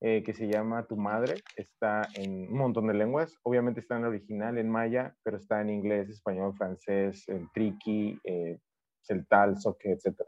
eh, 0.00 0.22
que 0.22 0.32
se 0.32 0.46
llama 0.46 0.86
Tu 0.86 0.96
Madre. 0.96 1.34
Está 1.56 2.02
en 2.14 2.46
un 2.48 2.58
montón 2.58 2.86
de 2.86 2.94
lenguas. 2.94 3.36
Obviamente 3.42 3.80
está 3.80 3.96
en 3.96 4.04
original, 4.04 4.56
en 4.56 4.70
maya, 4.70 5.16
pero 5.24 5.36
está 5.36 5.60
en 5.60 5.70
inglés, 5.70 6.08
español, 6.08 6.54
francés, 6.56 7.28
en 7.28 7.50
triqui, 7.52 8.20
eh, 8.22 8.60
celtal, 9.02 9.58
soque, 9.58 9.90
etc. 9.90 10.20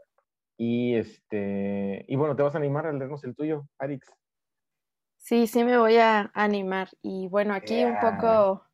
Y, 0.57 0.95
este, 0.95 2.03
y 2.09 2.17
bueno, 2.17 2.35
¿te 2.35 2.43
vas 2.43 2.55
a 2.55 2.57
animar 2.57 2.85
a 2.85 2.91
leernos 2.91 3.23
el 3.23 3.33
tuyo, 3.33 3.69
Arix? 3.79 4.05
Sí, 5.15 5.47
sí 5.47 5.63
me 5.63 5.77
voy 5.77 5.95
a 5.95 6.29
animar. 6.33 6.89
Y 7.01 7.29
bueno, 7.29 7.53
aquí 7.53 7.85
un 7.85 7.97
poco 8.01 8.67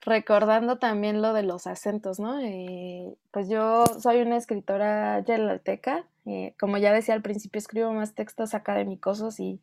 recordando 0.00 0.78
también 0.78 1.22
lo 1.22 1.32
de 1.32 1.42
los 1.42 1.66
acentos, 1.66 2.18
¿no? 2.18 2.40
Eh, 2.40 3.16
pues 3.30 3.48
yo 3.48 3.86
soy 3.86 4.20
una 4.20 4.36
escritora 4.36 5.20
yelalteca, 5.20 6.06
eh, 6.26 6.54
como 6.58 6.78
ya 6.78 6.92
decía 6.92 7.14
al 7.14 7.22
principio, 7.22 7.58
escribo 7.58 7.92
más 7.92 8.14
textos 8.14 8.54
académicos 8.54 9.40
y 9.40 9.60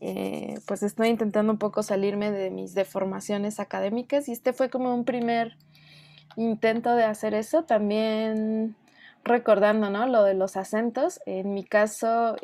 eh, 0.00 0.58
pues 0.66 0.82
estoy 0.82 1.08
intentando 1.08 1.52
un 1.52 1.58
poco 1.58 1.82
salirme 1.82 2.30
de 2.30 2.50
mis 2.50 2.74
deformaciones 2.74 3.60
académicas 3.60 4.28
y 4.28 4.32
este 4.32 4.52
fue 4.52 4.70
como 4.70 4.94
un 4.94 5.04
primer 5.04 5.56
intento 6.36 6.94
de 6.94 7.04
hacer 7.04 7.34
eso, 7.34 7.64
también 7.64 8.76
recordando, 9.24 9.90
¿no? 9.90 10.06
Lo 10.06 10.22
de 10.24 10.34
los 10.34 10.56
acentos. 10.56 11.20
En 11.26 11.52
mi 11.52 11.64
caso, 11.64 12.36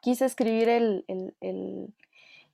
quise 0.00 0.24
escribir 0.24 0.68
el 0.68 1.04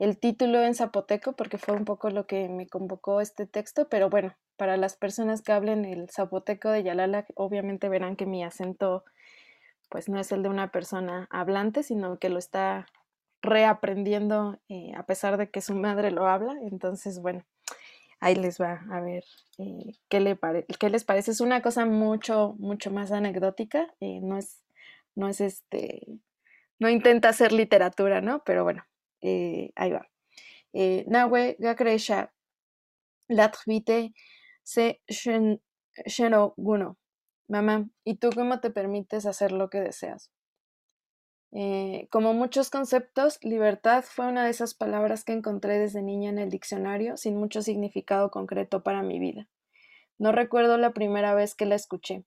el 0.03 0.19
título 0.19 0.61
en 0.65 0.75
zapoteco 0.75 1.35
porque 1.35 1.59
fue 1.59 1.77
un 1.77 1.85
poco 1.85 2.11
lo 2.11 2.27
que 2.27 2.49
me 2.49 2.67
convocó 2.67 3.21
este 3.21 3.47
texto, 3.47 3.89
pero 3.89 4.11
bueno, 4.11 4.35
para 4.57 4.77
las 4.77 4.97
personas 4.97 5.43
que 5.43 5.53
hablen 5.53 5.85
el 5.85 6.11
zapoteco 6.11 6.71
de 6.71 6.83
Yalala, 6.83 7.25
obviamente 7.37 7.89
verán 7.89 8.17
que 8.17 8.27
mi 8.27 8.43
acento 8.43 9.05
pues 9.93 10.09
no 10.09 10.19
es 10.19 10.33
el 10.33 10.43
de 10.43 10.49
una 10.49 10.73
persona 10.73 11.29
hablante, 11.31 11.83
sino 11.83 12.19
que 12.19 12.31
lo 12.31 12.39
está 12.39 12.87
reaprendiendo 13.43 14.59
eh, 14.71 14.93
a 14.97 15.05
pesar 15.05 15.37
de 15.37 15.51
que 15.51 15.61
su 15.61 15.75
madre 15.75 16.11
lo 16.11 16.27
habla. 16.27 16.57
Entonces, 16.63 17.21
bueno, 17.21 17.45
ahí 18.19 18.35
les 18.35 18.59
va 18.59 18.87
a 18.91 19.03
ver 19.03 19.23
eh, 19.59 19.93
qué, 20.09 20.21
le 20.21 20.39
qué 20.81 20.89
les 20.89 21.05
parece. 21.05 21.33
Es 21.33 21.43
una 21.43 21.61
cosa 21.61 21.85
mucho, 21.85 22.55
mucho 22.59 22.91
más 22.91 23.13
anecdótica, 23.13 23.87
eh, 24.01 24.21
no 24.23 24.39
es, 24.39 24.65
no 25.15 25.29
es 25.29 25.43
este, 25.43 26.07
no 26.79 26.89
intenta 26.89 27.29
hacer 27.29 27.53
literatura, 27.53 28.23
¿no? 28.23 28.43
Pero 28.45 28.65
bueno, 28.65 28.87
ahí 29.21 29.91
va. 29.91 30.09
Nahue 31.07 31.57
Gakresha 31.59 32.33
Latvite 33.29 34.15
se 34.63 35.03
Guno. 36.57 36.97
Mamá, 37.53 37.91
¿y 38.03 38.15
tú 38.15 38.31
cómo 38.35 38.61
te 38.61 38.71
permites 38.71 39.27
hacer 39.27 39.53
lo 39.53 39.69
que 39.69 39.83
deseas? 39.83 40.33
Eh, 41.53 42.09
como 42.11 42.33
muchos 42.33 42.71
conceptos, 42.71 43.39
libertad 43.43 44.05
fue 44.09 44.27
una 44.27 44.45
de 44.45 44.49
esas 44.49 44.73
palabras 44.73 45.23
que 45.23 45.35
encontré 45.35 45.79
desde 45.79 46.01
niña 46.01 46.31
en 46.31 46.39
el 46.39 46.49
diccionario 46.49 47.19
sin 47.19 47.37
mucho 47.37 47.61
significado 47.61 48.31
concreto 48.31 48.83
para 48.83 49.03
mi 49.03 49.19
vida. 49.19 49.51
No 50.17 50.33
recuerdo 50.33 50.79
la 50.79 50.95
primera 50.95 51.35
vez 51.35 51.55
que 51.55 51.67
la 51.67 51.75
escuché. 51.75 52.25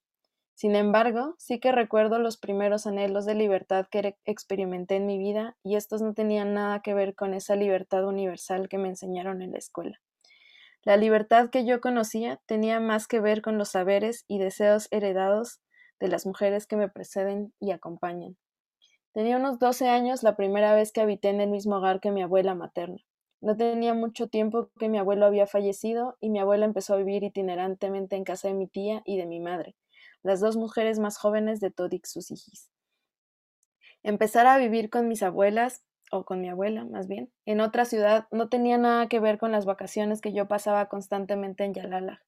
Sin 0.54 0.76
embargo, 0.76 1.34
sí 1.40 1.60
que 1.60 1.72
recuerdo 1.72 2.20
los 2.20 2.38
primeros 2.38 2.86
anhelos 2.86 3.26
de 3.26 3.34
libertad 3.34 3.88
que 3.90 4.20
experimenté 4.26 4.98
en 4.98 5.08
mi 5.08 5.18
vida 5.18 5.58
y 5.64 5.76
estos 5.76 6.04
no 6.04 6.14
tenían 6.14 6.54
nada 6.54 6.84
que 6.84 6.94
ver 6.94 7.16
con 7.16 7.34
esa 7.34 7.56
libertad 7.56 8.06
universal 8.06 8.70
que 8.70 8.78
me 8.78 8.90
enseñaron 8.90 9.42
en 9.42 9.54
la 9.54 9.58
escuela. 9.58 10.00
La 10.86 10.98
libertad 10.98 11.50
que 11.50 11.66
yo 11.66 11.82
conocía 11.82 12.40
tenía 12.46 12.80
más 12.80 13.08
que 13.08 13.20
ver 13.20 13.42
con 13.42 13.58
los 13.58 13.70
saberes 13.70 14.24
y 14.28 14.38
deseos 14.38 14.88
heredados 14.92 15.60
de 16.00 16.10
las 16.10 16.28
mujeres 16.28 16.68
que 16.68 16.76
me 16.76 16.90
preceden 16.90 17.54
y 17.60 17.72
acompañan. 17.72 18.38
Tenía 19.12 19.38
unos 19.38 19.58
12 19.58 19.90
años 19.90 20.22
la 20.22 20.36
primera 20.36 20.76
vez 20.76 20.92
que 20.92 21.02
habité 21.02 21.30
en 21.30 21.42
el 21.42 21.50
mismo 21.50 21.78
hogar 21.78 22.00
que 22.00 22.12
mi 22.12 22.22
abuela 22.22 22.54
materna. 22.54 23.00
No 23.42 23.58
tenía 23.58 23.96
mucho 23.96 24.28
tiempo 24.28 24.70
que 24.78 24.88
mi 24.88 25.00
abuelo 25.00 25.26
había 25.26 25.48
fallecido 25.48 26.18
y 26.20 26.30
mi 26.30 26.38
abuela 26.38 26.66
empezó 26.66 26.94
a 26.94 26.98
vivir 26.98 27.24
itinerantemente 27.24 28.16
en 28.16 28.24
casa 28.24 28.48
de 28.48 28.54
mi 28.54 28.68
tía 28.68 29.02
y 29.06 29.18
de 29.18 29.26
mi 29.26 29.40
madre, 29.40 29.76
las 30.22 30.40
dos 30.40 30.56
mujeres 30.56 31.00
más 31.00 31.18
jóvenes 31.18 31.60
de 31.62 31.72
Todik 31.72 32.06
hijos. 32.16 32.70
Empezar 34.04 34.46
a 34.46 34.60
vivir 34.60 34.92
con 34.92 35.08
mis 35.08 35.24
abuelas, 35.24 35.84
o 36.12 36.26
con 36.26 36.42
mi 36.42 36.50
abuela 36.50 36.86
más 36.86 37.08
bien, 37.08 37.32
en 37.46 37.62
otra 37.62 37.86
ciudad 37.86 38.28
no 38.32 38.50
tenía 38.50 38.78
nada 38.78 39.08
que 39.08 39.20
ver 39.20 39.38
con 39.38 39.52
las 39.52 39.66
vacaciones 39.66 40.22
que 40.22 40.34
yo 40.34 40.48
pasaba 40.48 40.88
constantemente 40.88 41.64
en 41.64 41.74
Yalala, 41.74 42.24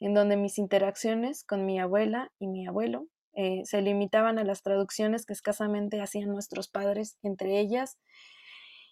en 0.00 0.14
donde 0.14 0.36
mis 0.36 0.58
interacciones 0.58 1.44
con 1.44 1.64
mi 1.64 1.78
abuela 1.78 2.32
y 2.38 2.48
mi 2.48 2.66
abuelo 2.66 3.06
eh, 3.34 3.62
se 3.64 3.80
limitaban 3.80 4.38
a 4.38 4.44
las 4.44 4.62
traducciones 4.62 5.24
que 5.24 5.32
escasamente 5.32 6.00
hacían 6.00 6.30
nuestros 6.30 6.68
padres, 6.68 7.18
entre 7.22 7.60
ellas 7.60 7.98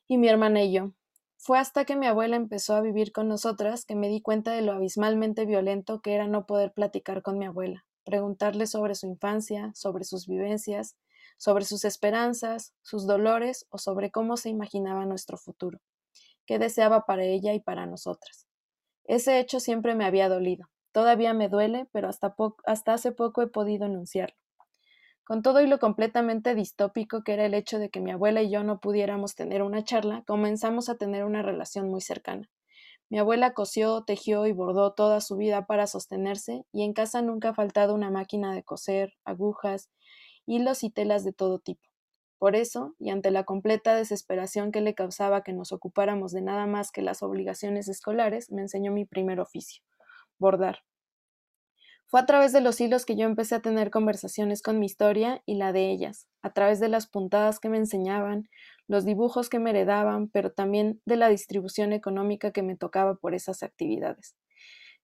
y 0.09 0.16
mi 0.16 0.28
hermana 0.28 0.62
y 0.62 0.72
yo. 0.72 0.93
Fue 1.37 1.59
hasta 1.59 1.85
que 1.85 1.97
mi 1.97 2.07
abuela 2.07 2.37
empezó 2.37 2.74
a 2.74 2.81
vivir 2.81 3.12
con 3.12 3.28
nosotras 3.28 3.85
que 3.87 3.95
me 3.95 4.09
di 4.09 4.20
cuenta 4.20 4.53
de 4.53 4.62
lo 4.62 4.72
abismalmente 4.72 5.47
violento 5.47 6.01
que 6.01 6.14
era 6.14 6.26
no 6.26 6.47
poder 6.47 6.72
platicar 6.72 7.22
con 7.22 7.39
mi 7.39 7.47
abuela, 7.47 7.87
preguntarle 8.05 8.66
sobre 8.66 8.95
su 8.95 9.07
infancia, 9.07 9.72
sobre 9.74 10.05
sus 10.05 10.26
vivencias, 10.26 10.97
sobre 11.41 11.64
sus 11.64 11.86
esperanzas, 11.86 12.74
sus 12.82 13.07
dolores 13.07 13.66
o 13.70 13.78
sobre 13.78 14.11
cómo 14.11 14.36
se 14.36 14.51
imaginaba 14.51 15.07
nuestro 15.07 15.38
futuro, 15.38 15.80
qué 16.45 16.59
deseaba 16.59 17.07
para 17.07 17.24
ella 17.24 17.55
y 17.55 17.61
para 17.61 17.86
nosotras. 17.86 18.47
Ese 19.05 19.41
hecho 19.41 19.59
siempre 19.59 19.95
me 19.95 20.05
había 20.05 20.28
dolido. 20.28 20.68
Todavía 20.93 21.32
me 21.32 21.49
duele, 21.49 21.88
pero 21.93 22.11
hasta, 22.11 22.36
hasta 22.66 22.93
hace 22.93 23.12
poco 23.12 23.41
he 23.41 23.47
podido 23.47 23.86
enunciarlo. 23.86 24.36
Con 25.24 25.41
todo 25.41 25.62
y 25.62 25.66
lo 25.66 25.78
completamente 25.78 26.55
distópico 26.55 27.24
que 27.24 27.32
era 27.32 27.47
el 27.47 27.55
hecho 27.55 27.78
de 27.78 27.88
que 27.88 28.01
mi 28.01 28.11
abuela 28.11 28.43
y 28.43 28.51
yo 28.51 28.62
no 28.62 28.78
pudiéramos 28.78 29.34
tener 29.34 29.62
una 29.62 29.82
charla, 29.82 30.22
comenzamos 30.26 30.91
a 30.91 30.97
tener 30.97 31.24
una 31.24 31.41
relación 31.41 31.88
muy 31.88 32.03
cercana. 32.03 32.51
Mi 33.09 33.18
abuela 33.18 33.55
cosió, 33.55 34.05
tejió 34.05 34.47
y 34.47 34.53
bordó 34.53 34.93
toda 34.93 35.22
su 35.22 35.36
vida 35.38 35.64
para 35.64 35.86
sostenerse, 35.86 36.66
y 36.70 36.82
en 36.82 36.93
casa 36.93 37.22
nunca 37.22 37.49
ha 37.49 37.55
faltado 37.55 37.95
una 37.95 38.11
máquina 38.11 38.55
de 38.55 38.62
coser, 38.62 39.14
agujas, 39.24 39.88
hilos 40.51 40.84
y 40.84 40.90
telas 40.90 41.24
de 41.24 41.32
todo 41.32 41.59
tipo. 41.59 41.82
Por 42.38 42.57
eso, 42.57 42.94
y 42.98 43.11
ante 43.11 43.30
la 43.30 43.44
completa 43.44 43.94
desesperación 43.94 44.72
que 44.72 44.80
le 44.80 44.94
causaba 44.94 45.42
que 45.42 45.53
nos 45.53 45.72
ocupáramos 45.72 46.32
de 46.32 46.42
nada 46.42 46.66
más 46.66 46.90
que 46.90 47.03
las 47.03 47.22
obligaciones 47.22 47.86
escolares, 47.88 48.51
me 48.51 48.62
enseñó 48.62 48.92
mi 48.92 49.05
primer 49.05 49.40
oficio, 49.40 49.82
bordar. 50.38 50.80
Fue 52.07 52.18
a 52.18 52.26
través 52.26 52.53
de 52.53 52.61
los 52.61 52.80
hilos 52.80 53.07
que 53.07 53.14
yo 53.14 53.26
empecé 53.26 53.55
a 53.55 53.61
tener 53.61 53.90
conversaciones 53.90 54.62
con 54.62 54.80
mi 54.80 54.86
historia 54.86 55.42
y 55.46 55.55
la 55.55 55.72
de 55.72 55.90
ellas, 55.90 56.26
a 56.42 56.53
través 56.53 56.80
de 56.80 56.88
las 56.88 57.07
puntadas 57.07 57.61
que 57.61 57.68
me 57.68 57.78
enseñaban, 57.78 58.48
los 58.88 59.05
dibujos 59.05 59.48
que 59.48 59.61
me 59.61 59.70
heredaban, 59.70 60.28
pero 60.28 60.51
también 60.51 61.01
de 61.05 61.16
la 61.16 61.28
distribución 61.28 61.92
económica 61.92 62.51
que 62.51 62.64
me 62.64 62.76
tocaba 62.76 63.14
por 63.14 63.34
esas 63.34 63.62
actividades. 63.62 64.34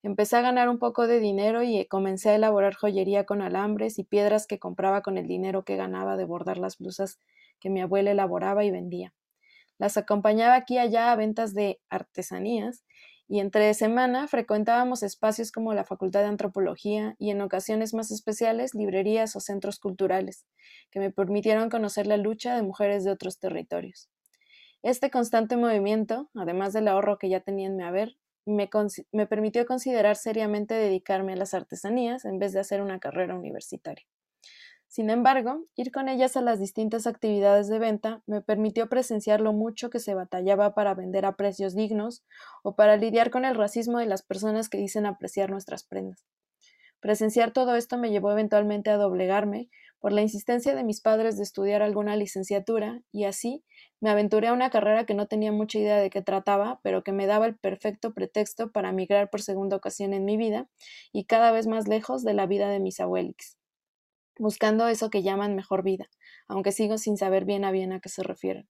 Empecé 0.07 0.37
a 0.37 0.41
ganar 0.41 0.69
un 0.69 0.79
poco 0.79 1.09
de 1.09 1.19
dinero 1.19 1.65
y 1.65 1.85
comencé 1.87 2.31
a 2.31 2.37
elaborar 2.37 2.77
joyería 2.77 3.27
con 3.27 3.43
alambres 3.43 3.99
y 3.99 4.05
piedras 4.05 4.47
que 4.47 4.61
compraba 4.61 5.03
con 5.03 5.19
el 5.19 5.27
dinero 5.27 5.65
que 5.65 5.75
ganaba 5.75 6.17
de 6.17 6.25
bordar 6.25 6.59
las 6.59 6.79
blusas 6.79 7.19
que 7.59 7.71
mi 7.71 7.81
abuela 7.81 8.13
elaboraba 8.13 8.65
y 8.65 8.71
vendía. 8.71 9.13
Las 9.79 9.97
acompañaba 9.97 10.55
aquí 10.55 10.75
y 10.75 10.79
allá 10.79 11.11
a 11.11 11.17
ventas 11.17 11.55
de 11.55 11.81
artesanías 11.89 12.85
y 13.27 13.41
entre 13.41 13.75
semana 13.75 14.29
frecuentábamos 14.29 15.03
espacios 15.03 15.51
como 15.51 15.75
la 15.75 15.83
Facultad 15.83 16.21
de 16.21 16.29
Antropología 16.29 17.17
y 17.19 17.33
en 17.33 17.41
ocasiones 17.41 17.93
más 17.93 18.13
especiales 18.13 18.77
librerías 18.77 19.35
o 19.35 19.41
centros 19.41 19.81
culturales, 19.81 20.47
que 20.93 21.01
me 21.01 21.11
permitieron 21.11 21.69
conocer 21.69 22.07
la 22.07 22.17
lucha 22.17 22.55
de 22.55 22.63
mujeres 22.63 23.03
de 23.03 23.11
otros 23.11 23.41
territorios. 23.41 24.09
Este 24.85 25.11
constante 25.11 25.57
movimiento, 25.57 26.31
además 26.37 26.73
del 26.73 26.87
ahorro 26.87 27.19
que 27.19 27.29
ya 27.29 27.41
tenía 27.41 27.67
en 27.67 27.75
mi 27.75 27.83
haber, 27.83 28.17
me, 28.47 28.71
me 29.13 29.27
permitió 29.27 29.67
considerar 29.67 30.17
seriamente 30.17 30.75
dedicarme 30.75 31.35
a 31.35 31.37
las 31.37 31.55
artesanías 31.55 32.25
en 32.25 32.39
vez 32.39 32.53
de 32.53 32.61
hacer 32.61 32.81
una 32.81 32.99
carrera 32.99 33.35
universitaria. 33.35 34.07
Sin 34.89 35.11
embargo, 35.11 35.67
ir 35.75 35.91
con 35.91 36.09
ellas 36.09 36.37
a 36.37 36.41
las 36.41 36.59
distintas 36.59 37.07
actividades 37.07 37.69
de 37.69 37.79
venta 37.79 38.23
me 38.27 38.41
permitió 38.41 38.89
presenciar 38.89 39.41
lo 39.41 39.53
mucho 39.53 39.91
que 39.91 39.99
se 39.99 40.15
batallaba 40.15 40.75
para 40.75 40.95
vender 40.95 41.27
a 41.27 41.37
precios 41.37 41.75
dignos 41.75 42.25
o 42.63 42.77
para 42.77 42.97
lidiar 42.97 43.31
con 43.31 43.45
el 43.45 43.57
racismo 43.57 43.99
de 43.99 44.07
las 44.07 44.23
personas 44.23 44.69
que 44.69 44.79
dicen 44.79 45.05
apreciar 45.05 45.51
nuestras 45.51 45.85
prendas. 45.85 46.25
Presenciar 47.01 47.53
todo 47.53 47.77
esto 47.77 47.99
me 47.99 48.11
llevó 48.11 48.33
eventualmente 48.33 48.91
a 48.91 48.97
doblegarme 48.97 49.69
por 50.01 50.13
la 50.13 50.23
insistencia 50.23 50.75
de 50.75 50.85
mis 50.85 51.01
padres 51.01 51.37
de 51.37 51.43
estudiar 51.43 51.83
alguna 51.83 52.17
licenciatura 52.17 53.03
y 53.13 53.25
así 53.25 53.65
me 54.01 54.11
aventuré 54.11 54.49
a 54.49 54.53
una 54.53 54.71
carrera 54.71 55.07
que 55.07 55.15
no 55.15 55.27
tenía 55.27 55.53
mucha 55.53 55.79
idea 55.79 55.99
de 55.99 56.11
qué 56.11 56.23
trataba, 56.23 56.81
pero 56.83 57.03
que 57.03 57.13
me 57.13 57.27
daba 57.27 57.47
el 57.47 57.57
perfecto 57.57 58.13
pretexto 58.13 58.71
para 58.73 58.93
migrar 58.93 59.31
por 59.31 59.43
segunda 59.43 59.77
ocasión 59.77 60.13
en 60.13 60.25
mi 60.25 60.37
vida 60.37 60.69
y 61.13 61.25
cada 61.25 61.53
vez 61.53 61.67
más 61.67 61.89
lejos 61.89 62.25
de 62.25 62.35
la 62.35 62.47
vida 62.47 62.69
de 62.71 62.81
mis 62.81 63.01
abuelics 63.01 63.57
buscando 64.39 64.89
eso 64.89 65.11
que 65.11 65.23
llaman 65.23 65.55
mejor 65.55 65.83
vida, 65.83 66.09
aunque 66.49 66.73
sigo 66.73 66.99
sin 66.99 67.17
saber 67.17 67.45
bien 67.45 67.65
a 67.65 67.71
bien 67.71 67.93
a 67.93 68.01
qué 68.01 68.09
se 68.09 68.23
refieren. 68.23 68.69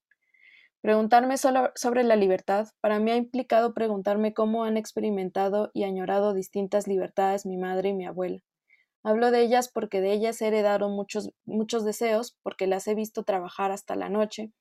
Preguntarme 0.80 1.36
sobre 1.36 2.04
la 2.04 2.16
libertad 2.16 2.68
para 2.80 3.00
mí 3.00 3.10
ha 3.10 3.16
implicado 3.16 3.74
preguntarme 3.74 4.34
cómo 4.34 4.64
han 4.64 4.76
experimentado 4.76 5.70
y 5.74 5.84
añorado 5.84 6.32
distintas 6.32 6.86
libertades 6.86 7.44
mi 7.44 7.56
madre 7.56 7.88
y 7.88 7.94
mi 7.94 8.06
abuela. 8.06 8.40
Hablo 9.02 9.30
de 9.30 9.40
ellas 9.40 9.68
porque 9.72 10.00
de 10.00 10.12
ellas 10.12 10.40
he 10.42 10.48
heredado 10.48 10.88
muchos, 10.88 11.30
muchos 11.44 11.84
deseos, 11.84 12.36
porque 12.42 12.66
las 12.66 12.86
he 12.86 12.94
visto 12.94 13.24
trabajar 13.24 13.72
hasta 13.72 13.96
la 13.96 14.08
noche, 14.08 14.52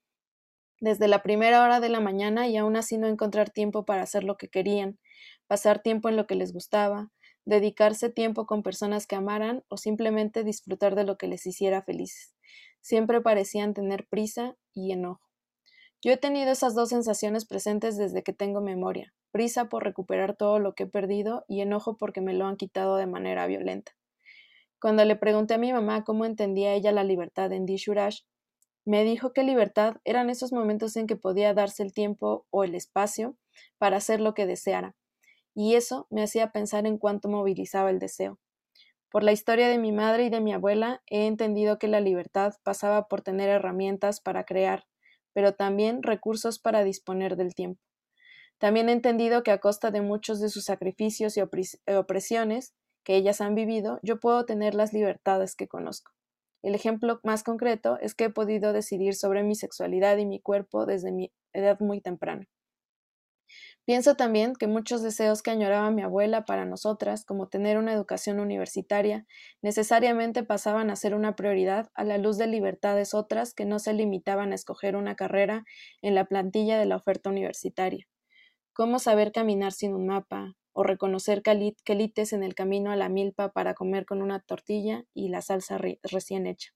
desde 0.79 1.07
la 1.07 1.23
primera 1.23 1.63
hora 1.63 1.79
de 1.79 1.89
la 1.89 1.99
mañana 1.99 2.47
y 2.47 2.57
aún 2.57 2.75
así 2.75 2.97
no 2.97 3.07
encontrar 3.07 3.49
tiempo 3.49 3.85
para 3.85 4.03
hacer 4.03 4.23
lo 4.23 4.37
que 4.37 4.49
querían, 4.49 4.99
pasar 5.47 5.81
tiempo 5.81 6.09
en 6.09 6.17
lo 6.17 6.27
que 6.27 6.35
les 6.35 6.53
gustaba, 6.53 7.11
dedicarse 7.45 8.09
tiempo 8.09 8.45
con 8.45 8.63
personas 8.63 9.07
que 9.07 9.15
amaran 9.15 9.63
o 9.67 9.77
simplemente 9.77 10.43
disfrutar 10.43 10.95
de 10.95 11.03
lo 11.03 11.17
que 11.17 11.27
les 11.27 11.45
hiciera 11.45 11.81
felices. 11.83 12.33
Siempre 12.81 13.21
parecían 13.21 13.73
tener 13.73 14.07
prisa 14.07 14.55
y 14.73 14.91
enojo. 14.91 15.21
Yo 16.01 16.11
he 16.11 16.17
tenido 16.17 16.51
esas 16.51 16.75
dos 16.75 16.89
sensaciones 16.89 17.45
presentes 17.45 17.97
desde 17.97 18.21
que 18.21 18.33
tengo 18.33 18.61
memoria, 18.61 19.13
prisa 19.31 19.69
por 19.69 19.83
recuperar 19.83 20.35
todo 20.35 20.59
lo 20.59 20.75
que 20.75 20.83
he 20.83 20.87
perdido 20.87 21.45
y 21.47 21.61
enojo 21.61 21.97
porque 21.97 22.21
me 22.21 22.33
lo 22.33 22.45
han 22.45 22.57
quitado 22.57 22.97
de 22.97 23.07
manera 23.07 23.47
violenta. 23.47 23.93
Cuando 24.79 25.03
le 25.03 25.15
pregunté 25.15 25.55
a 25.55 25.57
mi 25.57 25.73
mamá 25.73 26.03
cómo 26.03 26.25
entendía 26.25 26.73
ella 26.73 26.91
la 26.91 27.03
libertad 27.03 27.51
en 27.53 27.65
Dishurash, 27.65 28.21
me 28.85 29.03
dijo 29.03 29.33
que 29.33 29.43
libertad 29.43 29.97
eran 30.05 30.29
esos 30.29 30.53
momentos 30.53 30.95
en 30.95 31.07
que 31.07 31.15
podía 31.15 31.53
darse 31.53 31.83
el 31.83 31.91
tiempo 31.91 32.45
o 32.51 32.63
el 32.63 32.75
espacio 32.75 33.35
para 33.77 33.97
hacer 33.97 34.21
lo 34.21 34.33
que 34.33 34.45
deseara, 34.45 34.95
y 35.55 35.75
eso 35.75 36.07
me 36.09 36.21
hacía 36.21 36.51
pensar 36.51 36.85
en 36.85 36.97
cuánto 36.97 37.27
movilizaba 37.27 37.89
el 37.89 37.99
deseo. 37.99 38.39
Por 39.09 39.23
la 39.23 39.31
historia 39.31 39.69
de 39.69 39.77
mi 39.77 39.91
madre 39.91 40.25
y 40.25 40.29
de 40.29 40.41
mi 40.41 40.53
abuela 40.53 41.01
he 41.07 41.25
entendido 41.25 41.79
que 41.79 41.87
la 41.87 42.01
libertad 42.01 42.53
pasaba 42.63 43.07
por 43.07 43.21
tener 43.21 43.49
herramientas 43.49 44.19
para 44.19 44.43
crear, 44.43 44.85
pero 45.33 45.53
también 45.53 46.03
recursos 46.03 46.59
para 46.59 46.83
disponer 46.83 47.37
del 47.37 47.55
tiempo. 47.55 47.81
También 48.57 48.89
he 48.89 48.93
entendido 48.93 49.43
que 49.43 49.51
a 49.51 49.59
costa 49.59 49.91
de 49.91 50.01
muchos 50.01 50.39
de 50.39 50.49
sus 50.49 50.65
sacrificios 50.65 51.37
y 51.37 51.41
opresiones 51.41 52.73
que 53.03 53.15
ellas 53.15 53.41
han 53.41 53.55
vivido, 53.55 53.99
yo 54.01 54.19
puedo 54.19 54.45
tener 54.45 54.75
las 54.75 54.93
libertades 54.93 55.55
que 55.55 55.67
conozco. 55.67 56.11
El 56.65 56.73
ejemplo 56.73 57.19
más 57.23 57.43
concreto 57.43 57.99
es 58.01 58.15
que 58.15 58.23
he 58.23 58.29
podido 58.31 58.73
decidir 58.73 59.13
sobre 59.13 59.43
mi 59.43 59.53
sexualidad 59.53 60.17
y 60.17 60.25
mi 60.25 60.39
cuerpo 60.39 60.87
desde 60.87 61.11
mi 61.11 61.31
edad 61.53 61.79
muy 61.79 62.01
temprana. 62.01 62.47
Pienso 63.85 64.15
también 64.15 64.55
que 64.55 64.65
muchos 64.65 65.03
deseos 65.03 65.43
que 65.43 65.51
añoraba 65.51 65.91
mi 65.91 66.01
abuela 66.01 66.43
para 66.45 66.65
nosotras, 66.65 67.23
como 67.23 67.49
tener 67.49 67.77
una 67.77 67.93
educación 67.93 68.39
universitaria, 68.39 69.27
necesariamente 69.61 70.41
pasaban 70.41 70.89
a 70.89 70.95
ser 70.95 71.13
una 71.13 71.35
prioridad 71.35 71.91
a 71.93 72.03
la 72.03 72.17
luz 72.17 72.39
de 72.39 72.47
libertades 72.47 73.13
otras 73.13 73.53
que 73.53 73.65
no 73.65 73.77
se 73.77 73.93
limitaban 73.93 74.51
a 74.51 74.55
escoger 74.55 74.95
una 74.95 75.15
carrera 75.15 75.65
en 76.01 76.15
la 76.15 76.25
plantilla 76.25 76.79
de 76.79 76.87
la 76.87 76.95
oferta 76.95 77.29
universitaria. 77.29 78.07
Cómo 78.73 78.97
saber 78.97 79.31
caminar 79.31 79.71
sin 79.71 79.93
un 79.93 80.07
mapa, 80.07 80.55
o 80.77 80.83
reconocer 80.83 81.41
quelites 81.41 82.33
en 82.33 82.43
el 82.43 82.53
camino 82.53 82.91
a 82.91 82.97
la 82.97 83.07
milpa 83.07 83.53
para 83.53 83.73
comer 83.73 84.05
con 84.05 84.21
una 84.21 84.41
tortilla 84.41 85.05
y 85.13 85.29
la 85.29 85.41
salsa 85.41 85.79
recién 86.03 86.47
hecha. 86.47 86.73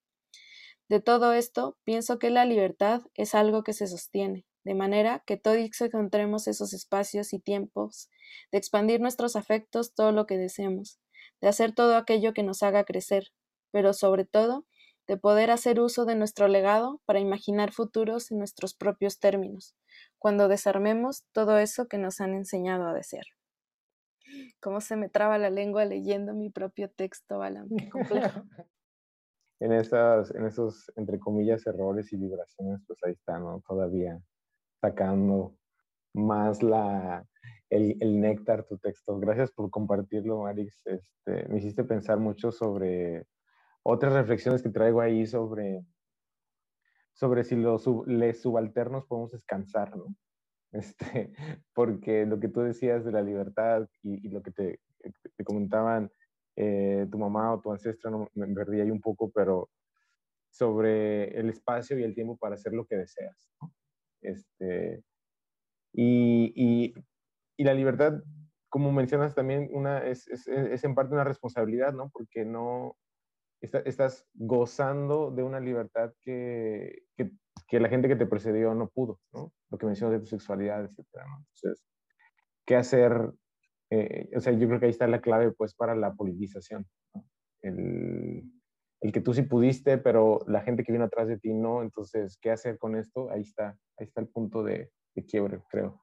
De 0.87 1.01
todo 1.01 1.33
esto, 1.33 1.77
pienso 1.83 2.17
que 2.17 2.29
la 2.29 2.45
libertad 2.45 3.01
es 3.13 3.35
algo 3.35 3.61
que 3.61 3.73
se 3.73 3.87
sostiene, 3.87 4.45
de 4.63 4.73
manera 4.73 5.21
que 5.27 5.35
todos 5.35 5.57
encontremos 5.81 6.47
esos 6.47 6.71
espacios 6.71 7.33
y 7.33 7.39
tiempos 7.39 8.09
de 8.53 8.57
expandir 8.57 9.01
nuestros 9.01 9.35
afectos 9.35 9.93
todo 9.93 10.13
lo 10.13 10.25
que 10.25 10.37
deseemos, 10.37 11.01
de 11.41 11.49
hacer 11.49 11.73
todo 11.73 11.97
aquello 11.97 12.33
que 12.33 12.41
nos 12.41 12.63
haga 12.63 12.85
crecer, 12.85 13.33
pero 13.69 13.91
sobre 13.91 14.23
todo 14.23 14.65
de 15.07 15.17
poder 15.17 15.51
hacer 15.51 15.81
uso 15.81 16.05
de 16.05 16.15
nuestro 16.15 16.47
legado 16.47 17.01
para 17.05 17.19
imaginar 17.19 17.73
futuros 17.73 18.31
en 18.31 18.37
nuestros 18.37 18.75
propios 18.75 19.19
términos, 19.19 19.75
cuando 20.17 20.47
desarmemos 20.47 21.25
todo 21.33 21.57
eso 21.57 21.89
que 21.89 21.97
nos 21.97 22.21
han 22.21 22.33
enseñado 22.33 22.87
a 22.87 22.93
desear. 22.93 23.25
¿Cómo 24.61 24.81
se 24.81 24.95
me 24.95 25.09
traba 25.09 25.37
la 25.37 25.49
lengua 25.49 25.85
leyendo 25.85 26.33
mi 26.33 26.49
propio 26.49 26.89
texto, 26.89 27.41
Alan? 27.41 27.67
complejo. 27.91 28.43
en, 29.59 29.73
esas, 29.73 30.33
en 30.35 30.45
esos, 30.45 30.91
entre 30.95 31.19
comillas, 31.19 31.65
errores 31.67 32.11
y 32.13 32.17
vibraciones, 32.17 32.81
pues 32.87 32.99
ahí 33.03 33.13
está, 33.13 33.39
¿no? 33.39 33.61
Todavía 33.67 34.19
sacando 34.81 35.55
más 36.13 36.63
la, 36.63 37.25
el, 37.69 37.97
el, 37.99 38.19
néctar 38.19 38.65
tu 38.65 38.77
texto. 38.77 39.19
Gracias 39.19 39.51
por 39.51 39.69
compartirlo, 39.69 40.43
Marix. 40.43 40.85
Este, 40.85 41.47
me 41.49 41.59
hiciste 41.59 41.83
pensar 41.83 42.19
mucho 42.19 42.51
sobre 42.51 43.27
otras 43.83 44.13
reflexiones 44.13 44.61
que 44.61 44.69
traigo 44.69 45.01
ahí 45.01 45.25
sobre, 45.25 45.85
sobre 47.13 47.43
si 47.43 47.55
los 47.55 47.85
les 48.07 48.41
subalternos 48.41 49.05
podemos 49.05 49.31
descansar, 49.31 49.95
¿no? 49.95 50.15
Este, 50.71 51.33
porque 51.73 52.25
lo 52.25 52.39
que 52.39 52.49
tú 52.49 52.61
decías 52.61 53.03
de 53.05 53.11
la 53.11 53.21
libertad 53.21 53.87
y, 54.03 54.29
lo 54.29 54.41
que 54.41 54.51
te, 54.51 54.79
te 55.35 55.43
comentaban 55.43 56.11
eh, 56.55 57.07
tu 57.09 57.17
mamá 57.17 57.53
o 57.53 57.61
tu 57.61 57.71
ancestra, 57.71 58.11
no, 58.11 58.29
me 58.33 58.47
perdí 58.47 58.81
ahí 58.81 58.91
un 58.91 59.01
poco, 59.01 59.31
pero 59.31 59.69
sobre 60.51 61.39
el 61.39 61.49
espacio 61.49 61.97
y 61.97 62.03
el 62.03 62.15
tiempo 62.15 62.37
para 62.37 62.55
hacer 62.55 62.73
lo 62.73 62.85
que 62.85 62.97
deseas. 62.97 63.49
¿no? 63.61 63.71
Este, 64.21 65.03
y, 65.93 66.51
y, 66.55 66.93
y, 67.57 67.63
la 67.63 67.73
libertad, 67.73 68.21
como 68.67 68.91
mencionas 68.91 69.35
también, 69.35 69.69
una, 69.71 70.05
es, 70.05 70.27
es, 70.27 70.47
es, 70.47 70.83
en 70.83 70.95
parte 70.95 71.13
una 71.13 71.23
responsabilidad, 71.23 71.93
¿no? 71.93 72.09
Porque 72.09 72.45
no 72.45 72.97
estás 73.61 74.27
gozando 74.33 75.31
de 75.31 75.43
una 75.43 75.59
libertad 75.59 76.13
que, 76.21 77.03
que, 77.15 77.31
que, 77.67 77.79
la 77.79 77.89
gente 77.89 78.07
que 78.07 78.15
te 78.15 78.25
precedió 78.25 78.73
no 78.73 78.89
pudo, 78.89 79.19
¿no? 79.33 79.53
Lo 79.69 79.77
que 79.77 79.85
mencionas 79.85 80.13
de 80.13 80.19
tu 80.19 80.25
sexualidad, 80.27 80.85
etc. 80.85 81.05
¿no? 81.27 81.37
Entonces, 81.39 81.85
¿qué 82.65 82.75
hacer? 82.75 83.31
Eh, 83.89 84.29
o 84.35 84.39
sea, 84.39 84.53
yo 84.53 84.67
creo 84.67 84.79
que 84.79 84.85
ahí 84.85 84.91
está 84.91 85.07
la 85.07 85.21
clave, 85.21 85.51
pues, 85.51 85.73
para 85.75 85.95
la 85.95 86.13
politización. 86.13 86.85
¿no? 87.13 87.25
El, 87.61 88.43
el 89.01 89.11
que 89.11 89.21
tú 89.21 89.33
sí 89.33 89.43
pudiste, 89.43 89.97
pero 89.97 90.39
la 90.47 90.61
gente 90.61 90.83
que 90.83 90.91
vino 90.91 91.05
atrás 91.05 91.27
de 91.27 91.37
ti 91.37 91.53
no. 91.53 91.81
Entonces, 91.81 92.37
¿qué 92.41 92.51
hacer 92.51 92.77
con 92.77 92.95
esto? 92.95 93.29
Ahí 93.31 93.41
está, 93.41 93.77
ahí 93.97 94.05
está 94.05 94.21
el 94.21 94.27
punto 94.27 94.63
de, 94.63 94.91
de 95.15 95.25
quiebre, 95.25 95.61
creo. 95.69 96.01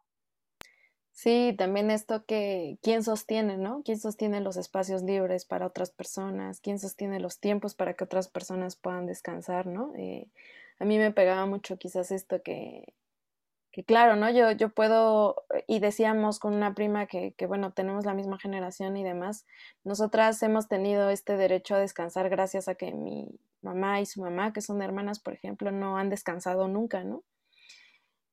Sí, 1.17 1.55
también 1.57 1.91
esto 1.91 2.27
que, 2.27 2.79
¿quién 2.83 3.03
sostiene, 3.03 3.57
no? 3.57 3.81
¿Quién 3.87 3.99
sostiene 3.99 4.43
los 4.43 4.59
espacios 4.59 5.03
libres 5.03 5.47
para 5.47 5.67
otras 5.67 5.91
personas? 5.91 6.61
¿Quién 6.61 6.79
sostiene 6.79 7.21
los 7.21 7.41
tiempos 7.41 7.75
para 7.75 7.95
que 7.95 8.05
otras 8.05 8.29
personas 8.29 8.77
puedan 8.77 9.07
descansar, 9.07 9.67
no? 9.67 9.95
Eh, 9.97 10.29
a 10.79 10.85
mí 10.85 10.99
me 10.99 11.12
pegaba 11.12 11.47
mucho 11.47 11.79
quizás 11.79 12.11
esto 12.11 12.43
que, 12.43 12.93
que 13.73 13.83
claro, 13.85 14.17
¿no? 14.17 14.31
Yo, 14.31 14.53
yo 14.53 14.69
puedo, 14.71 15.45
y 15.67 15.81
decíamos 15.81 16.39
con 16.39 16.53
una 16.55 16.75
prima 16.75 17.07
que, 17.07 17.33
que, 17.33 17.47
bueno, 17.47 17.73
tenemos 17.73 18.05
la 18.05 18.14
misma 18.14 18.39
generación 18.39 18.99
y 18.99 19.05
demás, 19.05 19.47
nosotras 19.85 20.43
hemos 20.43 20.69
tenido 20.69 21.09
este 21.11 21.39
derecho 21.39 21.77
a 21.77 21.81
descansar 21.81 22.29
gracias 22.29 22.69
a 22.69 22.75
que 22.75 22.93
mi 22.93 23.41
mamá 23.62 24.03
y 24.03 24.07
su 24.07 24.21
mamá, 24.21 24.53
que 24.53 24.61
son 24.61 24.83
hermanas, 24.83 25.19
por 25.21 25.33
ejemplo, 25.33 25.73
no 25.73 25.97
han 25.97 26.11
descansado 26.11 26.69
nunca, 26.69 27.05
¿no? 27.05 27.23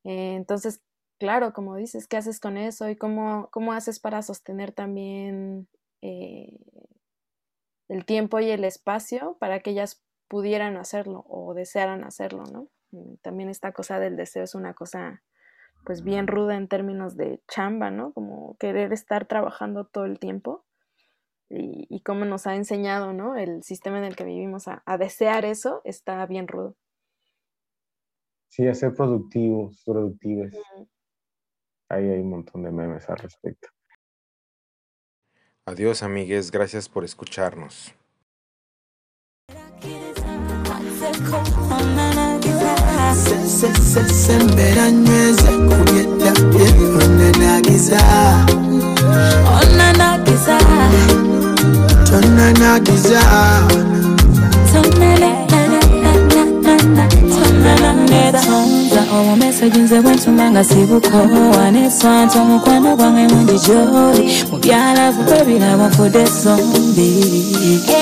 Eh, 0.03 0.35
entonces, 0.35 0.81
claro, 1.19 1.53
como 1.53 1.75
dices, 1.75 2.07
¿qué 2.07 2.17
haces 2.17 2.39
con 2.39 2.57
eso? 2.57 2.89
¿Y 2.89 2.95
cómo, 2.95 3.49
cómo 3.51 3.73
haces 3.73 3.99
para 3.99 4.21
sostener 4.21 4.71
también 4.71 5.67
eh, 6.01 6.57
el 7.87 8.05
tiempo 8.05 8.39
y 8.39 8.49
el 8.49 8.63
espacio 8.63 9.37
para 9.39 9.59
que 9.59 9.71
ellas 9.71 10.03
pudieran 10.27 10.77
hacerlo 10.77 11.25
o 11.27 11.53
desearan 11.53 12.03
hacerlo, 12.03 12.43
¿no? 12.51 12.67
También 13.21 13.49
esta 13.49 13.71
cosa 13.71 13.99
del 13.99 14.17
deseo 14.17 14.43
es 14.43 14.55
una 14.55 14.73
cosa 14.73 15.23
pues 15.85 16.03
bien 16.03 16.27
ruda 16.27 16.55
en 16.55 16.67
términos 16.67 17.17
de 17.17 17.41
chamba, 17.47 17.91
¿no? 17.91 18.13
Como 18.13 18.57
querer 18.57 18.93
estar 18.93 19.27
trabajando 19.27 19.85
todo 19.85 20.05
el 20.05 20.19
tiempo 20.19 20.65
y, 21.49 21.87
y 21.89 22.01
cómo 22.01 22.25
nos 22.25 22.47
ha 22.47 22.55
enseñado, 22.55 23.13
¿no? 23.13 23.35
El 23.35 23.63
sistema 23.63 23.97
en 23.99 24.05
el 24.05 24.15
que 24.15 24.25
vivimos 24.25 24.67
a, 24.67 24.83
a 24.85 24.97
desear 24.97 25.45
eso 25.45 25.81
está 25.85 26.25
bien 26.25 26.47
rudo. 26.47 26.75
Sí, 28.47 28.65
a 28.67 28.73
ser 28.73 28.93
productivos, 28.93 29.81
productivos. 29.83 30.53
Ahí 31.93 32.09
hay 32.09 32.19
un 32.21 32.29
montón 32.31 32.63
de 32.63 32.71
memes 32.71 33.07
al 33.07 33.17
respecto. 33.17 33.67
Adiós, 35.65 36.01
amigues. 36.01 36.49
Gracias 36.49 36.89
por 36.89 37.03
escucharnos. 37.03 37.93
omumeso 59.19 59.69
ginze 59.69 60.01
bwentuma 60.01 60.51
nga 60.51 60.63
sibukowa 60.63 61.71
neswanta 61.71 62.41
omukwano 62.41 62.89
gwange 62.97 63.23
mungi 63.33 63.57
gyoli 63.65 64.25
mubyalavu 64.51 65.21
bwebiraba 65.27 65.85
nfudde 65.89 66.21
esombi 66.27 67.09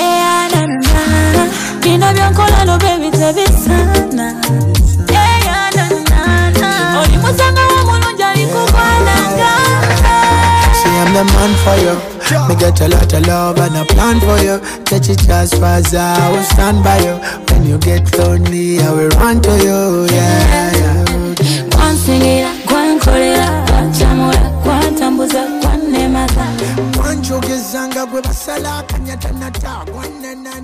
eyanana 0.00 1.42
bino 1.82 2.06
byonkola 2.16 2.58
lube 2.68 2.88
ebitebisana 2.96 4.26
eyananana 5.22 6.68
oli 7.00 7.16
musanga 7.22 7.62
womulungi 7.72 8.22
alikugwananga 8.30 9.50
I'm 11.04 11.14
the 11.14 11.24
man 11.34 11.52
for 11.64 11.76
you. 11.84 11.94
Me 12.48 12.54
get 12.56 12.80
a 12.80 12.88
lot 12.88 13.12
of 13.12 13.26
love 13.26 13.58
and 13.58 13.76
a 13.76 13.84
plan 13.92 14.20
for 14.20 14.38
you. 14.38 14.56
Catch 14.84 15.08
it 15.10 15.28
as 15.28 15.52
far 15.52 15.78
as 15.78 15.92
I 15.94 16.30
will 16.30 16.42
stand 16.44 16.84
by 16.84 16.98
you. 16.98 17.14
When 17.50 17.64
you 17.66 17.76
get 17.78 18.16
lonely, 18.18 18.78
I 18.78 18.90
will 18.92 19.08
run 19.18 19.40
to 19.42 19.50
you. 19.66 20.06
Yeah. 20.14 20.81
Kwansingira, 21.74 22.50
kwankolera, 22.66 23.64
kwantamula, 23.70 24.38
kwantambuza, 24.64 25.42
kwanemaza 25.62 26.46
Kwanjogezanga 26.96 28.06
gwe 28.06 28.22
basala 28.22 28.78
akanyata 28.78 29.32
nata, 29.32 29.84
kwananana 29.92 30.61